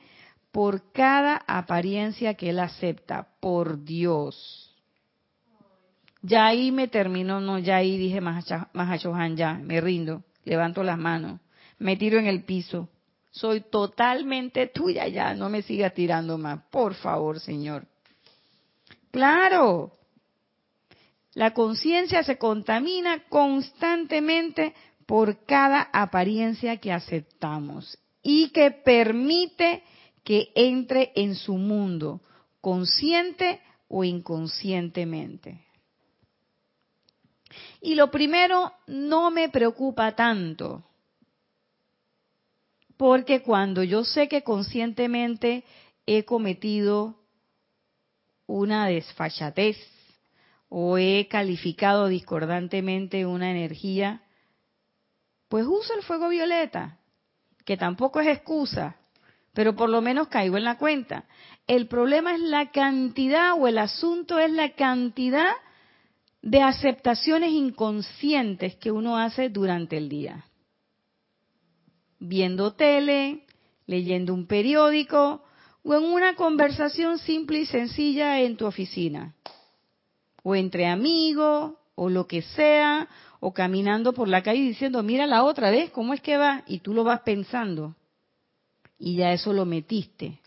por 0.53 0.93
cada 0.93 1.43
apariencia 1.47 2.35
que 2.35 2.51
él 2.51 2.61
acepta, 2.61 3.29
por 3.41 3.85
Dios. 3.85 4.66
Ya 6.27 6.47
ahí 6.47 6.73
me 6.73 6.89
terminó, 6.89 7.39
no, 7.41 7.61
ya 7.61 7.77
ahí 7.77 7.97
dije 7.97 8.21
Mahachohan, 8.21 9.37
ya, 9.37 9.55
me 9.55 9.81
rindo, 9.81 10.25
levanto 10.45 10.83
las 10.83 10.99
manos, 10.99 11.41
me 11.79 11.97
tiro 11.97 12.19
en 12.19 12.27
el 12.27 12.43
piso. 12.43 12.89
Soy 13.31 13.61
totalmente 13.61 14.67
tuya 14.67 15.07
ya, 15.07 15.35
no 15.35 15.49
me 15.49 15.63
siga 15.63 15.91
tirando 15.91 16.37
más, 16.37 16.65
por 16.73 16.95
favor, 16.95 17.39
Señor. 17.39 17.87
Claro, 19.13 19.93
la 21.35 21.55
conciencia 21.55 22.25
se 22.25 22.39
contamina 22.39 23.23
constantemente 23.29 24.75
por 25.07 25.45
cada 25.45 25.83
apariencia 25.93 26.79
que 26.79 26.93
aceptamos 26.93 27.99
y 28.21 28.49
que 28.49 28.73
permite 28.73 29.85
que 30.25 30.49
entre 30.57 31.13
en 31.15 31.37
su 31.37 31.57
mundo, 31.57 32.21
consciente 32.61 33.61
o 33.87 34.03
inconscientemente. 34.03 35.66
Y 37.81 37.95
lo 37.95 38.11
primero 38.11 38.73
no 38.87 39.31
me 39.31 39.49
preocupa 39.49 40.15
tanto, 40.15 40.85
porque 42.97 43.43
cuando 43.43 43.83
yo 43.83 44.05
sé 44.05 44.29
que 44.29 44.43
conscientemente 44.43 45.65
he 46.07 46.25
cometido 46.25 47.17
una 48.47 48.87
desfachatez, 48.87 49.77
o 50.69 50.99
he 50.99 51.29
calificado 51.29 52.09
discordantemente 52.09 53.25
una 53.25 53.51
energía, 53.51 54.23
pues 55.49 55.67
uso 55.67 55.95
el 55.95 56.03
fuego 56.03 56.29
violeta, 56.29 56.99
que 57.65 57.77
tampoco 57.77 58.21
es 58.21 58.29
excusa, 58.29 58.97
pero 59.53 59.75
por 59.75 59.89
lo 59.89 60.03
menos 60.03 60.29
caigo 60.29 60.57
en 60.57 60.65
la 60.65 60.77
cuenta. 60.77 61.25
El 61.67 61.87
problema 61.89 62.35
es 62.35 62.41
la 62.41 62.71
cantidad 62.71 63.55
o 63.55 63.67
el 63.67 63.79
asunto 63.79 64.39
es 64.39 64.51
la 64.51 64.75
cantidad 64.75 65.53
de 66.47 66.63
aceptaciones 66.63 67.51
inconscientes 67.51 68.77
que 68.77 68.93
uno 68.93 69.19
hace 69.19 69.49
durante 69.49 69.97
el 69.97 70.09
día. 70.09 70.45
Viendo 72.21 72.75
tele, 72.75 73.45
leyendo 73.87 74.33
un 74.33 74.47
periódico 74.47 75.43
o 75.83 75.95
en 75.95 76.05
una 76.05 76.37
conversación 76.37 77.19
simple 77.19 77.59
y 77.59 77.67
sencilla 77.67 78.41
en 78.41 78.57
tu 78.57 78.65
oficina 78.65 79.35
o 80.45 80.55
entre 80.55 80.87
amigos, 80.87 81.73
o 81.97 82.09
lo 82.09 82.29
que 82.29 82.43
sea, 82.43 83.09
o 83.41 83.53
caminando 83.53 84.13
por 84.13 84.29
la 84.29 84.45
calle 84.45 84.61
diciendo, 84.61 85.03
mira 85.03 85.27
la 85.27 85.43
otra 85.43 85.73
vez, 85.73 85.91
¿cómo 85.91 86.15
es 86.15 86.21
que 86.21 86.37
va? 86.37 86.63
Y 86.69 86.79
tú 86.79 86.95
lo 86.95 87.03
vas 87.03 87.23
pensando. 87.23 87.97
Y 89.01 89.17
ya 89.17 89.33
eso 89.33 89.53
lo 89.53 89.67
metiste. 89.67 90.39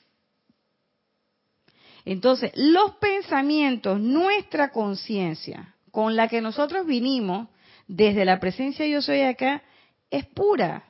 Entonces, 2.05 2.53
los 2.55 2.95
pensamientos, 2.95 3.99
nuestra 3.99 4.71
conciencia, 4.71 5.75
con 5.91 6.15
la 6.15 6.27
que 6.27 6.41
nosotros 6.41 6.85
vinimos 6.85 7.47
desde 7.87 8.25
la 8.25 8.39
presencia 8.39 8.85
yo 8.85 9.01
soy 9.01 9.21
acá, 9.21 9.63
es 10.11 10.25
pura. 10.25 10.83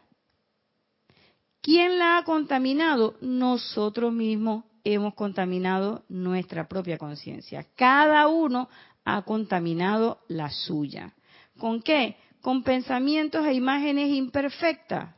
¿Quién 1.61 1.97
la 1.99 2.17
ha 2.17 2.23
contaminado? 2.23 3.15
Nosotros 3.21 4.13
mismos 4.13 4.65
hemos 4.83 5.13
contaminado 5.13 6.03
nuestra 6.09 6.67
propia 6.67 6.97
conciencia. 6.97 7.65
Cada 7.75 8.27
uno 8.27 8.69
ha 9.05 9.21
contaminado 9.23 10.19
la 10.27 10.49
suya. 10.49 11.13
¿Con 11.57 11.81
qué? 11.81 12.15
Con 12.41 12.63
pensamientos 12.63 13.45
e 13.45 13.53
imágenes 13.53 14.09
imperfectas. 14.09 15.15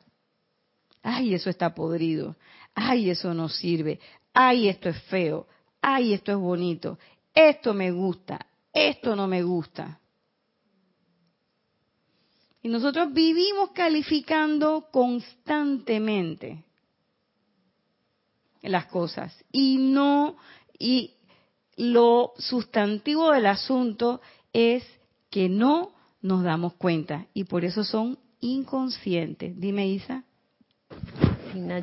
Ay, 1.04 1.34
eso 1.34 1.50
está 1.50 1.74
podrido. 1.74 2.36
Ay, 2.74 3.10
eso 3.10 3.34
no 3.34 3.50
sirve. 3.50 4.00
Ay, 4.34 4.68
esto 4.70 4.90
es 4.90 5.02
feo. 5.04 5.48
Ay, 5.82 6.14
esto 6.14 6.32
es 6.32 6.38
bonito. 6.38 6.98
Esto 7.34 7.74
me 7.74 7.92
gusta. 7.92 8.46
Esto 8.74 9.16
no 9.16 9.28
me 9.28 9.44
gusta. 9.44 10.00
Y 12.64 12.70
nosotros 12.70 13.12
vivimos 13.12 13.72
calificando 13.72 14.88
constantemente 14.92 16.64
las 18.62 18.86
cosas 18.86 19.36
y 19.52 19.78
no 19.78 20.38
y 20.78 21.16
lo 21.76 22.34
sustantivo 22.38 23.32
del 23.32 23.48
asunto 23.48 24.22
es 24.54 24.84
que 25.32 25.50
no 25.50 25.94
nos 26.22 26.44
damos 26.44 26.74
cuenta 26.74 27.26
y 27.34 27.46
por 27.46 27.66
eso 27.66 27.84
son 27.84 28.20
inconscientes. 28.40 29.60
Dime, 29.60 29.88
Isa. 29.88 30.24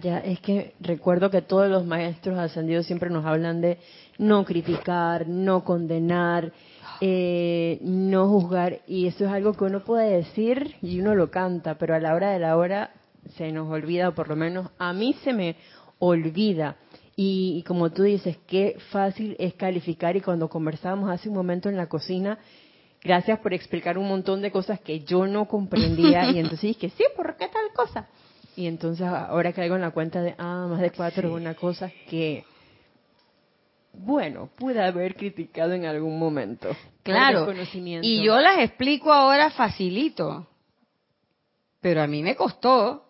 Ya 0.01 0.19
es 0.19 0.41
que 0.41 0.75
recuerdo 0.81 1.31
que 1.31 1.43
todos 1.43 1.69
los 1.69 1.85
maestros 1.85 2.39
ascendidos 2.39 2.87
siempre 2.87 3.11
nos 3.11 3.25
hablan 3.25 3.61
de 3.61 3.79
no 4.19 4.45
criticar, 4.45 5.29
no 5.29 5.65
condenar, 5.65 6.53
eh, 7.01 7.79
no 7.83 8.29
juzgar, 8.29 8.81
y 8.87 9.07
eso 9.07 9.25
es 9.25 9.31
algo 9.31 9.55
que 9.55 9.65
uno 9.65 9.85
puede 9.85 10.17
decir 10.17 10.75
y 10.83 11.01
uno 11.01 11.15
lo 11.15 11.31
canta, 11.31 11.77
pero 11.79 11.95
a 11.95 12.01
la 12.01 12.15
hora 12.15 12.31
de 12.31 12.39
la 12.39 12.57
hora 12.57 12.91
se 13.37 13.53
nos 13.53 13.71
olvida, 13.71 14.09
o 14.09 14.15
por 14.15 14.29
lo 14.29 14.37
menos 14.37 14.71
a 14.79 14.93
mí 14.93 15.15
se 15.25 15.33
me 15.33 15.57
olvida. 15.99 16.77
Y, 17.21 17.65
como 17.67 17.91
tú 17.91 18.05
dices, 18.05 18.39
qué 18.47 18.77
fácil 18.91 19.35
es 19.41 19.55
calificar 19.55 20.17
y 20.17 20.21
cuando 20.21 20.49
conversábamos 20.49 21.11
hace 21.11 21.29
un 21.29 21.35
momento 21.35 21.69
en 21.69 21.77
la 21.77 21.89
cocina, 21.89 22.39
gracias 23.03 23.41
por 23.41 23.53
explicar 23.53 23.99
un 23.99 24.07
montón 24.07 24.41
de 24.41 24.53
cosas 24.53 24.81
que 24.81 25.01
yo 25.01 25.27
no 25.27 25.47
comprendía 25.47 26.31
y 26.31 26.39
entonces 26.39 26.61
dije, 26.61 26.91
sí, 26.91 27.03
¿por 27.17 27.37
qué 27.37 27.49
tal 27.49 27.73
cosa? 27.75 28.09
Y 28.59 28.67
entonces 28.67 29.07
ahora 29.07 29.53
caigo 29.53 29.77
en 29.77 29.83
la 29.83 29.93
cuenta 29.93 30.21
de, 30.21 30.35
ah, 30.37 30.67
más 30.69 30.81
de 30.81 30.91
cuatro 30.91 31.29
es 31.29 31.35
una 31.37 31.55
cosa 31.55 31.93
que, 32.11 32.45
bueno, 33.93 34.51
pude 34.57 34.83
haber 34.83 35.15
criticado 35.15 35.75
en 35.75 35.85
algún 35.85 36.19
momento. 36.19 36.69
Claro, 37.05 37.47
y 38.03 38.21
yo 38.25 38.37
las 38.41 38.59
explico 38.59 39.13
ahora 39.13 39.51
facilito, 39.51 40.49
pero 41.81 42.03
a 42.03 42.09
mí 42.09 42.21
me 42.21 42.35
costó 42.35 43.05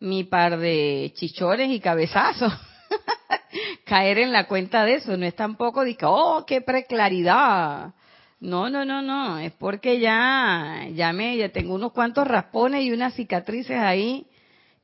mi 0.00 0.24
par 0.24 0.58
de 0.58 1.12
chichones 1.14 1.70
y 1.70 1.78
cabezazos. 1.78 2.52
caer 3.84 4.18
en 4.18 4.32
la 4.32 4.48
cuenta 4.48 4.84
de 4.84 4.94
eso. 4.94 5.16
No 5.16 5.24
es 5.24 5.36
tampoco 5.36 5.84
de 5.84 5.94
que, 5.94 6.04
oh, 6.04 6.44
qué 6.44 6.62
preclaridad. 6.62 7.94
No, 8.40 8.68
no, 8.68 8.84
no, 8.84 9.02
no. 9.02 9.38
Es 9.38 9.52
porque 9.52 10.00
ya, 10.00 10.88
ya 10.92 11.12
me, 11.12 11.36
ya 11.36 11.48
tengo 11.50 11.76
unos 11.76 11.92
cuantos 11.92 12.26
raspones 12.26 12.82
y 12.82 12.90
unas 12.90 13.14
cicatrices 13.14 13.78
ahí 13.78 14.26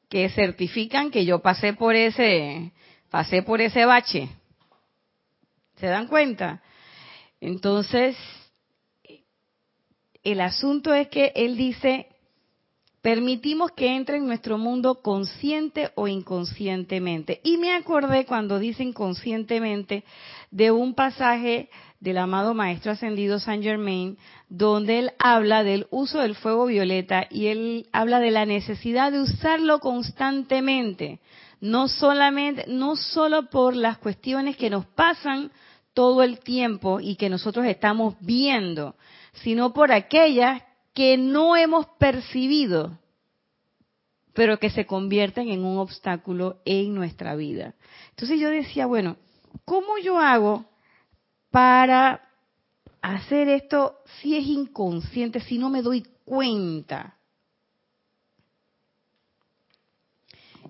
que 0.08 0.28
certifican 0.30 1.10
que 1.10 1.24
yo 1.24 1.40
pasé 1.40 1.72
por 1.72 1.94
ese, 1.94 2.72
pasé 3.10 3.42
por 3.42 3.60
ese 3.60 3.84
bache. 3.84 4.28
¿Se 5.76 5.86
dan 5.86 6.06
cuenta? 6.06 6.62
Entonces, 7.40 8.16
el 10.22 10.40
asunto 10.40 10.94
es 10.94 11.08
que 11.08 11.32
él 11.34 11.56
dice, 11.56 12.08
permitimos 13.02 13.70
que 13.72 13.94
entre 13.94 14.16
en 14.16 14.26
nuestro 14.26 14.58
mundo 14.58 14.96
consciente 15.02 15.90
o 15.94 16.08
inconscientemente. 16.08 17.40
Y 17.44 17.56
me 17.56 17.74
acordé 17.74 18.24
cuando 18.26 18.58
dicen 18.58 18.92
conscientemente 18.92 20.02
de 20.50 20.72
un 20.72 20.94
pasaje 20.94 21.68
del 22.00 22.18
amado 22.18 22.54
Maestro 22.54 22.92
Ascendido 22.92 23.38
Saint 23.38 23.62
Germain, 23.62 24.18
donde 24.48 24.98
él 24.98 25.12
habla 25.18 25.64
del 25.64 25.86
uso 25.90 26.20
del 26.20 26.34
fuego 26.34 26.66
violeta 26.66 27.26
y 27.30 27.46
él 27.46 27.88
habla 27.92 28.20
de 28.20 28.30
la 28.30 28.46
necesidad 28.46 29.12
de 29.12 29.20
usarlo 29.20 29.80
constantemente, 29.80 31.20
no 31.60 31.88
solamente, 31.88 32.64
no 32.68 32.96
solo 32.96 33.48
por 33.48 33.74
las 33.74 33.98
cuestiones 33.98 34.56
que 34.56 34.70
nos 34.70 34.86
pasan 34.86 35.50
todo 35.94 36.22
el 36.22 36.40
tiempo 36.40 37.00
y 37.00 37.16
que 37.16 37.30
nosotros 37.30 37.64
estamos 37.66 38.14
viendo, 38.20 38.96
sino 39.32 39.72
por 39.72 39.92
aquellas 39.92 40.62
que 40.92 41.16
no 41.16 41.56
hemos 41.56 41.86
percibido, 41.98 42.98
pero 44.34 44.58
que 44.58 44.68
se 44.68 44.84
convierten 44.84 45.48
en 45.48 45.64
un 45.64 45.78
obstáculo 45.78 46.60
en 46.66 46.94
nuestra 46.94 47.34
vida. 47.34 47.74
Entonces 48.10 48.38
yo 48.38 48.50
decía, 48.50 48.84
bueno, 48.84 49.16
¿cómo 49.64 49.96
yo 49.98 50.18
hago 50.18 50.66
para 51.56 52.20
hacer 53.00 53.48
esto 53.48 54.00
si 54.20 54.36
es 54.36 54.46
inconsciente, 54.46 55.40
si 55.40 55.56
no 55.56 55.70
me 55.70 55.80
doy 55.80 56.06
cuenta? 56.26 57.16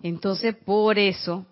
Entonces, 0.00 0.54
por 0.54 0.96
eso, 0.96 1.44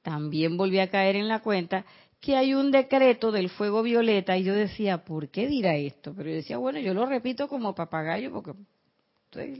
también 0.00 0.56
volví 0.56 0.78
a 0.78 0.88
caer 0.88 1.16
en 1.16 1.28
la 1.28 1.40
cuenta 1.40 1.84
que 2.22 2.34
hay 2.34 2.54
un 2.54 2.70
decreto 2.70 3.32
del 3.32 3.50
fuego 3.50 3.82
violeta 3.82 4.38
y 4.38 4.44
yo 4.44 4.54
decía, 4.54 5.04
¿por 5.04 5.28
qué 5.28 5.46
dirá 5.46 5.76
esto? 5.76 6.14
Pero 6.16 6.30
yo 6.30 6.36
decía, 6.36 6.56
bueno, 6.56 6.78
yo 6.78 6.94
lo 6.94 7.04
repito 7.04 7.48
como 7.48 7.74
papagayo 7.74 8.32
porque 8.32 8.52
es 9.32 9.58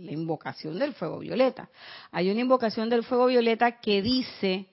la 0.00 0.12
invocación 0.12 0.78
del 0.78 0.94
fuego 0.94 1.18
violeta. 1.18 1.68
Hay 2.10 2.30
una 2.30 2.40
invocación 2.40 2.88
del 2.88 3.04
fuego 3.04 3.26
violeta 3.26 3.80
que 3.80 4.00
dice 4.00 4.64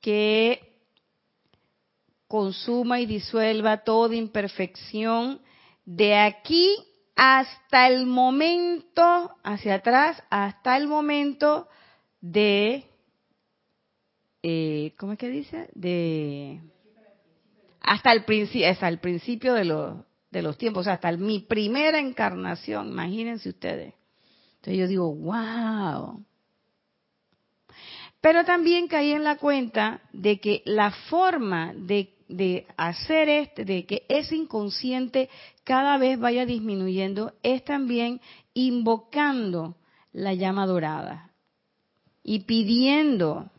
que 0.00 0.73
consuma 2.28 3.00
y 3.00 3.06
disuelva 3.06 3.84
toda 3.84 4.14
imperfección 4.14 5.40
de 5.84 6.16
aquí 6.16 6.74
hasta 7.16 7.86
el 7.86 8.06
momento, 8.06 9.36
hacia 9.42 9.76
atrás, 9.76 10.22
hasta 10.30 10.76
el 10.76 10.88
momento 10.88 11.68
de, 12.20 12.84
eh, 14.42 14.94
¿cómo 14.98 15.12
es 15.12 15.18
que 15.18 15.28
dice? 15.28 15.68
De, 15.74 16.60
hasta 17.80 18.12
el 18.12 18.24
principio, 18.24 18.68
hasta 18.68 18.88
el 18.88 18.98
principio 18.98 19.54
de 19.54 19.64
los, 19.64 19.96
de 20.30 20.42
los 20.42 20.58
tiempos, 20.58 20.82
o 20.82 20.84
sea, 20.84 20.94
hasta 20.94 21.12
mi 21.12 21.40
primera 21.40 21.98
encarnación, 21.98 22.88
imagínense 22.88 23.50
ustedes. 23.50 23.94
Entonces 24.56 24.78
yo 24.78 24.88
digo, 24.88 25.14
wow. 25.14 26.24
Pero 28.20 28.44
también 28.46 28.88
caí 28.88 29.12
en 29.12 29.22
la 29.22 29.36
cuenta 29.36 30.00
de 30.14 30.40
que 30.40 30.62
la 30.64 30.90
forma 30.90 31.74
de 31.74 32.13
de 32.28 32.66
hacer 32.76 33.28
este, 33.28 33.64
de 33.64 33.86
que 33.86 34.04
ese 34.08 34.36
inconsciente 34.36 35.28
cada 35.64 35.98
vez 35.98 36.18
vaya 36.18 36.46
disminuyendo, 36.46 37.34
es 37.42 37.64
también 37.64 38.20
invocando 38.54 39.76
la 40.12 40.34
llama 40.34 40.66
dorada 40.66 41.30
y 42.22 42.40
pidiendo, 42.40 43.50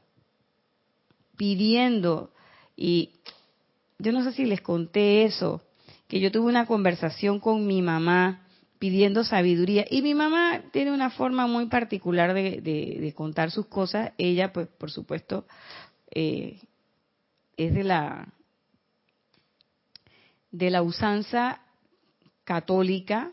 pidiendo, 1.38 2.32
y 2.76 3.12
yo 4.00 4.12
no 4.12 4.24
sé 4.24 4.34
si 4.34 4.46
les 4.46 4.62
conté 4.62 5.24
eso, 5.24 5.62
que 6.08 6.20
yo 6.20 6.32
tuve 6.32 6.48
una 6.48 6.66
conversación 6.66 7.40
con 7.40 7.66
mi 7.68 7.82
mamá 7.82 8.42
pidiendo 8.80 9.24
sabiduría. 9.24 9.86
Y 9.90 10.02
mi 10.02 10.14
mamá 10.14 10.64
tiene 10.72 10.92
una 10.92 11.10
forma 11.10 11.48
muy 11.48 11.68
particular 11.68 12.34
de, 12.34 13.14
contar 13.16 13.52
sus 13.52 13.68
cosas, 13.68 14.12
ella 14.18 14.52
pues 14.52 14.68
por 14.68 14.92
supuesto 14.92 15.46
eh, 16.12 16.60
es 17.58 17.74
de 17.74 17.84
la 17.84 18.28
de 20.58 20.70
la 20.70 20.82
usanza 20.82 21.62
católica. 22.44 23.32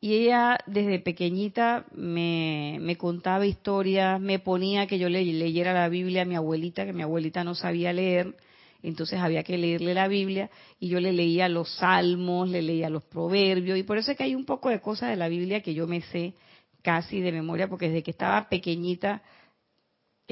Y 0.00 0.14
ella 0.14 0.58
desde 0.66 0.98
pequeñita 0.98 1.86
me, 1.94 2.96
contaba 2.98 3.46
historias, 3.46 4.20
me 4.20 4.40
ponía 4.40 4.86
que 4.86 4.98
yo 4.98 5.08
le, 5.08 5.24
leyera 5.24 5.72
la 5.72 5.88
Biblia 5.88 6.22
a 6.22 6.24
mi 6.24 6.34
abuelita, 6.34 6.84
que 6.84 6.92
mi 6.92 7.02
abuelita 7.02 7.44
no 7.44 7.54
sabía 7.54 7.92
leer, 7.92 8.34
entonces 8.82 9.20
había 9.20 9.44
que 9.44 9.56
leerle 9.56 9.94
la 9.94 10.08
Biblia 10.08 10.50
y 10.80 10.88
yo 10.88 10.98
le 10.98 11.12
leía 11.12 11.48
los 11.48 11.76
salmos, 11.76 12.48
le 12.48 12.62
leía 12.62 12.90
los 12.90 13.04
proverbios 13.04 13.78
y 13.78 13.84
por 13.84 13.96
eso 13.96 14.10
es 14.10 14.16
que 14.16 14.24
hay 14.24 14.34
un 14.34 14.44
poco 14.44 14.70
de 14.70 14.80
cosas 14.80 15.10
de 15.10 15.16
la 15.16 15.28
Biblia 15.28 15.62
que 15.62 15.72
yo 15.72 15.86
me 15.86 16.02
sé 16.02 16.34
casi 16.82 17.20
de 17.20 17.30
memoria 17.30 17.68
porque 17.68 17.86
desde 17.86 18.02
que 18.02 18.10
estaba 18.10 18.48
pequeñita 18.48 19.22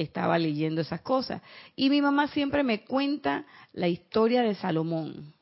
estaba 0.01 0.37
leyendo 0.37 0.81
esas 0.81 1.01
cosas. 1.01 1.41
Y 1.75 1.89
mi 1.89 2.01
mamá 2.01 2.27
siempre 2.27 2.63
me 2.63 2.83
cuenta 2.83 3.45
la 3.73 3.87
historia 3.87 4.41
de 4.41 4.55
Salomón, 4.55 5.33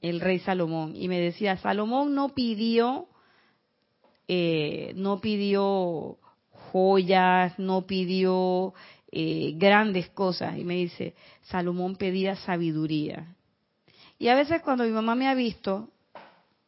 el 0.00 0.20
rey 0.20 0.38
Salomón, 0.40 0.94
y 0.96 1.08
me 1.08 1.20
decía, 1.20 1.56
Salomón 1.56 2.14
no 2.14 2.30
pidió, 2.30 3.06
eh, 4.28 4.92
no 4.96 5.20
pidió 5.20 6.18
joyas, 6.50 7.58
no 7.58 7.86
pidió 7.86 8.74
eh, 9.10 9.54
grandes 9.56 10.08
cosas, 10.10 10.56
y 10.58 10.64
me 10.64 10.76
dice, 10.76 11.14
Salomón 11.42 11.96
pedía 11.96 12.36
sabiduría. 12.36 13.36
Y 14.18 14.28
a 14.28 14.34
veces 14.34 14.62
cuando 14.62 14.84
mi 14.84 14.90
mamá 14.90 15.14
me 15.14 15.28
ha 15.28 15.34
visto, 15.34 15.88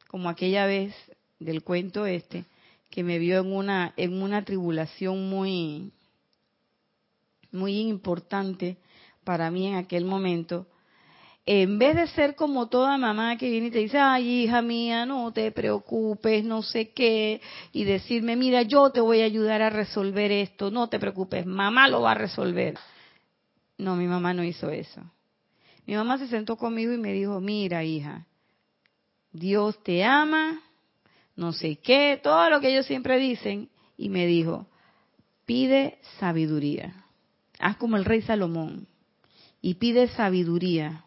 como 0.08 0.28
aquella 0.28 0.66
vez 0.66 0.94
del 1.38 1.62
cuento 1.62 2.06
este, 2.06 2.44
que 2.90 3.02
me 3.02 3.18
vio 3.18 3.40
en 3.40 3.52
una, 3.52 3.92
en 3.96 4.22
una 4.22 4.44
tribulación 4.44 5.28
muy, 5.28 5.90
muy 7.54 7.80
importante 7.80 8.76
para 9.24 9.50
mí 9.50 9.68
en 9.68 9.76
aquel 9.76 10.04
momento, 10.04 10.66
en 11.46 11.78
vez 11.78 11.94
de 11.94 12.06
ser 12.08 12.34
como 12.34 12.68
toda 12.68 12.96
mamá 12.96 13.36
que 13.36 13.50
viene 13.50 13.66
y 13.66 13.70
te 13.70 13.78
dice, 13.78 13.98
ay 13.98 14.44
hija 14.44 14.62
mía, 14.62 15.04
no 15.04 15.30
te 15.32 15.52
preocupes, 15.52 16.42
no 16.42 16.62
sé 16.62 16.90
qué, 16.92 17.40
y 17.72 17.84
decirme, 17.84 18.34
mira, 18.34 18.62
yo 18.62 18.90
te 18.90 19.00
voy 19.00 19.20
a 19.20 19.26
ayudar 19.26 19.60
a 19.60 19.70
resolver 19.70 20.32
esto, 20.32 20.70
no 20.70 20.88
te 20.88 20.98
preocupes, 20.98 21.44
mamá 21.44 21.88
lo 21.88 22.00
va 22.00 22.12
a 22.12 22.14
resolver. 22.14 22.78
No, 23.76 23.96
mi 23.96 24.06
mamá 24.06 24.32
no 24.32 24.42
hizo 24.42 24.70
eso. 24.70 25.02
Mi 25.86 25.94
mamá 25.94 26.16
se 26.16 26.28
sentó 26.28 26.56
conmigo 26.56 26.94
y 26.94 26.98
me 26.98 27.12
dijo, 27.12 27.40
mira 27.40 27.84
hija, 27.84 28.26
Dios 29.30 29.82
te 29.82 30.02
ama, 30.02 30.62
no 31.36 31.52
sé 31.52 31.76
qué, 31.76 32.18
todo 32.22 32.48
lo 32.48 32.60
que 32.60 32.70
ellos 32.70 32.86
siempre 32.86 33.18
dicen, 33.18 33.68
y 33.98 34.08
me 34.08 34.26
dijo, 34.26 34.66
pide 35.44 35.98
sabiduría. 36.18 37.03
Haz 37.58 37.76
como 37.76 37.96
el 37.96 38.04
rey 38.04 38.22
Salomón 38.22 38.86
y 39.60 39.74
pide 39.74 40.08
sabiduría 40.08 41.04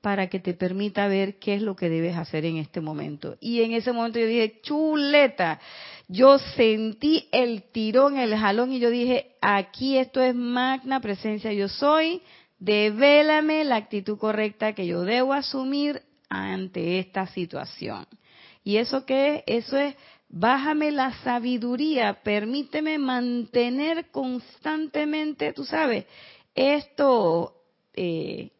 para 0.00 0.28
que 0.28 0.40
te 0.40 0.54
permita 0.54 1.08
ver 1.08 1.38
qué 1.38 1.54
es 1.54 1.62
lo 1.62 1.76
que 1.76 1.88
debes 1.88 2.16
hacer 2.16 2.44
en 2.44 2.56
este 2.56 2.80
momento. 2.80 3.36
Y 3.40 3.62
en 3.62 3.72
ese 3.72 3.92
momento 3.92 4.18
yo 4.18 4.26
dije, 4.26 4.60
chuleta, 4.62 5.60
yo 6.08 6.38
sentí 6.38 7.28
el 7.32 7.64
tirón, 7.64 8.16
el 8.16 8.34
jalón 8.36 8.72
y 8.72 8.78
yo 8.78 8.90
dije, 8.90 9.32
aquí 9.42 9.98
esto 9.98 10.22
es 10.22 10.34
magna 10.34 11.00
presencia, 11.00 11.52
yo 11.52 11.68
soy, 11.68 12.22
devélame 12.58 13.64
la 13.64 13.76
actitud 13.76 14.18
correcta 14.18 14.72
que 14.72 14.86
yo 14.86 15.02
debo 15.02 15.34
asumir 15.34 16.02
ante 16.30 16.98
esta 16.98 17.26
situación. 17.26 18.06
¿Y 18.64 18.76
eso 18.76 19.04
qué 19.04 19.44
es? 19.46 19.64
Eso 19.66 19.76
es 19.78 19.94
Bájame 20.32 20.92
la 20.92 21.12
sabiduría, 21.24 22.22
permíteme 22.22 22.98
mantener 22.98 24.12
constantemente, 24.12 25.52
tú 25.52 25.64
sabes, 25.64 26.06
esto, 26.54 27.56
eh, 27.94 28.52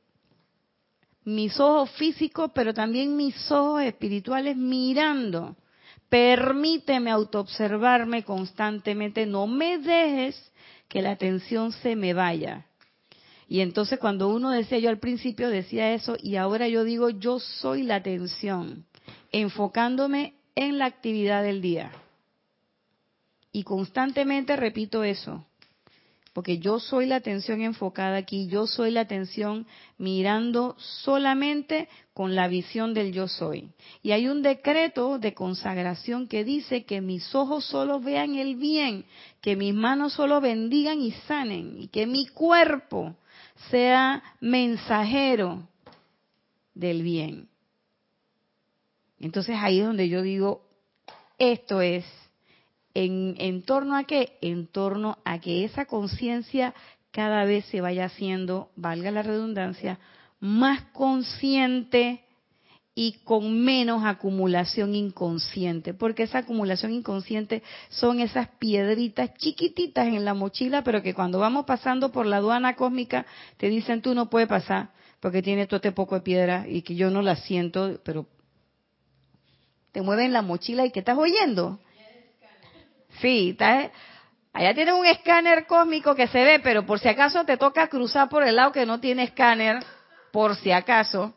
mis 1.24 1.60
ojos 1.60 1.92
físicos, 1.92 2.50
pero 2.52 2.74
también 2.74 3.16
mis 3.16 3.36
ojos 3.52 3.82
espirituales 3.82 4.56
mirando. 4.56 5.54
Permíteme 6.08 7.08
autoobservarme 7.08 8.24
constantemente, 8.24 9.24
no 9.24 9.46
me 9.46 9.78
dejes 9.78 10.52
que 10.88 11.02
la 11.02 11.12
atención 11.12 11.70
se 11.70 11.94
me 11.94 12.14
vaya. 12.14 12.66
Y 13.46 13.60
entonces 13.60 14.00
cuando 14.00 14.28
uno 14.28 14.50
decía, 14.50 14.80
yo 14.80 14.90
al 14.90 14.98
principio 14.98 15.48
decía 15.48 15.92
eso 15.92 16.16
y 16.20 16.34
ahora 16.34 16.66
yo 16.66 16.82
digo, 16.82 17.10
yo 17.10 17.38
soy 17.38 17.84
la 17.84 17.96
atención, 17.96 18.86
enfocándome 19.30 20.34
en 20.60 20.76
la 20.78 20.84
actividad 20.84 21.42
del 21.42 21.62
día. 21.62 21.90
Y 23.50 23.62
constantemente 23.62 24.56
repito 24.56 25.02
eso, 25.02 25.46
porque 26.34 26.58
yo 26.58 26.78
soy 26.78 27.06
la 27.06 27.16
atención 27.16 27.62
enfocada 27.62 28.18
aquí, 28.18 28.46
yo 28.46 28.66
soy 28.66 28.90
la 28.90 29.00
atención 29.00 29.66
mirando 29.96 30.76
solamente 30.78 31.88
con 32.12 32.34
la 32.34 32.46
visión 32.46 32.92
del 32.92 33.12
yo 33.12 33.26
soy. 33.26 33.70
Y 34.02 34.12
hay 34.12 34.28
un 34.28 34.42
decreto 34.42 35.18
de 35.18 35.32
consagración 35.32 36.28
que 36.28 36.44
dice 36.44 36.84
que 36.84 37.00
mis 37.00 37.34
ojos 37.34 37.64
solo 37.64 37.98
vean 37.98 38.34
el 38.34 38.56
bien, 38.56 39.06
que 39.40 39.56
mis 39.56 39.72
manos 39.72 40.12
solo 40.12 40.42
bendigan 40.42 41.00
y 41.00 41.12
sanen, 41.26 41.80
y 41.80 41.88
que 41.88 42.06
mi 42.06 42.26
cuerpo 42.26 43.16
sea 43.70 44.22
mensajero 44.40 45.66
del 46.74 47.02
bien. 47.02 47.48
Entonces 49.20 49.56
ahí 49.58 49.80
es 49.80 49.86
donde 49.86 50.08
yo 50.08 50.22
digo, 50.22 50.62
esto 51.38 51.82
es 51.82 52.04
en, 52.94 53.34
en 53.38 53.62
torno 53.62 53.96
a 53.96 54.04
qué? 54.04 54.38
En 54.40 54.66
torno 54.66 55.18
a 55.24 55.38
que 55.40 55.64
esa 55.64 55.86
conciencia 55.86 56.74
cada 57.12 57.44
vez 57.44 57.64
se 57.66 57.80
vaya 57.80 58.06
haciendo, 58.06 58.70
valga 58.76 59.10
la 59.10 59.22
redundancia, 59.22 59.98
más 60.40 60.82
consciente 60.92 62.24
y 62.94 63.12
con 63.24 63.60
menos 63.62 64.04
acumulación 64.04 64.94
inconsciente, 64.94 65.94
porque 65.94 66.24
esa 66.24 66.38
acumulación 66.38 66.92
inconsciente 66.92 67.62
son 67.88 68.20
esas 68.20 68.48
piedritas 68.58 69.32
chiquititas 69.34 70.08
en 70.08 70.24
la 70.24 70.34
mochila, 70.34 70.82
pero 70.82 71.02
que 71.02 71.14
cuando 71.14 71.38
vamos 71.38 71.66
pasando 71.66 72.10
por 72.10 72.26
la 72.26 72.38
aduana 72.38 72.74
cósmica 72.74 73.26
te 73.58 73.68
dicen 73.68 74.02
tú 74.02 74.14
no 74.14 74.28
puedes 74.28 74.48
pasar 74.48 74.90
porque 75.20 75.42
tiene 75.42 75.66
todo 75.66 75.76
este 75.76 75.92
poco 75.92 76.14
de 76.14 76.22
piedra 76.22 76.66
y 76.66 76.82
que 76.82 76.94
yo 76.94 77.10
no 77.10 77.22
la 77.22 77.36
siento, 77.36 78.00
pero 78.04 78.26
te 79.92 80.02
mueven 80.02 80.32
la 80.32 80.42
mochila 80.42 80.84
y 80.84 80.90
que 80.90 81.00
estás 81.00 81.18
oyendo. 81.18 81.78
Sí, 83.20 83.56
allá 84.52 84.74
tienes 84.74 84.94
un 84.94 85.04
escáner 85.04 85.66
cósmico 85.66 86.14
que 86.14 86.28
se 86.28 86.42
ve, 86.44 86.60
pero 86.60 86.86
por 86.86 87.00
si 87.00 87.08
acaso 87.08 87.44
te 87.44 87.56
toca 87.56 87.88
cruzar 87.88 88.28
por 88.28 88.42
el 88.42 88.56
lado 88.56 88.72
que 88.72 88.86
no 88.86 89.00
tiene 89.00 89.24
escáner, 89.24 89.84
por 90.32 90.56
si 90.56 90.70
acaso 90.72 91.34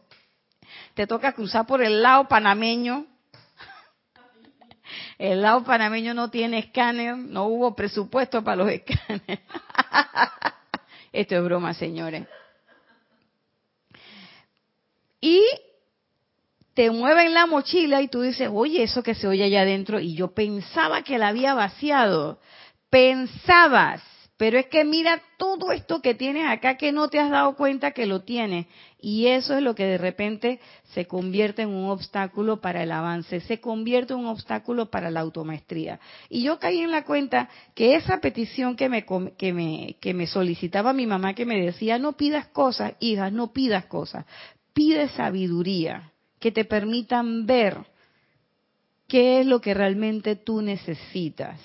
te 0.93 1.08
toca 1.08 1.34
cruzar 1.34 1.66
por 1.66 1.82
el 1.82 2.01
lado 2.01 2.28
panameño. 2.28 3.08
El 5.18 5.41
lado 5.41 5.64
panameño 5.64 6.14
no 6.14 6.30
tiene 6.30 6.60
escáner, 6.60 7.18
no 7.18 7.45
hubo 7.45 7.76
presupuesto 7.76 8.43
para 8.43 8.58
los 8.58 8.70
escáneres. 8.70 9.39
Esto 11.12 11.36
es 11.36 11.43
broma, 11.43 11.74
señores. 11.74 12.28
Y 15.22 15.41
te 16.74 16.89
mueven 16.89 17.34
la 17.34 17.45
mochila 17.45 18.01
y 18.01 18.07
tú 18.07 18.21
dices, 18.21 18.49
oye, 18.51 18.84
eso 18.84 19.03
que 19.03 19.15
se 19.15 19.28
oye 19.28 19.43
allá 19.43 19.61
adentro, 19.61 19.99
y 19.99 20.15
yo 20.15 20.34
pensaba 20.34 21.03
que 21.03 21.17
la 21.17 21.28
había 21.30 21.53
vaciado. 21.53 22.39
Pensabas, 22.89 24.01
pero 24.38 24.57
es 24.57 24.67
que 24.67 24.84
mira 24.84 25.21
todo 25.38 25.71
esto 25.71 26.01
que 26.01 26.15
tienes 26.15 26.47
acá 26.47 26.76
que 26.76 26.91
no 26.91 27.07
te 27.07 27.19
has 27.19 27.30
dado 27.30 27.55
cuenta 27.55 27.91
que 27.91 28.05
lo 28.05 28.21
tienes. 28.21 28.65
Y 28.99 29.28
eso 29.28 29.55
es 29.55 29.61
lo 29.61 29.76
que 29.76 29.86
de 29.86 29.97
repente 29.97 30.59
se 30.93 31.05
convierte 31.05 31.63
en 31.63 31.69
un 31.69 31.89
obstáculo 31.89 32.59
para 32.59 32.84
el 32.84 32.91
avance, 32.91 33.41
se 33.41 33.59
convierte 33.59 34.13
en 34.13 34.19
un 34.19 34.28
obstáculo 34.28 34.89
para 34.89 35.11
la 35.11 35.19
automaestría. 35.19 35.99
Y 36.30 36.43
yo 36.43 36.57
caí 36.57 36.80
en 36.80 36.91
la 36.91 37.03
cuenta 37.03 37.49
que 37.76 37.95
esa 37.95 38.19
petición 38.19 38.76
que 38.76 38.89
me, 38.89 39.05
que 39.38 39.53
me, 39.53 39.97
que 39.99 40.13
me 40.13 40.26
solicitaba 40.26 40.93
mi 40.93 41.05
mamá, 41.05 41.36
que 41.36 41.45
me 41.45 41.61
decía, 41.61 41.99
no 41.99 42.13
pidas 42.13 42.47
cosas, 42.47 42.93
hijas, 42.99 43.32
no 43.32 43.53
pidas 43.53 43.86
cosas, 43.86 44.26
pide 44.74 45.09
sabiduría, 45.09 46.12
que 46.44 46.52
te 46.52 46.66
permitan 46.66 47.46
ver 47.46 47.78
qué 49.08 49.39
es 49.39 49.46
lo 49.46 49.62
que 49.62 49.74
realmente 49.74 50.36
tú 50.36 50.62
necesitas. 50.62 51.58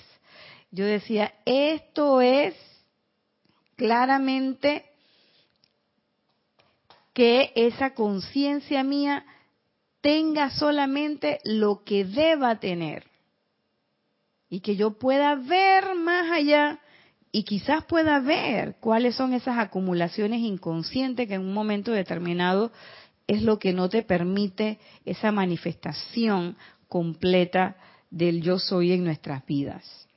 Yo 0.71 0.85
decía, 0.85 1.33
esto 1.43 2.21
es 2.21 2.55
claramente 3.75 4.85
que 7.11 7.51
esa 7.55 7.93
conciencia 7.93 8.81
mía 8.85 9.25
tenga 9.99 10.49
solamente 10.49 11.39
lo 11.43 11.83
que 11.83 12.05
deba 12.05 12.61
tener 12.61 13.03
y 14.49 14.61
que 14.61 14.77
yo 14.77 14.97
pueda 14.97 15.35
ver 15.35 15.93
más 15.95 16.31
allá 16.31 16.79
y 17.33 17.43
quizás 17.43 17.83
pueda 17.83 18.21
ver 18.21 18.77
cuáles 18.79 19.15
son 19.15 19.33
esas 19.33 19.57
acumulaciones 19.57 20.39
inconscientes 20.39 21.27
que 21.27 21.33
en 21.33 21.41
un 21.41 21.53
momento 21.53 21.91
determinado 21.91 22.71
es 23.29 23.43
lo 23.43 23.59
que 23.59 23.73
no 23.73 23.89
te 23.89 24.01
permite 24.01 24.79
esa 25.05 25.31
manifestación 25.31 26.57
completa 26.87 27.75
del 28.09 28.41
yo 28.41 28.57
soy 28.57 28.91
en 28.91 29.03
nuestras 29.03 29.45
vidas. 29.45 30.07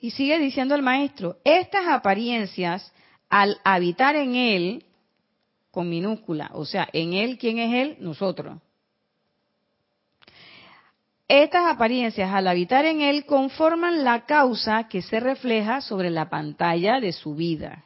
Y 0.00 0.12
sigue 0.12 0.38
diciendo 0.38 0.76
el 0.76 0.82
maestro, 0.82 1.38
estas 1.42 1.88
apariencias 1.88 2.92
al 3.28 3.58
habitar 3.64 4.14
en 4.14 4.36
él, 4.36 4.84
con 5.72 5.90
minúscula, 5.90 6.52
o 6.54 6.64
sea, 6.64 6.88
en 6.92 7.12
él, 7.12 7.38
¿quién 7.38 7.58
es 7.58 7.74
él? 7.74 7.96
Nosotros. 7.98 8.60
Estas 11.26 11.66
apariencias 11.66 12.32
al 12.32 12.46
habitar 12.46 12.84
en 12.84 13.00
él 13.00 13.26
conforman 13.26 14.04
la 14.04 14.26
causa 14.26 14.86
que 14.86 15.02
se 15.02 15.18
refleja 15.18 15.80
sobre 15.80 16.10
la 16.10 16.30
pantalla 16.30 17.00
de 17.00 17.12
su 17.12 17.34
vida. 17.34 17.84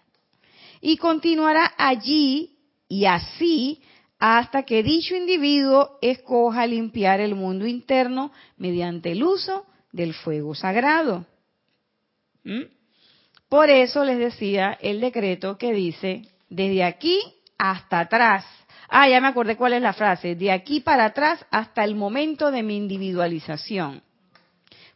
Y 0.82 0.98
continuará 0.98 1.72
allí 1.78 2.58
y 2.86 3.06
así 3.06 3.80
hasta 4.26 4.62
que 4.62 4.82
dicho 4.82 5.14
individuo 5.14 5.98
escoja 6.00 6.66
limpiar 6.66 7.20
el 7.20 7.34
mundo 7.34 7.66
interno 7.66 8.32
mediante 8.56 9.12
el 9.12 9.22
uso 9.22 9.66
del 9.92 10.14
fuego 10.14 10.54
sagrado. 10.54 11.26
¿Mm? 12.42 12.62
Por 13.50 13.68
eso 13.68 14.02
les 14.02 14.18
decía 14.18 14.78
el 14.80 15.02
decreto 15.02 15.58
que 15.58 15.74
dice, 15.74 16.22
desde 16.48 16.84
aquí 16.84 17.20
hasta 17.58 18.00
atrás. 18.00 18.46
Ah, 18.88 19.06
ya 19.10 19.20
me 19.20 19.28
acordé 19.28 19.58
cuál 19.58 19.74
es 19.74 19.82
la 19.82 19.92
frase. 19.92 20.36
De 20.36 20.50
aquí 20.50 20.80
para 20.80 21.04
atrás 21.04 21.44
hasta 21.50 21.84
el 21.84 21.94
momento 21.94 22.50
de 22.50 22.62
mi 22.62 22.78
individualización. 22.78 24.02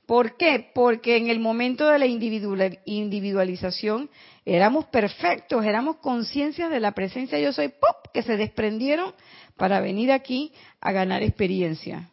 ¿Por 0.07 0.39
qué? 0.39 0.70
Porque 0.74 1.18
en 1.18 1.29
el 1.29 1.39
momento 1.39 1.87
de 1.87 1.99
la 1.99 2.07
individualización 2.07 4.09
éramos 4.55 4.86
perfectos, 4.86 5.64
éramos 5.64 5.96
conciencias 5.96 6.70
de 6.70 6.80
la 6.80 6.92
presencia 6.92 7.38
yo 7.38 7.53
soy, 7.53 7.68
¡pop! 7.68 7.96
que 8.12 8.22
se 8.22 8.36
desprendieron 8.36 9.14
para 9.57 9.80
venir 9.80 10.11
aquí 10.11 10.53
a 10.80 10.92
ganar 10.92 11.22
experiencia. 11.22 12.11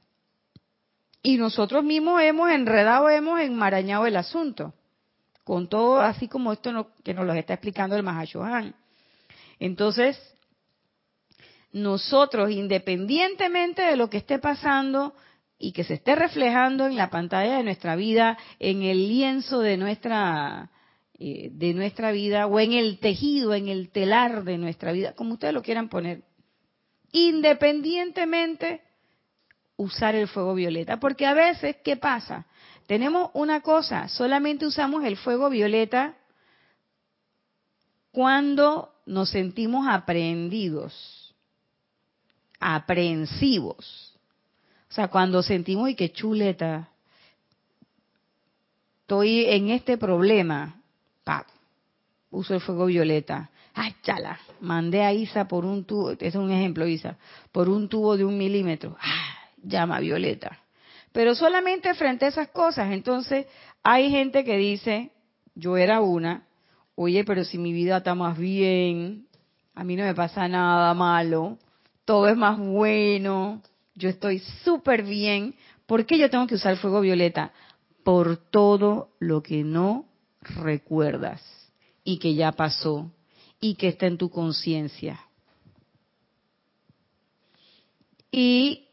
Y 1.23 1.38
nosotros 1.38 1.83
mismos 1.83 2.21
hemos 2.21 2.51
enredado, 2.51 3.09
hemos 3.09 3.39
enmarañado 3.39 4.05
el 4.05 4.17
asunto 4.17 4.73
con 5.45 5.69
todo 5.69 6.01
así 6.01 6.27
como 6.27 6.51
esto 6.51 6.91
que 7.03 7.13
nos 7.13 7.25
lo 7.25 7.33
está 7.33 7.53
explicando 7.53 7.95
el 7.95 8.03
Mahashohan. 8.03 8.75
Entonces, 9.59 10.19
nosotros, 11.71 12.51
independientemente 12.51 13.83
de 13.83 13.95
lo 13.95 14.09
que 14.09 14.17
esté 14.17 14.39
pasando 14.39 15.15
y 15.57 15.71
que 15.71 15.83
se 15.83 15.93
esté 15.93 16.15
reflejando 16.15 16.88
en 16.88 16.97
la 16.97 17.09
pantalla 17.09 17.57
de 17.57 17.63
nuestra 17.63 17.95
vida, 17.95 18.38
en 18.59 18.81
el 18.81 19.07
lienzo 19.07 19.59
de 19.59 19.77
nuestra 19.77 20.71
eh, 21.18 21.49
de 21.53 21.74
nuestra 21.74 22.11
vida 22.11 22.45
o 22.45 22.59
en 22.59 22.74
el 22.74 22.99
tejido, 22.99 23.53
en 23.53 23.70
el 23.70 23.89
telar 23.89 24.43
de 24.43 24.57
nuestra 24.57 24.91
vida, 24.91 25.13
como 25.13 25.36
ustedes 25.36 25.53
lo 25.53 25.61
quieran 25.61 25.88
poner, 25.88 26.24
independientemente 27.13 28.82
usar 29.78 30.13
el 30.16 30.28
fuego 30.28 30.53
violeta, 30.55 30.99
porque 30.99 31.26
a 31.26 31.34
veces 31.34 31.78
¿qué 31.86 31.95
pasa? 31.95 32.45
Tenemos 32.86 33.32
una 33.34 33.61
cosa, 33.61 34.09
solamente 34.09 34.66
usamos 34.66 35.05
el 35.05 35.16
fuego 35.16 35.49
violeta 35.49 36.18
cuando 38.11 38.93
nos 39.05 39.30
sentimos 39.30 39.88
aprehendidos, 39.88 41.34
aprensivos. 42.59 44.18
O 44.89 44.93
sea, 44.93 45.07
cuando 45.07 45.41
sentimos 45.43 45.89
y 45.89 45.95
que 45.95 46.11
chuleta, 46.11 46.89
estoy 49.01 49.45
en 49.45 49.70
este 49.70 49.97
problema, 49.97 50.82
pa, 51.26 51.45
uso 52.32 52.53
el 52.53 52.61
fuego 52.61 52.86
violeta. 52.86 53.49
Ay, 53.73 53.93
chala, 54.03 54.39
mandé 54.61 55.03
a 55.03 55.11
Isa 55.11 55.49
por 55.49 55.65
un 55.65 55.84
tubo, 55.84 56.11
es 56.17 56.36
un 56.36 56.49
ejemplo, 56.49 56.88
Isa, 56.88 57.17
por 57.51 57.67
un 57.67 57.89
tubo 57.89 58.15
de 58.15 58.23
un 58.23 58.38
milímetro. 58.38 58.95
Ah, 59.01 59.49
llama 59.61 59.99
violeta 59.99 60.61
pero 61.15 61.34
solamente 61.34 61.93
frente 61.93 62.26
a 62.26 62.28
esas 62.28 62.49
cosas. 62.49 62.91
Entonces, 62.91 63.47
hay 63.82 64.11
gente 64.11 64.43
que 64.43 64.57
dice, 64.57 65.11
yo 65.55 65.78
era 65.78 66.01
una, 66.01 66.45
oye, 66.95 67.23
pero 67.23 67.45
si 67.45 67.57
mi 67.57 67.71
vida 67.71 67.99
está 67.99 68.15
más 68.15 68.38
bien, 68.38 69.26
a 69.76 69.86
mí 69.86 69.95
no 69.95 70.03
me 70.03 70.13
pasa 70.13 70.45
nada 70.49 70.93
malo, 70.93 71.57
todo 72.03 72.28
es 72.28 72.36
más 72.36 72.59
bueno, 72.59 73.61
yo 73.93 74.09
estoy 74.09 74.39
súper 74.65 75.03
bien, 75.03 75.55
¿por 75.86 76.05
qué 76.05 76.17
yo 76.17 76.30
tengo 76.30 76.47
que 76.47 76.55
usar 76.55 76.76
fuego 76.76 76.99
violeta? 76.99 77.53
Por 78.03 78.36
todo 78.36 79.11
lo 79.19 79.41
que 79.41 79.63
no 79.63 80.07
recuerdas 80.48 81.41
y 82.04 82.18
que 82.20 82.36
ya 82.36 82.52
pasó 82.52 83.12
y 83.60 83.76
que 83.76 83.88
está 83.88 84.08
en 84.08 84.18
tu 84.18 84.30
conciencia. 84.30 85.20
Y 88.32 88.88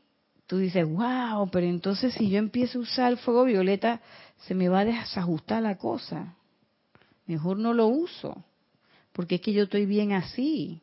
tú 0.47 0.59
dices, 0.59 0.87
wow, 0.87 1.49
pero 1.51 1.67
entonces 1.67 2.15
si 2.15 2.31
yo 2.31 2.39
empiezo 2.39 2.79
a 2.79 2.83
usar 2.83 3.13
el 3.13 3.19
fuego 3.19 3.45
violeta, 3.45 4.01
se 4.47 4.55
me 4.55 4.69
va 4.69 4.81
a 4.81 4.85
desajustar 4.85 5.63
la 5.63 5.79
cosa. 5.79 6.37
Mejor 7.27 7.59
no 7.59 7.75
lo 7.75 7.87
uso, 7.87 8.45
porque 9.13 9.37
es 9.37 9.41
que 9.41 9.53
yo 9.53 9.65
estoy 9.65 9.87
bien 9.87 10.13
así. 10.13 10.81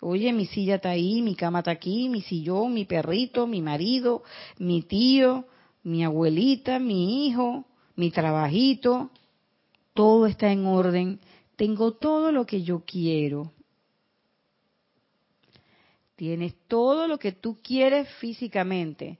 Oye, 0.00 0.32
mi 0.32 0.46
silla 0.46 0.76
está 0.76 0.90
ahí, 0.90 1.20
mi 1.20 1.34
cama 1.34 1.58
está 1.58 1.72
aquí, 1.72 2.08
mi 2.08 2.22
sillón, 2.22 2.72
mi 2.72 2.84
perrito, 2.84 3.46
mi 3.46 3.60
marido, 3.60 4.22
mi 4.58 4.82
tío, 4.82 5.44
mi 5.82 6.04
abuelita, 6.04 6.78
mi 6.78 7.26
hijo, 7.26 7.66
mi 7.96 8.10
trabajito, 8.10 9.10
todo 10.00 10.24
está 10.24 10.50
en 10.50 10.64
orden. 10.64 11.20
Tengo 11.56 11.92
todo 11.92 12.32
lo 12.32 12.46
que 12.46 12.62
yo 12.62 12.84
quiero. 12.86 13.52
Tienes 16.16 16.54
todo 16.68 17.06
lo 17.06 17.18
que 17.18 17.32
tú 17.32 17.58
quieres 17.62 18.08
físicamente, 18.14 19.18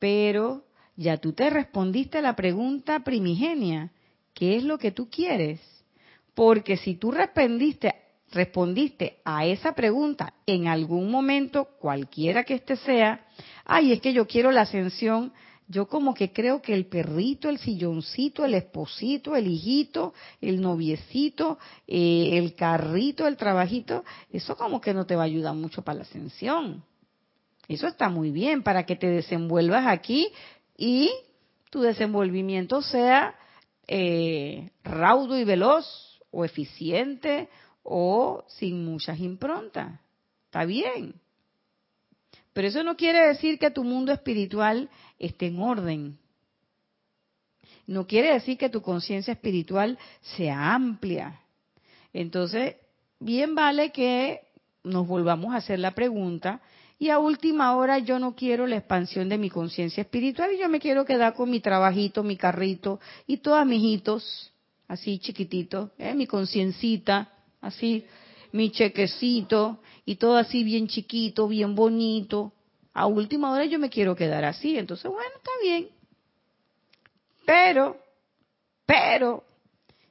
pero 0.00 0.64
ya 0.96 1.18
tú 1.18 1.34
te 1.34 1.48
respondiste 1.50 2.18
a 2.18 2.22
la 2.22 2.34
pregunta 2.34 2.98
primigenia, 3.04 3.92
¿qué 4.34 4.56
es 4.56 4.64
lo 4.64 4.76
que 4.76 4.90
tú 4.90 5.08
quieres? 5.08 5.60
Porque 6.34 6.76
si 6.76 6.96
tú 6.96 7.12
respondiste, 7.12 7.94
respondiste 8.32 9.18
a 9.24 9.46
esa 9.46 9.72
pregunta 9.72 10.34
en 10.46 10.66
algún 10.66 11.12
momento, 11.12 11.68
cualquiera 11.78 12.42
que 12.42 12.54
este 12.54 12.74
sea, 12.74 13.24
ay, 13.64 13.92
es 13.92 14.00
que 14.00 14.12
yo 14.12 14.26
quiero 14.26 14.50
la 14.50 14.62
ascensión, 14.62 15.32
yo 15.68 15.86
como 15.86 16.14
que 16.14 16.32
creo 16.32 16.62
que 16.62 16.72
el 16.72 16.86
perrito, 16.86 17.50
el 17.50 17.58
silloncito, 17.58 18.44
el 18.44 18.54
esposito, 18.54 19.36
el 19.36 19.46
hijito, 19.46 20.14
el 20.40 20.62
noviecito, 20.62 21.58
eh, 21.86 22.30
el 22.32 22.54
carrito, 22.54 23.26
el 23.26 23.36
trabajito, 23.36 24.02
eso 24.32 24.56
como 24.56 24.80
que 24.80 24.94
no 24.94 25.04
te 25.04 25.14
va 25.14 25.22
a 25.22 25.26
ayudar 25.26 25.54
mucho 25.54 25.82
para 25.82 25.98
la 25.98 26.02
ascensión. 26.02 26.82
Eso 27.68 27.86
está 27.86 28.08
muy 28.08 28.30
bien 28.30 28.62
para 28.62 28.86
que 28.86 28.96
te 28.96 29.08
desenvuelvas 29.08 29.86
aquí 29.86 30.28
y 30.74 31.10
tu 31.70 31.82
desenvolvimiento 31.82 32.80
sea 32.80 33.34
eh, 33.86 34.70
raudo 34.82 35.38
y 35.38 35.44
veloz 35.44 36.18
o 36.30 36.46
eficiente 36.46 37.50
o 37.82 38.42
sin 38.48 38.86
muchas 38.86 39.20
improntas. 39.20 40.00
Está 40.46 40.64
bien. 40.64 41.14
Pero 42.58 42.66
eso 42.66 42.82
no 42.82 42.96
quiere 42.96 43.24
decir 43.28 43.56
que 43.56 43.70
tu 43.70 43.84
mundo 43.84 44.10
espiritual 44.10 44.90
esté 45.16 45.46
en 45.46 45.60
orden. 45.60 46.18
No 47.86 48.04
quiere 48.04 48.32
decir 48.32 48.58
que 48.58 48.68
tu 48.68 48.82
conciencia 48.82 49.32
espiritual 49.32 49.96
sea 50.36 50.74
amplia. 50.74 51.40
Entonces, 52.12 52.74
bien 53.20 53.54
vale 53.54 53.92
que 53.92 54.40
nos 54.82 55.06
volvamos 55.06 55.54
a 55.54 55.58
hacer 55.58 55.78
la 55.78 55.92
pregunta 55.92 56.60
y 56.98 57.10
a 57.10 57.20
última 57.20 57.76
hora 57.76 58.00
yo 58.00 58.18
no 58.18 58.34
quiero 58.34 58.66
la 58.66 58.78
expansión 58.78 59.28
de 59.28 59.38
mi 59.38 59.50
conciencia 59.50 60.00
espiritual 60.00 60.52
y 60.52 60.58
yo 60.58 60.68
me 60.68 60.80
quiero 60.80 61.04
quedar 61.04 61.34
con 61.34 61.48
mi 61.50 61.60
trabajito, 61.60 62.24
mi 62.24 62.36
carrito 62.36 62.98
y 63.28 63.36
todos 63.36 63.64
mis 63.66 63.84
hitos, 63.84 64.52
así 64.88 65.20
chiquititos, 65.20 65.90
¿eh? 65.96 66.12
mi 66.12 66.26
conciencita, 66.26 67.30
así, 67.60 68.04
mi 68.52 68.70
chequecito 68.70 69.80
y 70.04 70.16
todo 70.16 70.36
así 70.36 70.64
bien 70.64 70.88
chiquito, 70.88 71.48
bien 71.48 71.74
bonito. 71.74 72.52
A 72.92 73.06
última 73.06 73.52
hora 73.52 73.64
yo 73.64 73.78
me 73.78 73.90
quiero 73.90 74.16
quedar 74.16 74.44
así, 74.44 74.76
entonces 74.76 75.10
bueno, 75.10 75.30
está 75.36 75.50
bien. 75.62 75.88
Pero, 77.46 77.96
pero, 78.84 79.44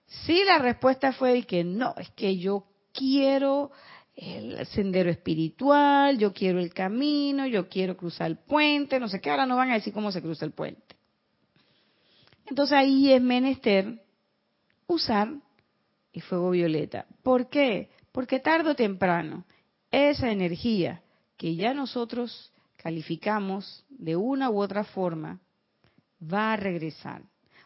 si 0.05 0.43
la 0.43 0.57
respuesta 0.57 1.13
fue 1.13 1.43
que 1.43 1.63
no, 1.63 1.93
es 1.97 2.09
que 2.11 2.37
yo 2.37 2.65
quiero 2.93 3.71
el 4.15 4.65
sendero 4.67 5.11
espiritual, 5.11 6.17
yo 6.17 6.33
quiero 6.33 6.59
el 6.59 6.73
camino, 6.73 7.45
yo 7.45 7.69
quiero 7.69 7.95
cruzar 7.95 8.27
el 8.27 8.37
puente, 8.37 8.99
no 8.99 9.07
sé 9.07 9.21
qué, 9.21 9.29
ahora 9.29 9.45
no 9.45 9.55
van 9.55 9.69
a 9.69 9.75
decir 9.75 9.93
cómo 9.93 10.11
se 10.11 10.21
cruza 10.21 10.45
el 10.45 10.51
puente. 10.51 10.95
Entonces 12.47 12.75
ahí 12.75 13.11
es 13.11 13.21
menester 13.21 14.01
usar 14.87 15.29
el 16.13 16.21
fuego 16.23 16.49
violeta. 16.49 17.05
¿Por 17.21 17.49
qué? 17.49 17.89
Porque 18.17 18.39
tarde 18.39 18.71
o 18.71 18.75
temprano 18.75 19.45
esa 19.91 20.31
energía 20.31 21.03
que 21.37 21.55
ya 21.55 21.75
nosotros 21.75 22.51
calificamos 22.75 23.85
de 23.89 24.15
una 24.15 24.49
u 24.49 24.59
otra 24.59 24.83
forma 24.85 25.39
va 26.19 26.53
a 26.53 26.57
regresar. 26.57 27.21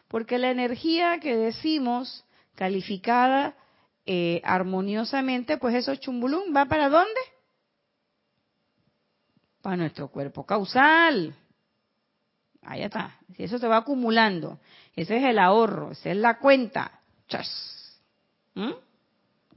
Porque 0.08 0.36
la 0.36 0.50
energía 0.50 1.20
que 1.20 1.34
decimos 1.36 2.26
calificada 2.54 3.56
eh, 4.04 4.42
armoniosamente, 4.44 5.56
pues 5.56 5.74
eso 5.74 5.96
chumbulum 5.96 6.54
va 6.54 6.66
para 6.66 6.90
dónde? 6.90 7.20
Para 9.62 9.78
nuestro 9.78 10.08
cuerpo 10.08 10.44
causal. 10.44 11.34
Ahí 12.60 12.82
está. 12.82 13.18
Eso 13.38 13.56
se 13.56 13.68
va 13.68 13.78
acumulando, 13.78 14.60
ese 14.96 15.16
es 15.16 15.24
el 15.24 15.38
ahorro, 15.38 15.92
esa 15.92 16.10
es 16.10 16.16
la 16.18 16.38
cuenta. 16.38 17.00
¿Mm? 18.54 18.91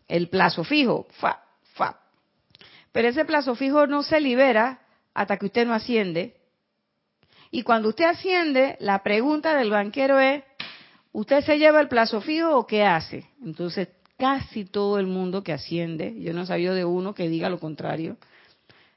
El 0.07 0.29
plazo 0.29 0.63
fijo. 0.63 1.07
Fa, 1.19 1.43
fa. 1.73 1.99
Pero 2.91 3.07
ese 3.07 3.25
plazo 3.25 3.55
fijo 3.55 3.87
no 3.87 4.03
se 4.03 4.19
libera 4.19 4.79
hasta 5.13 5.37
que 5.37 5.47
usted 5.47 5.65
no 5.65 5.73
asciende. 5.73 6.35
Y 7.51 7.63
cuando 7.63 7.89
usted 7.89 8.05
asciende, 8.05 8.77
la 8.79 9.03
pregunta 9.03 9.55
del 9.55 9.69
banquero 9.69 10.19
es, 10.19 10.43
¿usted 11.11 11.41
se 11.43 11.57
lleva 11.57 11.79
el 11.79 11.87
plazo 11.87 12.21
fijo 12.21 12.57
o 12.57 12.67
qué 12.67 12.83
hace? 12.83 13.25
Entonces 13.43 13.89
casi 14.17 14.65
todo 14.65 14.99
el 14.99 15.07
mundo 15.07 15.43
que 15.43 15.53
asciende, 15.53 16.15
yo 16.19 16.33
no 16.33 16.43
he 16.43 16.45
sabido 16.45 16.73
de 16.73 16.85
uno 16.85 17.13
que 17.13 17.29
diga 17.29 17.49
lo 17.49 17.59
contrario. 17.59 18.17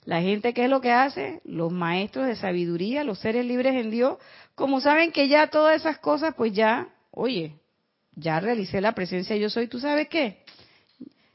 La 0.04 0.20
gente, 0.20 0.54
¿qué 0.54 0.64
es 0.64 0.70
lo 0.70 0.80
que 0.80 0.92
hace? 0.92 1.40
Los 1.44 1.72
maestros 1.72 2.26
de 2.26 2.36
sabiduría, 2.36 3.04
los 3.04 3.18
seres 3.18 3.44
libres 3.44 3.74
en 3.74 3.90
Dios, 3.90 4.16
como 4.54 4.80
saben 4.80 5.12
que 5.12 5.28
ya 5.28 5.48
todas 5.48 5.76
esas 5.76 5.98
cosas, 5.98 6.34
pues 6.34 6.52
ya, 6.52 6.88
oye, 7.10 7.54
ya 8.14 8.40
realicé 8.40 8.80
la 8.80 8.92
presencia 8.92 9.36
yo 9.36 9.50
soy, 9.50 9.66
¿tú 9.66 9.80
sabes 9.80 10.08
qué? 10.08 10.42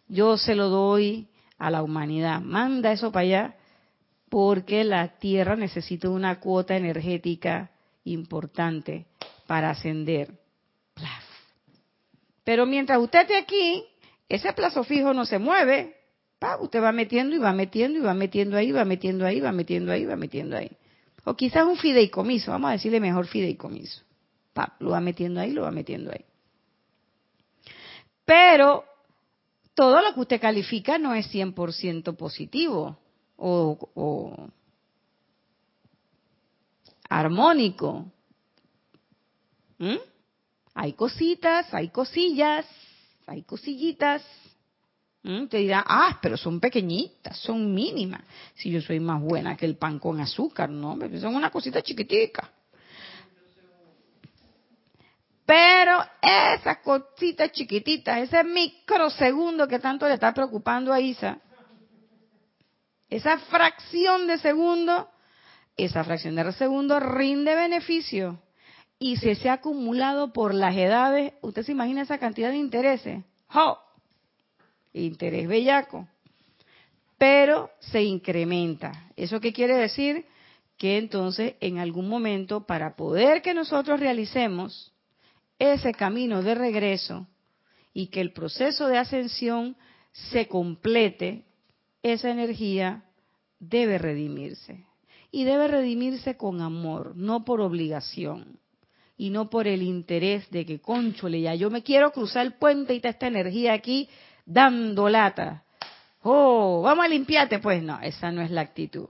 Yo 0.08 0.38
se 0.38 0.56
lo 0.56 0.70
doy 0.70 1.28
a 1.58 1.70
la 1.70 1.84
humanidad, 1.84 2.42
manda 2.42 2.92
eso 2.92 3.12
para 3.12 3.24
allá, 3.24 3.56
porque 4.30 4.84
la 4.84 5.20
Tierra 5.20 5.56
necesita 5.56 6.10
una 6.10 6.40
cuota 6.40 6.76
energética 6.76 7.72
importante 8.04 9.06
para 9.48 9.70
ascender. 9.70 10.40
Pero 12.44 12.66
mientras 12.66 13.00
usted 13.00 13.22
esté 13.22 13.38
aquí, 13.38 13.86
ese 14.28 14.54
plazo 14.54 14.84
fijo 14.84 15.14
no 15.14 15.26
se 15.26 15.40
mueve. 15.40 15.96
usted 16.60 16.82
va 16.82 16.92
metiendo 16.92 17.36
y 17.36 17.40
va 17.40 17.54
metiendo 17.54 18.00
y 18.00 18.02
va 18.02 18.14
metiendo 18.14 18.58
ahí, 18.58 18.72
va 18.72 18.86
metiendo 18.86 19.26
ahí, 19.26 19.40
va 19.40 19.52
metiendo 19.52 19.92
ahí, 19.92 20.06
va 20.06 20.16
metiendo 20.16 20.58
ahí. 20.58 20.72
O 21.24 21.36
quizás 21.36 21.66
un 21.66 21.78
fideicomiso, 21.78 22.52
vamos 22.52 22.70
a 22.70 22.74
decirle 22.74 23.00
mejor 23.00 23.28
fideicomiso. 23.28 24.02
lo 24.80 24.90
va 24.90 25.00
metiendo 25.00 25.40
ahí, 25.40 25.52
lo 25.52 25.62
va 25.62 25.72
metiendo 25.72 26.12
ahí. 26.12 26.26
Pero 28.26 28.84
todo 29.74 30.02
lo 30.02 30.14
que 30.14 30.20
usted 30.20 30.42
califica 30.42 30.98
no 30.98 31.14
es 31.14 31.34
100% 31.34 32.16
positivo 32.16 32.98
o, 33.38 33.90
o 33.96 34.50
armónico. 37.10 38.12
¿Mm? 39.78 39.98
Hay 40.76 40.94
cositas, 40.94 41.74
hay 41.74 41.90
cosillas, 41.90 42.66
hay 43.28 43.44
cosillitas. 43.44 44.24
¿Mm? 45.24 45.46
Te 45.48 45.58
dirá, 45.58 45.84
ah, 45.88 46.20
pero 46.22 46.36
son 46.36 46.60
pequeñitas, 46.60 47.38
son 47.38 47.74
mínimas. 47.74 48.22
Si 48.56 48.70
yo 48.70 48.82
soy 48.82 49.00
más 49.00 49.22
buena 49.22 49.56
que 49.56 49.66
el 49.66 49.78
pan 49.78 50.00
con 50.00 50.20
azúcar, 50.20 50.70
no, 50.70 50.98
son 51.20 51.36
una 51.36 51.50
cosita 51.50 51.82
chiquitica. 51.82 52.52
Pero 55.46 56.04
esas 56.22 56.78
cositas 56.80 57.52
chiquititas, 57.52 58.20
ese 58.20 58.44
microsegundo 58.44 59.68
que 59.68 59.80
tanto 59.80 60.08
le 60.08 60.14
está 60.14 60.34
preocupando 60.34 60.94
a 60.94 61.02
Isa, 61.02 61.40
esa 63.10 63.38
fracción 63.38 64.26
de 64.28 64.38
segundo, 64.38 65.10
esa 65.76 66.04
fracción 66.04 66.36
de 66.36 66.52
segundo 66.54 67.00
rinde 67.00 67.56
beneficio 67.56 68.40
y 69.00 69.18
si 69.18 69.36
se 69.36 69.50
ha 69.50 69.54
acumulado 69.54 70.32
por 70.32 70.54
las 70.54 70.78
edades, 70.78 71.34
usted 71.42 71.64
se 71.64 71.74
imagina 71.74 72.04
esa 72.04 72.20
cantidad 72.20 72.52
de 72.52 72.58
intereses. 72.58 73.22
¡Jo! 73.48 73.78
Interés 74.94 75.46
bellaco. 75.46 76.08
Pero 77.18 77.70
se 77.80 78.02
incrementa. 78.02 79.10
¿Eso 79.18 79.42
qué 79.42 79.52
quiere 79.52 79.76
decir? 79.76 80.26
Que 80.78 80.98
entonces 80.98 81.56
en 81.60 81.80
algún 81.80 82.08
momento 82.08 82.66
para 82.66 82.96
poder 82.96 83.42
que 83.42 83.54
nosotros 83.54 84.00
realicemos 84.00 84.93
ese 85.60 85.94
camino 85.94 86.42
de 86.42 86.56
regreso 86.56 87.28
y 87.94 88.08
que 88.08 88.22
el 88.22 88.34
proceso 88.34 88.88
de 88.88 88.98
ascensión 88.98 89.76
se 90.12 90.48
complete, 90.48 91.46
esa 92.02 92.30
energía 92.30 93.04
debe 93.60 93.98
redimirse. 93.98 94.86
Y 95.32 95.46
debe 95.46 95.68
redimirse 95.68 96.38
con 96.38 96.62
amor, 96.62 97.16
no 97.16 97.44
por 97.44 97.62
obligación 97.62 98.60
y 99.18 99.30
no 99.30 99.50
por 99.50 99.68
el 99.68 99.82
interés 99.82 100.50
de 100.52 100.66
que, 100.66 100.80
conchole, 100.80 101.42
ya 101.42 101.56
yo 101.56 101.70
me 101.70 101.82
quiero 101.82 102.12
cruzar 102.12 102.46
el 102.46 102.54
puente 102.54 102.94
y 102.94 102.98
está 102.98 103.10
esta 103.10 103.28
energía 103.28 103.74
aquí 103.74 104.10
dando 104.46 105.10
lata. 105.10 105.64
Oh, 106.22 106.82
vamos 106.84 107.06
a 107.06 107.10
limpiarte. 107.10 107.60
Pues 107.60 107.84
no, 107.84 108.00
esa 108.02 108.32
no 108.32 108.42
es 108.42 108.52
la 108.52 108.62
actitud. 108.62 109.08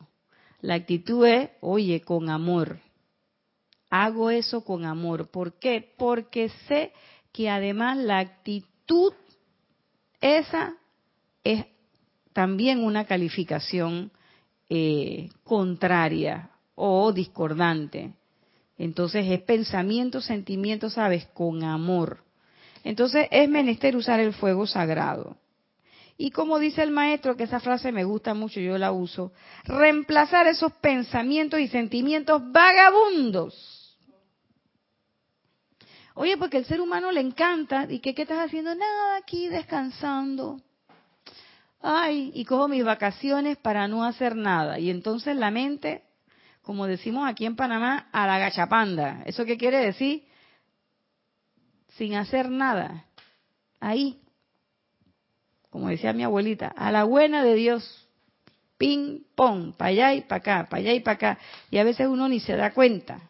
La 0.62 0.76
actitud 0.76 1.26
es, 1.26 1.50
oye, 1.62 2.02
con 2.02 2.30
amor. 2.30 2.80
Hago 3.96 4.32
eso 4.32 4.64
con 4.64 4.86
amor. 4.86 5.30
¿Por 5.30 5.60
qué? 5.60 5.94
Porque 6.00 6.50
sé 6.68 6.94
que 7.32 7.48
además 7.48 7.96
la 7.96 8.18
actitud, 8.18 9.14
esa 10.20 10.74
es 11.44 11.64
también 12.34 12.84
una 12.84 13.06
calificación 13.06 14.12
eh, 14.68 15.30
contraria 15.44 16.50
o 16.74 17.14
discordante. 17.14 18.14
Entonces 18.80 19.28
es 19.30 19.44
pensamiento, 19.44 20.22
sentimiento, 20.22 20.90
¿sabes? 20.90 21.28
Con 21.28 21.64
amor. 21.64 22.24
Entonces 22.84 23.28
es 23.30 23.48
menester 23.48 23.96
usar 23.96 24.20
el 24.20 24.34
fuego 24.34 24.66
sagrado. 24.66 25.38
Y 26.18 26.32
como 26.32 26.58
dice 26.58 26.82
el 26.82 26.90
maestro, 26.90 27.38
que 27.38 27.44
esa 27.44 27.60
frase 27.60 27.92
me 27.92 28.06
gusta 28.06 28.34
mucho, 28.34 28.60
yo 28.60 28.76
la 28.80 28.92
uso, 28.92 29.34
reemplazar 29.66 30.48
esos 30.48 30.72
pensamientos 30.74 31.60
y 31.60 31.68
sentimientos 31.68 32.42
vagabundos 32.52 33.73
Oye, 36.16 36.38
porque 36.38 36.58
el 36.58 36.66
ser 36.66 36.80
humano 36.80 37.12
le 37.12 37.22
encanta. 37.22 37.88
¿Y 37.90 38.00
qué, 38.00 38.14
qué 38.14 38.24
estás 38.24 38.46
haciendo? 38.46 38.76
Nada, 38.76 39.18
aquí 39.18 39.48
descansando. 39.48 40.62
Ay, 41.82 42.32
y 42.34 42.46
cojo 42.46 42.68
mis 42.68 42.86
vacaciones 42.86 43.58
para 43.58 43.88
no 43.88 44.04
hacer 44.04 44.36
nada. 44.36 44.80
Y 44.80 44.90
entonces 44.90 45.36
la 45.36 45.52
mente, 45.52 46.04
como 46.62 46.88
decimos 46.88 47.28
aquí 47.28 47.46
en 47.46 47.56
Panamá, 47.56 48.08
a 48.12 48.26
la 48.28 48.38
gachapanda. 48.38 49.24
¿Eso 49.26 49.44
qué 49.44 49.58
quiere 49.58 49.80
decir? 49.80 50.24
Sin 51.98 52.16
hacer 52.16 52.50
nada. 52.50 53.06
Ahí. 53.80 54.22
Como 55.70 55.90
decía 55.90 56.14
mi 56.14 56.24
abuelita, 56.24 56.68
a 56.68 56.92
la 56.92 57.04
buena 57.04 57.44
de 57.44 57.56
Dios 57.56 58.08
ping, 58.78 59.24
pong, 59.36 59.74
para 59.76 59.90
allá 59.90 60.14
y 60.14 60.22
para 60.22 60.38
acá, 60.38 60.68
para 60.70 60.82
allá 60.82 60.94
y 60.94 61.00
para 61.00 61.16
acá. 61.16 61.40
Y 61.72 61.80
a 61.80 61.84
veces 61.84 62.08
uno 62.08 62.30
ni 62.30 62.40
se 62.40 62.56
da 62.56 62.72
cuenta. 62.72 63.30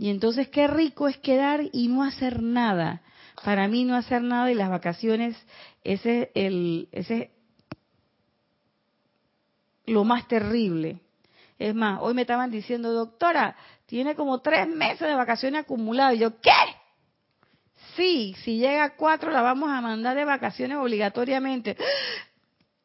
Y 0.00 0.08
entonces 0.08 0.48
qué 0.48 0.66
rico 0.66 1.08
es 1.08 1.18
quedar 1.18 1.60
y 1.72 1.88
no 1.88 2.02
hacer 2.02 2.40
nada. 2.42 3.02
Para 3.44 3.68
mí 3.68 3.84
no 3.84 3.94
hacer 3.94 4.22
nada 4.22 4.50
y 4.50 4.54
las 4.54 4.70
vacaciones, 4.70 5.36
ese 5.84 6.30
el, 6.34 6.88
ese 6.90 7.32
lo 9.84 10.04
más 10.04 10.26
terrible. 10.26 11.00
Es 11.58 11.74
más, 11.74 11.98
hoy 12.00 12.14
me 12.14 12.22
estaban 12.22 12.50
diciendo, 12.50 12.94
doctora, 12.94 13.54
tiene 13.84 14.14
como 14.14 14.40
tres 14.40 14.66
meses 14.68 15.06
de 15.06 15.14
vacaciones 15.14 15.64
acumuladas. 15.64 16.14
Y 16.14 16.20
yo, 16.20 16.40
¿qué? 16.40 16.50
Sí, 17.94 18.34
si 18.42 18.56
llega 18.56 18.84
a 18.84 18.96
cuatro 18.96 19.30
la 19.30 19.42
vamos 19.42 19.68
a 19.68 19.82
mandar 19.82 20.16
de 20.16 20.24
vacaciones 20.24 20.78
obligatoriamente. 20.78 21.76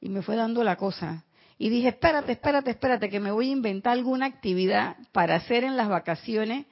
Y 0.01 0.09
me 0.09 0.21
fue 0.21 0.35
dando 0.35 0.65
la 0.65 0.75
cosa. 0.75 1.23
Y 1.57 1.69
dije, 1.69 1.87
espérate, 1.87 2.33
espérate, 2.33 2.71
espérate, 2.71 3.09
que 3.09 3.21
me 3.21 3.31
voy 3.31 3.51
a 3.51 3.53
inventar 3.53 3.93
alguna 3.93 4.25
actividad 4.25 4.97
para 5.13 5.35
hacer 5.35 5.63
en 5.63 5.77
las 5.77 5.87
vacaciones 5.87 6.65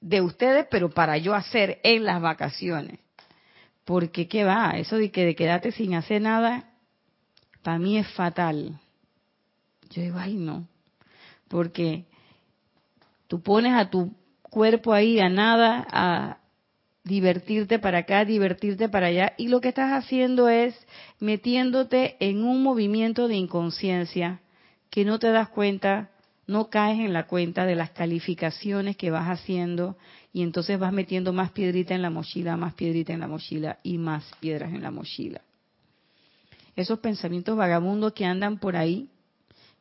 de 0.00 0.20
ustedes, 0.20 0.66
pero 0.70 0.90
para 0.90 1.18
yo 1.18 1.34
hacer 1.34 1.80
en 1.82 2.04
las 2.04 2.20
vacaciones. 2.20 3.00
Porque, 3.84 4.28
¿qué 4.28 4.44
va? 4.44 4.70
Eso 4.76 4.96
de 4.96 5.10
que 5.10 5.24
de 5.24 5.34
quedarte 5.34 5.72
sin 5.72 5.94
hacer 5.94 6.22
nada, 6.22 6.70
para 7.62 7.78
mí 7.78 7.98
es 7.98 8.08
fatal. 8.12 8.80
Yo 9.90 10.02
digo, 10.02 10.18
ay, 10.18 10.34
no. 10.34 10.66
Porque 11.48 12.06
tú 13.28 13.40
pones 13.40 13.74
a 13.74 13.90
tu 13.90 14.12
cuerpo 14.42 14.92
ahí 14.92 15.20
a 15.20 15.28
nada, 15.28 15.86
a 15.90 16.38
divertirte 17.04 17.78
para 17.78 17.98
acá, 17.98 18.24
divertirte 18.24 18.88
para 18.88 19.06
allá, 19.06 19.32
y 19.36 19.48
lo 19.48 19.60
que 19.60 19.68
estás 19.68 19.92
haciendo 19.92 20.48
es 20.48 20.74
metiéndote 21.20 22.16
en 22.18 22.42
un 22.42 22.62
movimiento 22.62 23.28
de 23.28 23.36
inconsciencia 23.36 24.40
que 24.90 25.04
no 25.04 25.20
te 25.20 25.30
das 25.30 25.48
cuenta, 25.48 26.10
no 26.46 26.70
caes 26.70 27.00
en 27.00 27.12
la 27.12 27.26
cuenta 27.26 27.66
de 27.66 27.74
las 27.74 27.90
calificaciones 27.90 28.96
que 28.96 29.10
vas 29.10 29.28
haciendo 29.28 29.96
y 30.32 30.42
entonces 30.42 30.78
vas 30.78 30.92
metiendo 30.92 31.32
más 31.32 31.50
piedrita 31.50 31.94
en 31.94 32.02
la 32.02 32.10
mochila, 32.10 32.56
más 32.56 32.74
piedrita 32.74 33.12
en 33.12 33.20
la 33.20 33.28
mochila 33.28 33.78
y 33.82 33.98
más 33.98 34.24
piedras 34.40 34.72
en 34.72 34.82
la 34.82 34.90
mochila. 34.90 35.40
Esos 36.76 36.98
pensamientos 37.00 37.56
vagabundos 37.56 38.12
que 38.12 38.26
andan 38.26 38.58
por 38.58 38.76
ahí, 38.76 39.08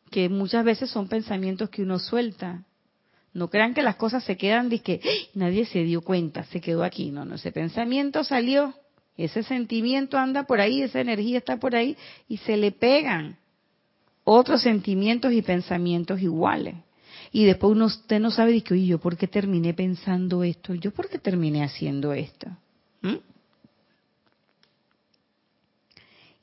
que 0.10 0.30
muchas 0.30 0.64
veces 0.64 0.90
son 0.90 1.08
pensamientos 1.08 1.70
que 1.70 1.82
uno 1.82 2.00
suelta, 2.00 2.64
no 3.34 3.50
crean 3.50 3.74
que 3.74 3.84
las 3.84 3.98
cosas 3.98 4.24
se 4.24 4.38
quedan 4.38 4.70
de 4.70 4.80
que 4.80 5.02
nadie 5.34 5.66
se 5.66 5.84
dio 5.84 6.02
cuenta, 6.02 6.46
se 6.46 6.62
quedó 6.62 6.84
aquí. 6.84 7.12
No, 7.12 7.26
no, 7.26 7.36
ese 7.36 7.52
pensamiento 7.52 8.24
salió, 8.24 8.74
ese 9.18 9.44
sentimiento 9.44 10.18
anda 10.18 10.44
por 10.44 10.62
ahí, 10.62 10.82
esa 10.82 11.02
energía 11.02 11.40
está 11.40 11.58
por 11.58 11.76
ahí 11.76 11.98
y 12.30 12.38
se 12.38 12.56
le 12.56 12.72
pegan 12.72 13.38
otros 14.26 14.62
sentimientos 14.62 15.32
y 15.32 15.42
pensamientos 15.42 16.22
iguales. 16.22 16.76
Y 17.32 17.46
después 17.46 17.72
uno, 17.72 17.86
usted 17.86 18.20
no 18.20 18.32
sabe 18.32 18.62
que, 18.62 18.74
oye, 18.74 18.88
¿yo 18.88 19.00
por 19.00 19.16
qué 19.16 19.28
terminé 19.28 19.74
pensando 19.74 20.44
esto? 20.44 20.74
¿Yo 20.74 20.92
por 20.92 21.08
qué 21.10 21.20
terminé 21.20 21.64
haciendo 21.64 22.12
esto? 22.14 22.50
¿Mm? 23.02 23.16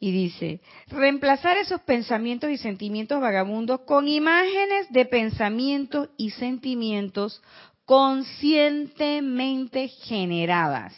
Y 0.01 0.11
dice, 0.11 0.61
reemplazar 0.89 1.59
esos 1.59 1.83
pensamientos 1.83 2.49
y 2.51 2.57
sentimientos 2.57 3.21
vagabundos 3.21 3.83
con 3.83 4.09
imágenes 4.09 4.91
de 4.91 5.05
pensamientos 5.05 6.09
y 6.17 6.31
sentimientos 6.31 7.43
conscientemente 7.85 9.89
generadas 9.89 10.95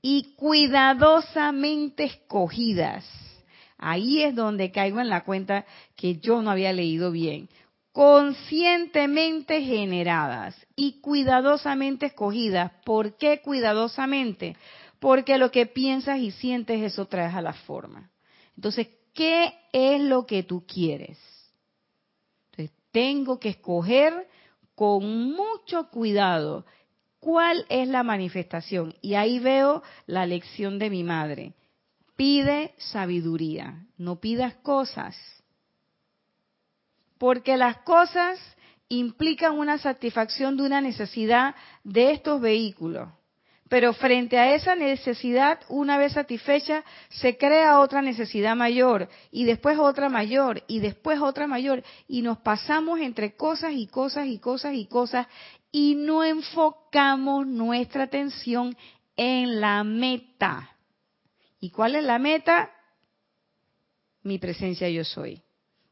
y 0.00 0.34
cuidadosamente 0.36 2.04
escogidas. 2.04 3.04
Ahí 3.80 4.22
es 4.22 4.34
donde 4.34 4.70
caigo 4.70 5.00
en 5.00 5.08
la 5.08 5.24
cuenta 5.24 5.64
que 5.96 6.16
yo 6.18 6.42
no 6.42 6.50
había 6.50 6.72
leído 6.72 7.10
bien. 7.10 7.48
Conscientemente 7.92 9.62
generadas 9.62 10.54
y 10.76 11.00
cuidadosamente 11.00 12.06
escogidas. 12.06 12.72
¿Por 12.84 13.16
qué 13.16 13.40
cuidadosamente? 13.40 14.54
Porque 15.00 15.38
lo 15.38 15.50
que 15.50 15.64
piensas 15.64 16.18
y 16.18 16.30
sientes 16.30 16.82
eso 16.82 17.06
traes 17.06 17.34
a 17.34 17.40
la 17.40 17.54
forma. 17.54 18.10
Entonces, 18.54 18.88
¿qué 19.14 19.54
es 19.72 20.00
lo 20.02 20.26
que 20.26 20.42
tú 20.42 20.66
quieres? 20.66 21.18
Entonces, 22.50 22.76
tengo 22.92 23.40
que 23.40 23.48
escoger 23.48 24.28
con 24.74 25.32
mucho 25.32 25.88
cuidado 25.88 26.66
cuál 27.18 27.64
es 27.70 27.88
la 27.88 28.02
manifestación. 28.02 28.94
Y 29.00 29.14
ahí 29.14 29.38
veo 29.38 29.82
la 30.06 30.26
lección 30.26 30.78
de 30.78 30.90
mi 30.90 31.02
madre. 31.02 31.54
Pide 32.20 32.74
sabiduría, 32.76 33.86
no 33.96 34.20
pidas 34.20 34.52
cosas. 34.56 35.16
Porque 37.16 37.56
las 37.56 37.78
cosas 37.78 38.38
implican 38.90 39.58
una 39.58 39.78
satisfacción 39.78 40.58
de 40.58 40.64
una 40.64 40.82
necesidad 40.82 41.54
de 41.82 42.10
estos 42.10 42.38
vehículos. 42.42 43.08
Pero 43.70 43.94
frente 43.94 44.38
a 44.38 44.54
esa 44.54 44.74
necesidad, 44.74 45.60
una 45.70 45.96
vez 45.96 46.12
satisfecha, 46.12 46.84
se 47.08 47.38
crea 47.38 47.80
otra 47.80 48.02
necesidad 48.02 48.54
mayor 48.54 49.08
y 49.30 49.44
después 49.46 49.78
otra 49.78 50.10
mayor 50.10 50.62
y 50.68 50.80
después 50.80 51.20
otra 51.20 51.46
mayor 51.46 51.82
y 52.06 52.20
nos 52.20 52.36
pasamos 52.40 53.00
entre 53.00 53.34
cosas 53.34 53.72
y 53.72 53.86
cosas 53.86 54.26
y 54.26 54.38
cosas 54.38 54.74
y 54.74 54.84
cosas 54.84 55.26
y 55.72 55.94
no 55.94 56.22
enfocamos 56.22 57.46
nuestra 57.46 58.02
atención 58.02 58.76
en 59.16 59.58
la 59.62 59.82
meta. 59.84 60.76
¿Y 61.60 61.70
cuál 61.70 61.94
es 61.94 62.04
la 62.04 62.18
meta? 62.18 62.70
Mi 64.22 64.38
presencia 64.38 64.88
yo 64.88 65.04
soy. 65.04 65.42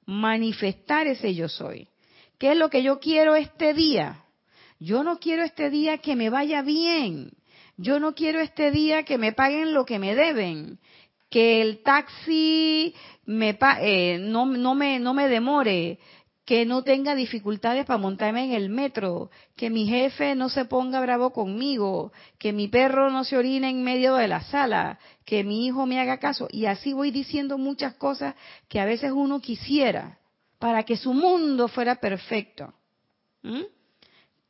Manifestar 0.06 1.06
ese 1.06 1.34
yo 1.34 1.48
soy. 1.48 1.88
¿Qué 2.38 2.52
es 2.52 2.56
lo 2.56 2.70
que 2.70 2.82
yo 2.82 2.98
quiero 2.98 3.34
este 3.34 3.74
día? 3.74 4.24
Yo 4.78 5.02
no 5.02 5.18
quiero 5.18 5.42
este 5.42 5.70
día 5.70 5.98
que 5.98 6.16
me 6.16 6.30
vaya 6.30 6.62
bien. 6.62 7.32
Yo 7.76 8.00
no 8.00 8.14
quiero 8.14 8.40
este 8.40 8.70
día 8.70 9.04
que 9.04 9.18
me 9.18 9.32
paguen 9.32 9.72
lo 9.72 9.84
que 9.84 9.98
me 9.98 10.14
deben, 10.14 10.78
que 11.30 11.60
el 11.60 11.82
taxi 11.82 12.94
me 13.24 13.56
eh, 13.80 14.18
no, 14.18 14.46
no, 14.46 14.74
me, 14.74 14.98
no 14.98 15.14
me 15.14 15.28
demore, 15.28 15.98
que 16.48 16.64
no 16.64 16.82
tenga 16.82 17.14
dificultades 17.14 17.84
para 17.84 17.98
montarme 17.98 18.42
en 18.42 18.52
el 18.52 18.70
metro, 18.70 19.30
que 19.54 19.68
mi 19.68 19.86
jefe 19.86 20.34
no 20.34 20.48
se 20.48 20.64
ponga 20.64 20.98
bravo 20.98 21.30
conmigo, 21.30 22.10
que 22.38 22.54
mi 22.54 22.68
perro 22.68 23.10
no 23.10 23.24
se 23.24 23.36
orine 23.36 23.68
en 23.68 23.84
medio 23.84 24.14
de 24.14 24.28
la 24.28 24.40
sala, 24.40 24.98
que 25.26 25.44
mi 25.44 25.66
hijo 25.66 25.84
me 25.84 26.00
haga 26.00 26.16
caso. 26.16 26.48
Y 26.50 26.64
así 26.64 26.94
voy 26.94 27.10
diciendo 27.10 27.58
muchas 27.58 27.96
cosas 27.96 28.34
que 28.66 28.80
a 28.80 28.86
veces 28.86 29.12
uno 29.12 29.42
quisiera 29.42 30.20
para 30.58 30.84
que 30.84 30.96
su 30.96 31.12
mundo 31.12 31.68
fuera 31.68 31.96
perfecto. 31.96 32.72
¿Mm? 33.42 33.64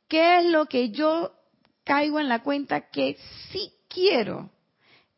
¿Qué 0.07 0.37
es 0.37 0.45
lo 0.45 0.67
que 0.67 0.91
yo 0.91 1.33
caigo 1.83 2.21
en 2.21 2.29
la 2.29 2.43
cuenta 2.43 2.89
que 2.91 3.17
sí 3.51 3.73
quiero 3.89 4.49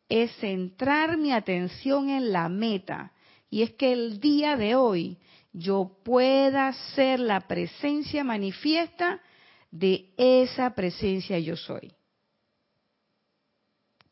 es 0.08 0.34
centrar 0.38 1.16
mi 1.16 1.32
atención 1.32 2.10
en 2.10 2.32
la 2.32 2.48
meta. 2.48 3.12
Y 3.50 3.62
es 3.62 3.70
que 3.74 3.92
el 3.92 4.18
día 4.18 4.56
de 4.56 4.74
hoy 4.74 5.18
yo 5.52 5.98
pueda 6.04 6.72
ser 6.94 7.20
la 7.20 7.40
presencia 7.42 8.24
manifiesta 8.24 9.20
de 9.70 10.12
esa 10.16 10.74
presencia 10.74 11.38
yo 11.38 11.56
soy. 11.56 11.92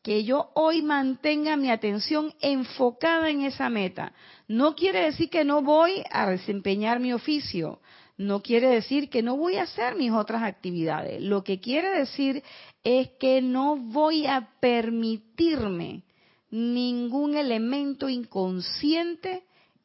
Que 0.03 0.23
yo 0.23 0.49
hoy 0.55 0.81
mantenga 0.81 1.57
mi 1.57 1.69
atención 1.69 2.33
enfocada 2.41 3.29
en 3.29 3.41
esa 3.41 3.69
meta. 3.69 4.13
No 4.47 4.75
quiere 4.75 5.03
decir 5.05 5.29
que 5.29 5.45
no 5.45 5.61
voy 5.61 6.03
a 6.09 6.27
desempeñar 6.27 6.99
mi 6.99 7.13
oficio, 7.13 7.79
no 8.17 8.41
quiere 8.41 8.67
decir 8.67 9.09
que 9.09 9.21
no 9.21 9.37
voy 9.37 9.57
a 9.57 9.63
hacer 9.63 9.95
mis 9.95 10.11
otras 10.11 10.43
actividades. 10.43 11.21
Lo 11.21 11.43
que 11.43 11.59
quiere 11.59 11.89
decir 11.89 12.43
es 12.83 13.09
que 13.19 13.41
no 13.41 13.77
voy 13.77 14.25
a 14.25 14.49
permitirme 14.59 16.03
ningún 16.49 17.35
elemento 17.35 18.09
inconsciente 18.09 19.43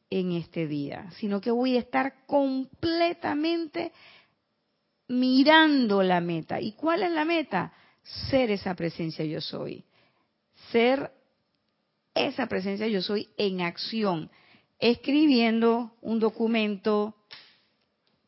en 0.09 0.31
este 0.31 0.67
día, 0.67 1.09
sino 1.17 1.41
que 1.41 1.51
voy 1.51 1.75
a 1.75 1.79
estar 1.79 2.25
completamente 2.25 3.91
mirando 5.07 6.03
la 6.03 6.21
meta. 6.21 6.59
¿Y 6.61 6.73
cuál 6.73 7.03
es 7.03 7.11
la 7.11 7.25
meta? 7.25 7.73
Ser 8.29 8.51
esa 8.51 8.75
presencia 8.75 9.25
yo 9.25 9.41
soy. 9.41 9.83
Ser 10.71 11.11
esa 12.13 12.47
presencia 12.47 12.87
yo 12.87 13.01
soy 13.01 13.29
en 13.37 13.61
acción, 13.61 14.31
escribiendo 14.79 15.93
un 16.01 16.19
documento, 16.19 17.15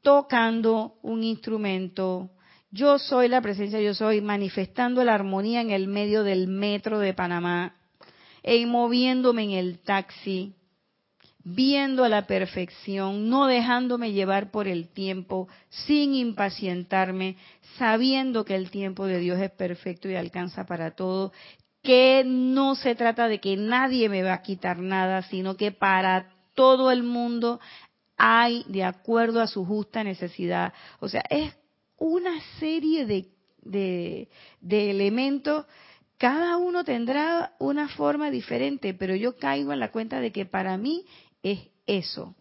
tocando 0.02 0.98
un 1.02 1.24
instrumento, 1.24 2.32
Yo 2.72 3.00
soy 3.00 3.30
la 3.30 3.42
presencia, 3.42 3.82
yo 3.82 3.96
soy, 3.96 4.22
manifestando 4.22 5.04
la 5.04 5.16
armonía 5.16 5.62
en 5.62 5.72
el 5.72 5.88
medio 5.88 6.24
del 6.24 6.48
metro 6.48 7.00
de 7.00 7.16
Panamá, 7.16 7.76
e 8.44 8.64
moviéndome 8.66 9.44
en 9.44 9.52
el 9.52 9.80
taxi, 9.80 10.54
viendo 11.54 12.04
a 12.04 12.10
la 12.10 12.28
perfección, 12.28 13.30
no 13.30 13.48
dejándome 13.48 14.12
llevar 14.12 14.52
por 14.52 14.68
el 14.68 14.90
tiempo, 14.90 15.48
sin 15.70 16.14
impacientarme, 16.14 17.38
sabiendo 17.78 18.46
que 18.46 18.56
el 18.56 18.70
tiempo 18.70 19.06
de 19.06 19.20
Dios 19.20 19.40
es 19.40 19.52
perfecto 19.52 20.10
y 20.10 20.16
alcanza 20.16 20.66
para 20.66 20.92
todo, 20.92 21.32
que 21.82 22.24
no 22.26 22.76
se 22.76 22.96
trata 22.96 23.28
de 23.28 23.40
que 23.40 23.56
nadie 23.56 24.10
me 24.10 24.24
va 24.24 24.34
a 24.34 24.42
quitar 24.42 24.80
nada, 24.80 25.24
sino 25.24 25.56
que 25.56 25.72
para 25.72 26.30
todo 26.56 26.92
el 26.92 27.04
mundo 27.04 27.60
hay 28.18 28.66
de 28.68 28.84
acuerdo 28.84 29.42
a 29.42 29.48
su 29.48 29.66
justa 29.66 30.04
necesidad. 30.04 30.74
O 31.00 31.08
sea, 31.08 31.24
es 31.30 31.56
una 31.98 32.40
serie 32.60 33.06
de, 33.06 33.30
de, 34.62 34.90
elementos, 34.92 35.66
cada 36.18 36.58
uno 36.58 36.84
tendrá 36.84 37.54
una 37.60 37.88
forma 37.88 38.30
diferente, 38.30 38.94
pero 38.94 39.16
yo 39.16 39.38
caigo 39.38 39.72
en 39.72 39.80
la 39.80 39.92
cuenta 39.92 40.20
de 40.20 40.32
que 40.32 40.46
para 40.46 40.78
mí 40.78 41.06
es 41.44 41.60
eso. 41.86 42.36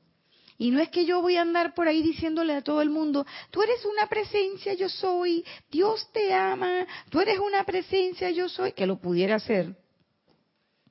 Y 0.61 0.73
no 0.73 0.81
es 0.81 0.89
que 0.89 1.05
yo 1.05 1.23
voy 1.23 1.37
a 1.37 1.43
andar 1.43 1.73
por 1.73 1.87
ahí 1.87 2.03
diciéndole 2.03 2.53
a 2.53 2.63
todo 2.63 2.83
el 2.83 2.91
mundo, 2.91 3.25
tú 3.51 3.63
eres 3.63 3.85
una 3.85 4.09
presencia, 4.09 4.75
yo 4.75 4.89
soy, 4.89 5.45
Dios 5.71 6.11
te 6.13 6.35
ama, 6.35 6.85
tú 7.11 7.21
eres 7.21 7.39
una 7.39 7.65
presencia, 7.65 8.31
yo 8.31 8.49
soy, 8.49 8.73
que 8.73 8.87
lo 8.87 8.99
pudiera 8.99 9.37
hacer. 9.37 9.77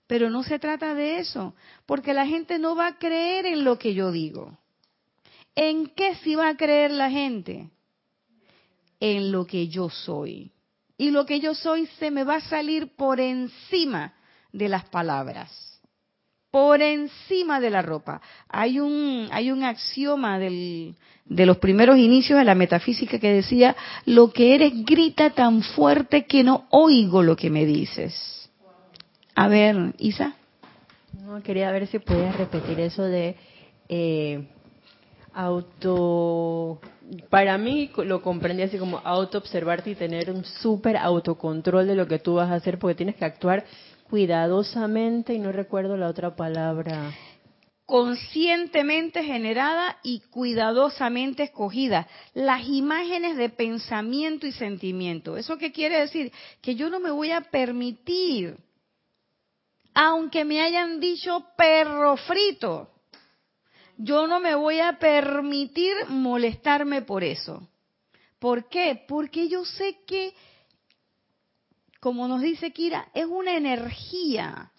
Pero 0.08 0.30
no 0.30 0.42
se 0.44 0.58
trata 0.58 0.96
de 0.96 1.20
eso, 1.20 1.54
porque 1.86 2.14
la 2.14 2.26
gente 2.26 2.60
no 2.60 2.78
va 2.78 2.88
a 2.88 2.98
creer 2.98 3.46
en 3.46 3.66
lo 3.66 3.78
que 3.78 3.94
yo 3.94 4.10
digo. 4.10 4.58
¿En 5.54 5.88
qué 5.88 6.16
sí 6.24 6.36
va 6.36 6.48
a 6.48 6.56
creer 6.56 6.92
la 6.92 7.10
gente? 7.10 7.70
En 9.02 9.34
lo 9.34 9.46
que 9.46 9.68
yo 9.68 9.90
soy. 9.90 10.54
Y 10.98 11.12
lo 11.12 11.26
que 11.26 11.42
yo 11.42 11.54
soy 11.54 11.88
se 12.00 12.10
me 12.10 12.24
va 12.24 12.36
a 12.36 12.50
salir 12.50 12.96
por 12.96 13.20
encima 13.20 14.14
de 14.54 14.70
las 14.70 14.86
palabras, 14.86 15.52
por 16.58 16.82
encima 16.82 17.60
de 17.60 17.70
la 17.70 17.84
ropa. 17.84 18.20
Hay 18.50 18.80
un, 18.80 19.28
hay 19.32 19.52
un 19.52 19.64
axioma 19.64 20.40
del, 20.40 20.96
de 21.26 21.46
los 21.46 21.58
primeros 21.58 22.00
inicios 22.00 22.40
de 22.40 22.46
la 22.46 22.56
metafísica 22.56 23.20
que 23.20 23.32
decía, 23.32 23.76
lo 24.06 24.34
que 24.34 24.56
eres 24.56 24.74
grita 24.84 25.30
tan 25.30 25.62
fuerte 25.62 26.26
que 26.26 26.44
no 26.44 26.66
oigo 26.72 27.22
lo 27.22 27.36
que 27.36 27.52
me 27.52 27.68
dices. 27.68 28.50
A 29.36 29.48
ver, 29.48 29.94
Isa. 30.00 30.34
No, 31.22 31.44
quería 31.44 31.70
ver 31.72 31.86
si 31.86 32.00
podías 32.00 32.36
repetir 32.36 32.80
eso 32.80 33.04
de 33.04 33.36
eh, 33.88 34.48
auto 35.36 36.80
para 37.30 37.58
mí 37.58 37.90
lo 38.04 38.22
comprendí 38.22 38.64
así 38.64 38.78
como 38.78 39.00
auto 39.04 39.38
observarte 39.38 39.92
y 39.92 39.96
tener 39.96 40.32
un 40.32 40.44
súper 40.44 40.98
autocontrol 40.98 41.88
de 41.88 41.96
lo 41.96 42.08
que 42.08 42.20
tú 42.20 42.34
vas 42.34 42.50
a 42.50 42.56
hacer 42.56 42.80
porque 42.80 42.96
tienes 42.96 43.16
que 43.16 43.26
actuar 43.26 43.64
cuidadosamente 44.10 45.34
y 45.34 45.40
no 45.40 45.52
recuerdo 45.52 45.98
la 45.98 46.08
otra 46.08 46.36
palabra 46.36 47.14
conscientemente 47.88 49.24
generada 49.24 49.98
y 50.04 50.20
cuidadosamente 50.20 51.44
escogida. 51.44 52.06
Las 52.34 52.68
imágenes 52.68 53.38
de 53.38 53.48
pensamiento 53.48 54.46
y 54.46 54.52
sentimiento. 54.52 55.38
¿Eso 55.38 55.58
qué 55.58 55.72
quiere 55.72 56.02
decir? 56.02 56.34
Que 56.62 56.76
yo 56.76 56.90
no 56.90 57.00
me 57.00 57.12
voy 57.12 57.32
a 57.32 57.42
permitir, 57.42 58.58
aunque 59.94 60.44
me 60.44 60.60
hayan 60.60 61.00
dicho 61.00 61.48
perro 61.56 62.18
frito, 62.18 62.92
yo 63.98 64.28
no 64.28 64.42
me 64.42 64.54
voy 64.54 64.82
a 64.82 65.00
permitir 65.00 65.94
molestarme 66.10 67.04
por 67.04 67.24
eso. 67.24 67.70
¿Por 68.38 68.68
qué? 68.68 69.06
Porque 69.08 69.48
yo 69.48 69.64
sé 69.64 70.00
que, 70.06 70.34
como 72.00 72.28
nos 72.28 72.42
dice 72.42 72.72
Kira, 72.72 73.10
es 73.14 73.26
una 73.26 73.56
energía. 73.56 74.72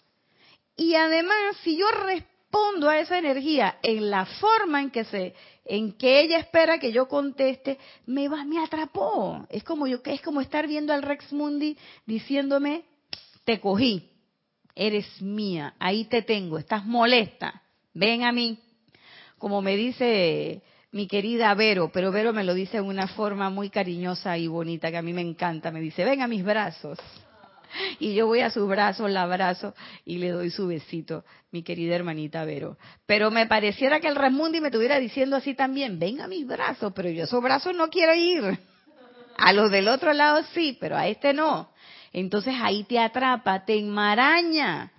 Y 0.75 0.95
además, 0.95 1.57
si 1.63 1.77
yo 1.77 1.87
respondo 1.91 2.89
a 2.89 2.99
esa 2.99 3.17
energía 3.17 3.77
en 3.83 4.09
la 4.09 4.25
forma 4.25 4.81
en 4.81 4.91
que 4.91 5.03
se, 5.05 5.35
en 5.65 5.93
que 5.93 6.21
ella 6.21 6.39
espera 6.39 6.79
que 6.79 6.91
yo 6.91 7.07
conteste, 7.07 7.77
me 8.05 8.27
va, 8.27 8.43
me 8.45 8.63
atrapó. 8.63 9.45
Es 9.49 9.63
como 9.63 9.87
yo, 9.87 9.99
es 10.05 10.21
como 10.21 10.41
estar 10.41 10.67
viendo 10.67 10.93
al 10.93 11.03
Rex 11.03 11.31
Mundi 11.33 11.77
diciéndome, 12.05 12.85
te 13.45 13.59
cogí, 13.59 14.09
eres 14.75 15.21
mía, 15.21 15.75
ahí 15.79 16.05
te 16.05 16.21
tengo, 16.21 16.57
estás 16.57 16.85
molesta, 16.85 17.63
ven 17.93 18.23
a 18.23 18.31
mí 18.31 18.59
como 19.39 19.61
me 19.61 19.75
dice 19.75 20.61
mi 20.91 21.07
querida 21.07 21.53
Vero, 21.53 21.91
pero 21.93 22.11
Vero 22.11 22.33
me 22.33 22.43
lo 22.43 22.53
dice 22.53 22.77
en 22.77 22.85
una 22.85 23.07
forma 23.07 23.49
muy 23.49 23.69
cariñosa 23.69 24.37
y 24.37 24.47
bonita 24.47 24.89
que 24.89 24.97
a 24.97 25.01
mí 25.01 25.13
me 25.13 25.21
encanta. 25.21 25.71
Me 25.71 25.79
dice, 25.79 26.03
ven 26.03 26.21
a 26.21 26.27
mis 26.27 26.43
brazos. 26.43 26.99
Y 27.99 28.15
yo 28.15 28.25
voy 28.25 28.39
a 28.39 28.49
sus 28.49 28.67
brazos, 28.67 29.11
la 29.11 29.21
abrazo 29.21 29.75
y 30.03 30.17
le 30.17 30.31
doy 30.31 30.49
su 30.49 30.65
besito, 30.65 31.23
mi 31.51 31.61
querida 31.61 31.95
hermanita 31.95 32.43
Vero. 32.43 32.79
Pero 33.05 33.29
me 33.29 33.45
pareciera 33.45 33.99
que 33.99 34.07
el 34.07 34.15
Rasmundi 34.15 34.59
me 34.59 34.69
estuviera 34.69 34.99
diciendo 34.99 35.35
así 35.35 35.53
también, 35.53 35.99
ven 35.99 36.19
a 36.19 36.27
mis 36.27 36.47
brazos, 36.47 36.91
pero 36.95 37.09
yo 37.09 37.21
a 37.21 37.25
esos 37.25 37.43
brazos 37.43 37.75
no 37.75 37.89
quiero 37.89 38.15
ir. 38.15 38.57
A 39.37 39.53
los 39.53 39.69
del 39.69 39.87
otro 39.87 40.11
lado 40.13 40.43
sí, 40.53 40.77
pero 40.81 40.97
a 40.97 41.07
este 41.07 41.31
no. 41.31 41.69
Entonces 42.11 42.55
ahí 42.59 42.83
te 42.83 42.99
atrapa, 42.99 43.63
te 43.63 43.77
enmaraña 43.77 44.91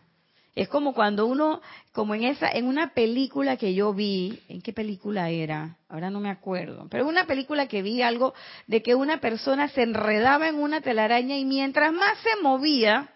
es 0.61 0.69
como 0.69 0.93
cuando 0.93 1.25
uno, 1.25 1.63
como 1.93 2.15
en 2.15 2.25
esa, 2.25 2.51
en 2.51 2.67
una 2.67 2.93
película 2.93 3.57
que 3.57 3.73
yo 3.73 3.95
vi, 3.95 4.43
¿en 4.47 4.61
qué 4.61 4.75
película 4.75 5.31
era? 5.31 5.79
Ahora 5.89 6.11
no 6.11 6.21
me 6.21 6.29
acuerdo, 6.29 6.87
pero 6.91 7.09
una 7.09 7.25
película 7.25 7.67
que 7.67 7.81
vi 7.81 8.03
algo 8.03 8.35
de 8.67 8.83
que 8.83 8.95
una 8.95 9.23
persona 9.23 9.69
se 9.69 9.83
enredaba 9.83 10.49
en 10.49 10.57
una 10.57 10.83
telaraña 10.83 11.39
y 11.39 11.47
mientras 11.47 11.95
más 11.95 12.19
se 12.19 12.43
movía, 12.43 13.09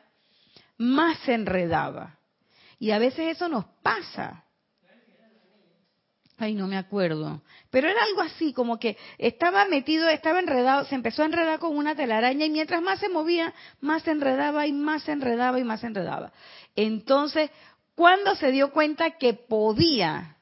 más 0.79 1.19
se 1.19 1.35
enredaba. 1.35 2.17
Y 2.79 2.93
a 2.93 2.99
veces 2.99 3.37
eso 3.37 3.51
nos 3.51 3.67
pasa. 3.83 4.44
Ay, 6.37 6.55
no 6.55 6.67
me 6.67 6.77
acuerdo. 6.77 7.43
Pero 7.71 7.89
era 7.89 8.03
algo 8.03 8.23
así, 8.23 8.53
como 8.53 8.79
que 8.79 8.97
estaba 9.19 9.67
metido, 9.67 10.09
estaba 10.09 10.41
enredado, 10.41 10.85
se 10.87 10.97
empezó 10.97 11.23
a 11.23 11.27
enredar 11.27 11.61
con 11.61 11.77
una 11.77 11.95
telaraña 11.95 12.47
y 12.47 12.51
mientras 12.51 12.83
más 12.83 12.99
se 12.99 13.09
movía, 13.09 13.55
más 13.81 14.03
se 14.03 14.11
enredaba 14.11 14.67
y 14.67 14.73
más 14.73 15.05
se 15.05 15.13
enredaba 15.13 15.61
y 15.61 15.65
más 15.65 15.81
se 15.81 15.87
enredaba. 15.87 16.33
Entonces, 16.75 17.51
cuando 17.95 18.35
se 18.35 18.51
dio 18.51 18.73
cuenta 18.73 19.13
que 19.13 19.35
podía 19.35 20.37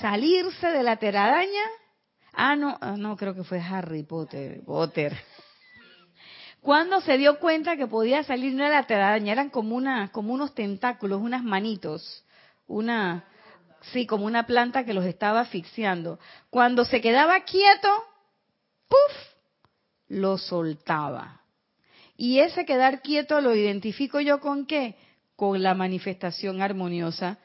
salirse 0.00 0.68
de 0.68 0.82
la 0.82 0.96
telaraña, 0.96 1.62
ah, 2.32 2.56
no, 2.56 2.78
ah, 2.80 2.96
no 2.96 3.16
creo 3.16 3.34
que 3.34 3.44
fue 3.44 3.60
Harry 3.60 4.04
Potter, 4.04 4.62
Potter. 4.64 5.14
Cuando 6.60 7.00
se 7.02 7.18
dio 7.18 7.38
cuenta 7.38 7.76
que 7.76 7.86
podía 7.86 8.24
salir 8.24 8.56
de 8.56 8.68
la 8.68 8.84
telaraña, 8.84 9.32
eran 9.32 9.50
como, 9.50 9.76
una, 9.76 10.10
como 10.10 10.32
unos 10.32 10.54
tentáculos, 10.54 11.20
unas 11.20 11.44
manitos, 11.44 12.24
una, 12.66 13.24
sí, 13.92 14.06
como 14.06 14.26
una 14.26 14.46
planta 14.46 14.84
que 14.84 14.94
los 14.94 15.04
estaba 15.04 15.40
asfixiando. 15.40 16.18
Cuando 16.50 16.84
se 16.84 17.00
quedaba 17.00 17.40
quieto, 17.40 17.88
¡puf! 18.88 19.28
lo 20.08 20.38
soltaba. 20.38 21.42
Y 22.16 22.40
ese 22.40 22.64
quedar 22.64 23.02
quieto 23.02 23.40
lo 23.40 23.54
identifico 23.54 24.20
yo 24.20 24.40
con 24.40 24.66
qué? 24.66 24.96
Con 25.36 25.62
la 25.62 25.74
manifestación 25.74 26.62
armoniosa 26.62 27.38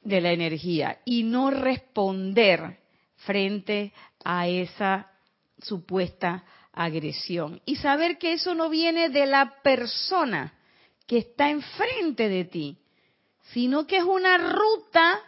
de 0.00 0.20
la 0.20 0.32
energía 0.32 0.98
y 1.04 1.22
no 1.22 1.50
responder 1.50 2.78
frente 3.16 3.92
a 4.24 4.48
esa 4.48 5.10
supuesta 5.58 6.44
agresión. 6.72 7.62
Y 7.64 7.76
saber 7.76 8.18
que 8.18 8.32
eso 8.32 8.54
no 8.54 8.68
viene 8.68 9.08
de 9.08 9.26
la 9.26 9.62
persona 9.62 10.54
que 11.06 11.18
está 11.18 11.50
enfrente 11.50 12.28
de 12.28 12.44
ti, 12.44 12.78
sino 13.52 13.86
que 13.86 13.98
es 13.98 14.04
una 14.04 14.38
ruta 14.38 15.20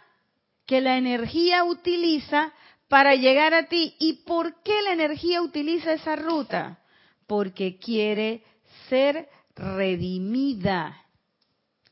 que 0.65 0.81
la 0.81 0.97
energía 0.97 1.63
utiliza 1.63 2.53
para 2.87 3.15
llegar 3.15 3.53
a 3.53 3.67
ti. 3.67 3.95
¿Y 3.99 4.23
por 4.25 4.61
qué 4.63 4.81
la 4.81 4.93
energía 4.93 5.41
utiliza 5.41 5.93
esa 5.93 6.15
ruta? 6.15 6.79
Porque 7.25 7.77
quiere 7.77 8.43
ser 8.89 9.29
redimida. 9.55 11.03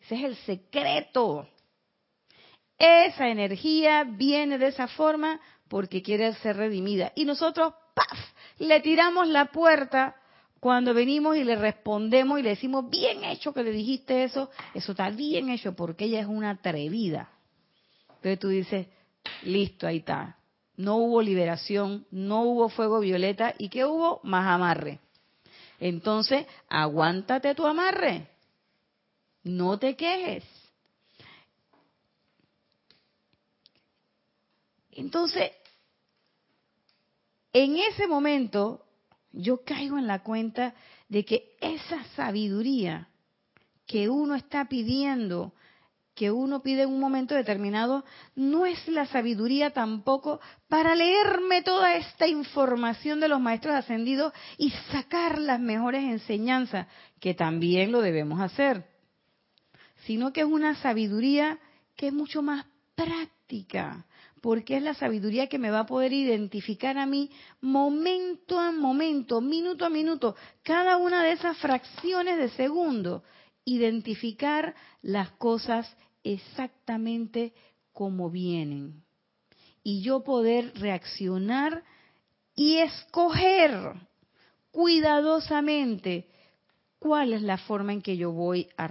Ese 0.01 0.15
es 0.15 0.23
el 0.23 0.35
secreto. 0.37 1.47
Esa 2.77 3.29
energía 3.29 4.03
viene 4.03 4.57
de 4.57 4.67
esa 4.67 4.87
forma 4.87 5.39
porque 5.67 6.01
quiere 6.01 6.33
ser 6.35 6.57
redimida. 6.57 7.11
Y 7.15 7.25
nosotros, 7.25 7.73
¡paf!, 7.93 8.19
le 8.59 8.79
tiramos 8.81 9.27
la 9.27 9.45
puerta 9.45 10.15
cuando 10.65 10.95
venimos 10.95 11.37
y 11.37 11.43
le 11.43 11.55
respondemos 11.57 12.39
y 12.39 12.41
le 12.41 12.49
decimos, 12.49 12.89
bien 12.89 13.23
hecho 13.23 13.53
que 13.53 13.61
le 13.61 13.69
dijiste 13.69 14.23
eso, 14.23 14.49
eso 14.73 14.93
está 14.93 15.11
bien 15.11 15.49
hecho 15.49 15.75
porque 15.75 16.05
ella 16.05 16.21
es 16.21 16.25
una 16.25 16.49
atrevida. 16.49 17.29
Entonces 18.07 18.39
tú 18.39 18.47
dices, 18.47 18.87
listo, 19.43 19.85
ahí 19.85 19.97
está. 19.97 20.39
No 20.75 20.95
hubo 20.95 21.21
liberación, 21.21 22.07
no 22.09 22.41
hubo 22.41 22.69
fuego 22.69 22.99
violeta 22.99 23.53
y 23.59 23.69
¿qué 23.69 23.85
hubo? 23.85 24.21
Más 24.23 24.47
amarre. 24.47 24.97
Entonces, 25.79 26.47
aguántate 26.67 27.53
tu 27.53 27.63
amarre. 27.67 28.27
No 29.43 29.77
te 29.77 29.95
quejes. 29.95 30.45
Entonces, 34.93 35.51
en 37.53 37.77
ese 37.77 38.07
momento, 38.07 38.84
yo 39.35 39.63
caigo 39.63 39.97
en 39.97 40.07
la 40.07 40.23
cuenta 40.23 40.73
de 41.09 41.25
que 41.25 41.55
esa 41.61 42.03
sabiduría 42.15 43.09
que 43.85 44.09
uno 44.09 44.35
está 44.35 44.65
pidiendo, 44.65 45.53
que 46.15 46.31
uno 46.31 46.63
pide 46.63 46.83
en 46.83 46.89
un 46.89 46.99
momento 46.99 47.35
determinado, 47.35 48.05
no 48.35 48.65
es 48.65 48.87
la 48.87 49.05
sabiduría 49.05 49.71
tampoco 49.71 50.39
para 50.69 50.95
leerme 50.95 51.61
toda 51.61 51.95
esta 51.95 52.25
información 52.27 53.19
de 53.19 53.27
los 53.27 53.41
maestros 53.41 53.75
ascendidos 53.75 54.33
y 54.57 54.71
sacar 54.91 55.39
las 55.39 55.59
mejores 55.59 56.03
enseñanzas, 56.03 56.87
que 57.19 57.33
también 57.33 57.91
lo 57.91 58.01
debemos 58.01 58.39
hacer, 58.39 58.85
sino 60.05 60.31
que 60.31 60.41
es 60.41 60.47
una 60.47 60.75
sabiduría 60.75 61.59
que 61.95 62.07
es 62.07 62.13
mucho 62.13 62.41
más 62.41 62.65
práctica, 62.95 64.05
porque 64.45 64.77
es 64.77 64.83
la 64.83 64.93
sabiduría 64.93 65.47
que 65.47 65.57
me 65.57 65.71
va 65.71 65.79
a 65.79 65.85
poder 65.87 66.13
identificar 66.13 66.99
a 66.99 67.07
mí 67.07 67.31
momento 67.61 68.59
a 68.59 68.71
momento, 68.71 69.41
minuto 69.41 69.85
a 69.85 69.89
minuto, 69.89 70.35
cada 70.61 70.97
una 70.97 71.23
de 71.23 71.31
esas 71.31 71.57
fracciones 71.57 72.37
de 72.37 72.49
segundo, 72.49 73.23
identificar 73.63 74.75
las 75.01 75.31
cosas 75.31 75.91
exactamente 76.23 77.55
como 77.91 78.29
vienen. 78.29 79.03
Y 79.81 80.03
yo 80.03 80.23
poder 80.23 80.73
reaccionar 80.75 81.83
y 82.53 82.77
escoger 82.77 83.93
cuidadosamente 84.69 86.29
cuál 86.99 87.33
es 87.33 87.41
la 87.41 87.57
forma 87.57 87.93
en 87.93 88.03
que 88.03 88.15
yo 88.15 88.31
voy 88.31 88.69
a, 88.77 88.85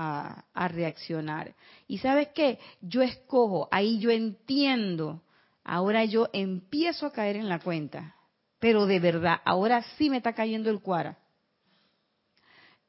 a, 0.00 0.68
reaccionar. 0.68 1.54
Y 1.86 1.98
sabes 1.98 2.28
qué, 2.28 2.58
yo 2.80 3.02
escojo, 3.02 3.68
ahí 3.70 3.98
yo 3.98 4.10
entiendo, 4.10 5.22
ahora 5.64 6.04
yo 6.04 6.28
empiezo 6.32 7.06
a 7.06 7.12
caer 7.12 7.36
en 7.36 7.48
la 7.48 7.58
cuenta, 7.58 8.14
pero 8.58 8.86
de 8.86 8.98
verdad, 8.98 9.40
ahora 9.44 9.82
sí 9.96 10.08
me 10.08 10.18
está 10.18 10.32
cayendo 10.32 10.70
el 10.70 10.80
cuara. 10.80 11.18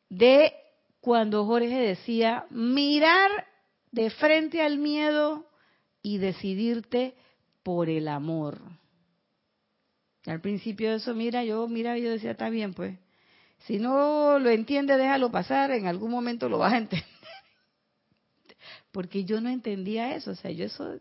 De 0.09 0.53
cuando 1.01 1.45
Jorge 1.45 1.79
decía, 1.79 2.45
mirar 2.49 3.29
de 3.91 4.09
frente 4.11 4.61
al 4.61 4.77
miedo 4.77 5.45
y 6.01 6.17
decidirte 6.17 7.15
por 7.63 7.89
el 7.89 8.07
amor. 8.07 8.59
al 10.25 10.39
principio 10.39 10.91
de 10.91 10.97
eso, 10.97 11.13
mira, 11.15 11.43
yo 11.43 11.67
mira, 11.67 11.97
yo 11.97 12.11
decía, 12.11 12.31
está 12.31 12.49
bien, 12.49 12.73
pues. 12.73 12.97
Si 13.65 13.77
no 13.77 14.39
lo 14.39 14.49
entiende, 14.49 14.97
déjalo 14.97 15.31
pasar, 15.31 15.71
en 15.71 15.87
algún 15.87 16.11
momento 16.11 16.49
lo 16.49 16.57
vas 16.57 16.73
a 16.73 16.77
entender. 16.77 17.05
Porque 18.91 19.23
yo 19.23 19.39
no 19.39 19.49
entendía 19.49 20.15
eso, 20.15 20.31
o 20.31 20.35
sea, 20.35 20.51
yo 20.51 20.65
eso 20.65 20.99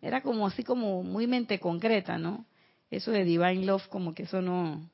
era 0.00 0.20
como 0.20 0.46
así 0.46 0.64
como 0.64 1.02
muy 1.02 1.26
mente 1.26 1.58
concreta, 1.58 2.18
¿no? 2.18 2.44
Eso 2.90 3.10
de 3.10 3.24
divine 3.24 3.64
love 3.64 3.88
como 3.88 4.14
que 4.14 4.24
eso 4.24 4.42
no 4.42 4.90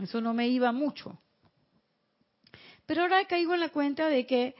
eso 0.00 0.20
no 0.20 0.32
me 0.34 0.48
iba 0.48 0.72
mucho. 0.72 1.18
Pero 2.86 3.02
ahora 3.02 3.24
caigo 3.26 3.54
en 3.54 3.60
la 3.60 3.68
cuenta 3.70 4.08
de 4.08 4.26
que 4.26 4.54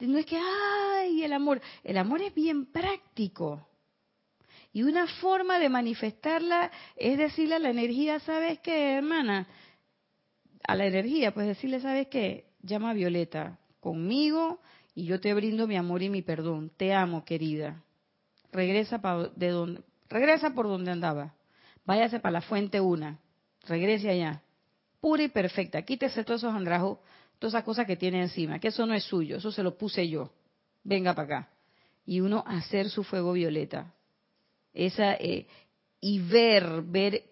no 0.00 0.18
es 0.18 0.26
que 0.26 0.38
ay, 0.38 1.22
el 1.22 1.32
amor, 1.32 1.60
el 1.84 1.96
amor 1.96 2.20
es 2.22 2.34
bien 2.34 2.66
práctico. 2.66 3.66
Y 4.72 4.82
una 4.82 5.06
forma 5.06 5.58
de 5.58 5.68
manifestarla 5.68 6.70
es 6.96 7.18
decirle 7.18 7.56
a 7.56 7.58
la 7.58 7.70
energía, 7.70 8.18
¿sabes 8.20 8.58
qué, 8.60 8.94
hermana? 8.94 9.46
A 10.64 10.76
la 10.76 10.86
energía, 10.86 11.32
pues 11.32 11.46
decirle, 11.46 11.80
¿sabes 11.80 12.08
qué? 12.08 12.46
Llama 12.62 12.90
a 12.90 12.94
Violeta 12.94 13.58
conmigo 13.80 14.60
y 14.94 15.04
yo 15.04 15.20
te 15.20 15.34
brindo 15.34 15.66
mi 15.66 15.76
amor 15.76 16.02
y 16.02 16.08
mi 16.08 16.22
perdón. 16.22 16.70
Te 16.76 16.94
amo, 16.94 17.24
querida. 17.24 17.82
Regresa, 18.52 19.00
de 19.36 19.48
donde, 19.48 19.82
regresa 20.08 20.54
por 20.54 20.66
donde 20.66 20.90
andaba. 20.90 21.34
Váyase 21.84 22.20
para 22.20 22.34
la 22.34 22.42
fuente 22.42 22.80
una. 22.80 23.18
Regrese 23.66 24.10
allá. 24.10 24.42
Pura 25.00 25.24
y 25.24 25.28
perfecta. 25.28 25.82
Quítese 25.82 26.22
todos 26.22 26.42
esos 26.42 26.54
andrajos, 26.54 26.98
todas 27.38 27.54
esas 27.54 27.64
cosas 27.64 27.86
que 27.86 27.96
tiene 27.96 28.22
encima, 28.22 28.60
que 28.60 28.68
eso 28.68 28.86
no 28.86 28.94
es 28.94 29.02
suyo, 29.04 29.36
eso 29.36 29.50
se 29.50 29.62
lo 29.62 29.76
puse 29.76 30.08
yo. 30.08 30.30
Venga 30.84 31.14
para 31.14 31.38
acá. 31.38 31.48
Y 32.06 32.20
uno 32.20 32.44
hacer 32.46 32.88
su 32.88 33.02
fuego 33.02 33.32
violeta 33.32 33.92
esa 34.72 35.14
eh, 35.14 35.46
y 36.00 36.18
ver, 36.20 36.82
ver, 36.82 37.22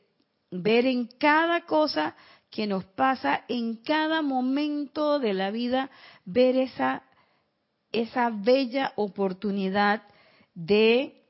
ver 0.51 0.87
en 0.87 1.07
cada 1.19 1.63
cosa 1.63 2.15
que 2.51 2.67
nos 2.67 2.85
pasa, 2.85 3.45
en 3.49 3.77
cada 3.77 4.23
momento 4.23 5.19
de 5.19 5.35
la 5.35 5.51
vida, 5.51 5.91
ver 6.25 6.57
esa, 6.57 7.05
esa 7.93 8.31
bella 8.31 8.93
oportunidad 8.97 10.03
de 10.55 11.21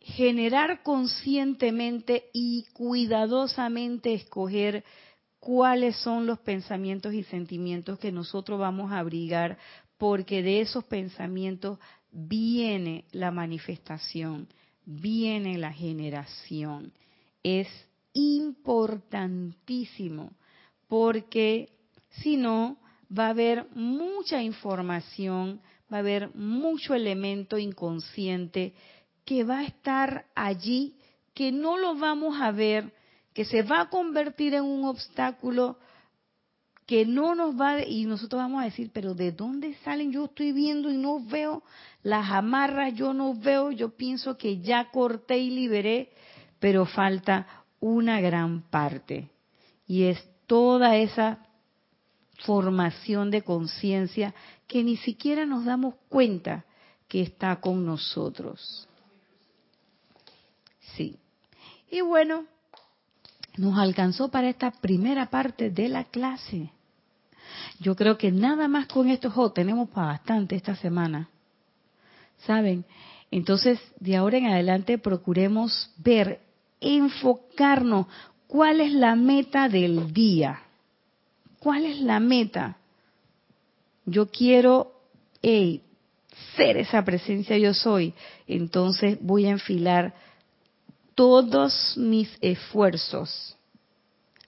generar 0.00 0.82
conscientemente 0.82 2.30
y 2.32 2.64
cuidadosamente 2.72 4.14
escoger 4.14 4.82
cuáles 5.40 5.96
son 5.96 6.26
los 6.26 6.38
pensamientos 6.38 7.12
y 7.12 7.22
sentimientos 7.24 7.98
que 7.98 8.12
nosotros 8.12 8.58
vamos 8.58 8.92
a 8.92 8.98
abrigar 8.98 9.58
porque 9.98 10.42
de 10.42 10.60
esos 10.62 10.84
pensamientos 10.84 11.78
viene 12.10 13.04
la 13.12 13.30
manifestación, 13.30 14.48
viene 14.86 15.58
la 15.58 15.72
generación. 15.72 16.92
Es 17.42 17.68
importantísimo, 18.14 20.32
porque 20.88 21.68
si 22.08 22.38
no, 22.38 22.78
va 23.16 23.26
a 23.26 23.30
haber 23.30 23.68
mucha 23.74 24.42
información, 24.42 25.60
va 25.92 25.98
a 25.98 26.00
haber 26.00 26.34
mucho 26.34 26.94
elemento 26.94 27.58
inconsciente 27.58 28.72
que 29.24 29.44
va 29.44 29.58
a 29.58 29.64
estar 29.64 30.24
allí, 30.34 30.96
que 31.34 31.52
no 31.52 31.76
lo 31.76 31.94
vamos 31.96 32.40
a 32.40 32.50
ver, 32.52 32.94
que 33.34 33.44
se 33.44 33.60
va 33.62 33.82
a 33.82 33.90
convertir 33.90 34.54
en 34.54 34.64
un 34.64 34.86
obstáculo 34.86 35.78
que 36.86 37.04
no 37.04 37.34
nos 37.34 37.60
va, 37.60 37.82
y 37.82 38.04
nosotros 38.04 38.40
vamos 38.40 38.62
a 38.62 38.66
decir, 38.66 38.90
pero 38.94 39.14
¿de 39.14 39.32
dónde 39.32 39.74
salen? 39.84 40.12
Yo 40.12 40.26
estoy 40.26 40.52
viendo 40.52 40.88
y 40.90 40.96
no 40.96 41.20
veo 41.20 41.64
las 42.06 42.30
amarras, 42.30 42.94
yo 42.94 43.12
no 43.12 43.34
veo, 43.34 43.72
yo 43.72 43.96
pienso 43.96 44.38
que 44.38 44.60
ya 44.60 44.92
corté 44.92 45.38
y 45.38 45.50
liberé, 45.50 46.12
pero 46.60 46.86
falta 46.86 47.64
una 47.80 48.20
gran 48.20 48.62
parte. 48.62 49.28
Y 49.88 50.04
es 50.04 50.24
toda 50.46 50.94
esa 50.98 51.44
formación 52.44 53.32
de 53.32 53.42
conciencia 53.42 54.36
que 54.68 54.84
ni 54.84 54.96
siquiera 54.98 55.46
nos 55.46 55.64
damos 55.64 55.96
cuenta 56.08 56.64
que 57.08 57.22
está 57.22 57.56
con 57.56 57.84
nosotros. 57.84 58.88
Sí. 60.94 61.18
Y 61.90 62.02
bueno, 62.02 62.44
nos 63.56 63.76
alcanzó 63.76 64.28
para 64.28 64.48
esta 64.48 64.70
primera 64.70 65.28
parte 65.28 65.70
de 65.70 65.88
la 65.88 66.04
clase. 66.04 66.70
Yo 67.80 67.96
creo 67.96 68.16
que 68.16 68.30
nada 68.30 68.68
más 68.68 68.86
con 68.86 69.08
esto, 69.08 69.50
tenemos 69.50 69.88
para 69.88 70.06
bastante 70.06 70.54
esta 70.54 70.76
semana. 70.76 71.30
¿Saben? 72.38 72.84
Entonces, 73.30 73.80
de 73.98 74.16
ahora 74.16 74.38
en 74.38 74.46
adelante 74.46 74.98
procuremos 74.98 75.90
ver, 75.98 76.40
enfocarnos 76.80 78.06
cuál 78.46 78.80
es 78.80 78.92
la 78.92 79.16
meta 79.16 79.68
del 79.68 80.12
día. 80.12 80.60
¿Cuál 81.58 81.86
es 81.86 82.00
la 82.00 82.20
meta? 82.20 82.76
Yo 84.04 84.26
quiero 84.30 84.92
ser 86.56 86.76
esa 86.76 87.04
presencia 87.04 87.56
yo 87.58 87.74
soy. 87.74 88.14
Entonces 88.46 89.18
voy 89.20 89.46
a 89.46 89.50
enfilar 89.50 90.14
todos 91.14 91.96
mis 91.96 92.28
esfuerzos 92.40 93.56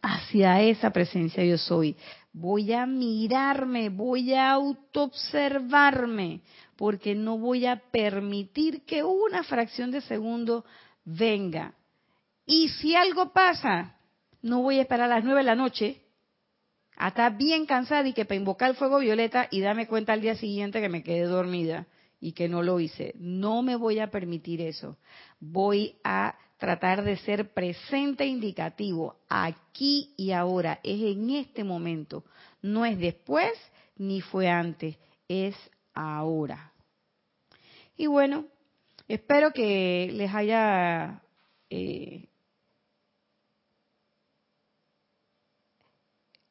hacia 0.03 0.63
esa 0.63 0.91
presencia 0.91 1.45
yo 1.45 1.59
soy 1.59 1.97
voy 2.33 2.73
a 2.73 2.87
mirarme, 2.87 3.89
voy 3.89 4.33
a 4.33 4.53
autoobservarme, 4.53 6.41
porque 6.79 7.17
no 7.17 7.37
voy 7.37 7.67
a 7.67 7.83
permitir 7.91 8.85
que 8.85 9.03
una 9.03 9.43
fracción 9.43 9.91
de 9.91 10.01
segundo 10.01 10.65
venga. 11.05 11.75
Y 12.47 12.69
si 12.69 12.95
algo 12.95 13.33
pasa, 13.33 13.97
no 14.43 14.63
voy 14.63 14.79
a 14.79 14.83
esperar 14.83 15.11
a 15.11 15.17
las 15.17 15.25
nueve 15.25 15.41
de 15.41 15.47
la 15.47 15.57
noche 15.57 16.01
a 16.97 17.09
estar 17.09 17.37
bien 17.37 17.67
cansada 17.67 18.07
y 18.07 18.13
que 18.13 18.25
para 18.25 18.39
invocar 18.39 18.71
el 18.71 18.77
fuego 18.77 19.01
violeta 19.01 19.49
y 19.51 19.61
darme 19.61 19.89
cuenta 19.89 20.13
al 20.13 20.21
día 20.21 20.37
siguiente 20.37 20.81
que 20.81 20.89
me 20.89 21.03
quedé 21.03 21.23
dormida 21.23 21.89
y 22.21 22.31
que 22.31 22.49
no 22.49 22.63
lo 22.63 22.79
hice. 22.79 23.13
No 23.17 23.63
me 23.63 23.75
voy 23.75 23.99
a 23.99 24.13
permitir 24.13 24.61
eso. 24.61 24.99
Voy 25.41 25.97
a 26.05 26.37
tratar 26.59 27.03
de 27.03 27.17
ser 27.17 27.53
presente 27.55 28.23
e 28.23 28.29
indicativo 28.29 29.17
aquí 29.29 30.15
y 30.17 30.31
ahora, 30.31 30.79
es 30.85 31.01
en 31.03 31.31
este 31.31 31.65
momento, 31.65 32.23
no 32.63 32.87
es 32.87 32.99
después 33.01 33.53
ni 33.97 34.21
fue 34.21 34.49
antes, 34.49 34.97
es 35.27 35.57
ahora. 35.99 36.73
Y 37.97 38.07
bueno, 38.07 38.47
espero 39.09 39.53
que 39.53 40.11
les 40.13 40.33
haya 40.33 41.23
eh, 41.69 42.29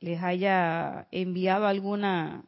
les 0.02 0.22
haya 0.22 1.08
enviado 1.12 1.66
alguna 1.66 2.44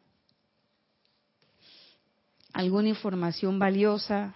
alguna 2.52 2.88
información 2.88 3.58
valiosa 3.58 4.34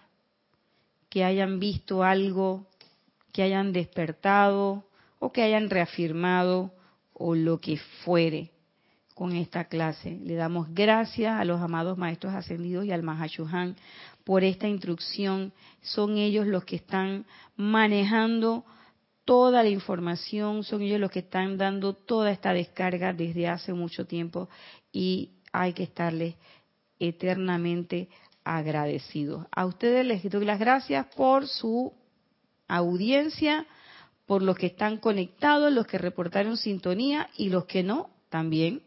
que 1.11 1.25
hayan 1.25 1.61
visto 1.61 2.03
algo, 2.03 2.67
que 3.33 3.43
hayan 3.43 3.73
despertado 3.73 4.89
o 5.19 5.33
que 5.33 5.43
hayan 5.43 5.69
reafirmado 5.69 6.73
o 7.13 7.35
lo 7.35 7.61
que 7.61 7.77
fuere 8.05 8.54
con 9.15 9.37
esta 9.37 9.65
clase. 9.65 10.19
Le 10.23 10.35
damos 10.35 10.69
gracias 10.75 11.39
a 11.41 11.45
los 11.45 11.61
amados 11.61 11.97
maestros 11.97 12.35
ascendidos 12.35 12.85
y 12.85 12.93
al 12.93 13.03
Mahashuhan 13.03 13.77
por 14.25 14.43
esta 14.43 14.69
instrucción. 14.69 15.53
Son 15.81 16.19
ellos 16.19 16.47
los 16.47 16.65
que 16.65 16.77
están 16.77 17.25
manejando 17.57 18.65
toda 19.25 19.63
la 19.63 19.71
información, 19.71 20.65
son 20.65 20.83
ellos 20.83 21.01
los 21.01 21.11
que 21.11 21.21
están 21.21 21.57
dando 21.57 21.95
toda 21.95 22.31
esta 22.31 22.53
descarga 22.53 23.13
desde 23.13 23.49
hace 23.49 23.73
mucho 23.73 24.07
tiempo 24.07 24.49
y 24.93 25.31
hay 25.53 25.73
que 25.73 25.85
estarles 25.85 26.35
eternamente 26.99 28.09
agradecidos. 28.45 29.47
A 29.51 29.65
ustedes 29.65 30.05
les 30.05 30.29
doy 30.31 30.45
las 30.45 30.59
gracias 30.59 31.07
por 31.15 31.47
su 31.47 31.95
audiencia, 32.69 33.67
por 34.27 34.43
los 34.43 34.57
que 34.57 34.67
están 34.67 34.99
conectados, 34.99 35.73
los 35.73 35.87
que 35.87 35.99
reportaron 35.99 36.57
sintonía 36.57 37.31
y 37.37 37.49
los 37.49 37.65
que 37.65 37.83
no, 37.83 38.11
también. 38.29 38.83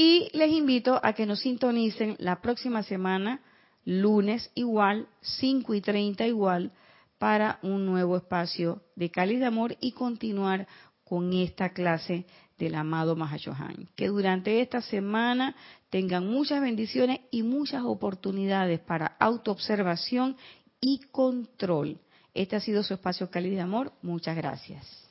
Y 0.00 0.30
les 0.32 0.52
invito 0.52 1.00
a 1.02 1.12
que 1.12 1.26
nos 1.26 1.40
sintonicen 1.40 2.14
la 2.20 2.40
próxima 2.40 2.84
semana, 2.84 3.40
lunes 3.84 4.48
igual, 4.54 5.08
5 5.22 5.74
y 5.74 5.80
30 5.80 6.24
igual, 6.24 6.70
para 7.18 7.58
un 7.62 7.84
nuevo 7.84 8.16
espacio 8.16 8.80
de 8.94 9.10
cáliz 9.10 9.40
de 9.40 9.46
amor 9.46 9.76
y 9.80 9.90
continuar 9.90 10.68
con 11.02 11.32
esta 11.32 11.70
clase 11.70 12.26
del 12.58 12.76
amado 12.76 13.16
Mahashohan. 13.16 13.88
Que 13.96 14.06
durante 14.06 14.60
esta 14.60 14.82
semana 14.82 15.56
tengan 15.90 16.28
muchas 16.28 16.60
bendiciones 16.60 17.18
y 17.32 17.42
muchas 17.42 17.82
oportunidades 17.82 18.78
para 18.78 19.16
autoobservación 19.18 20.36
y 20.80 21.00
control. 21.10 21.98
Este 22.34 22.54
ha 22.54 22.60
sido 22.60 22.84
su 22.84 22.94
espacio 22.94 23.32
cáliz 23.32 23.56
de 23.56 23.62
amor. 23.62 23.92
Muchas 24.02 24.36
gracias. 24.36 25.07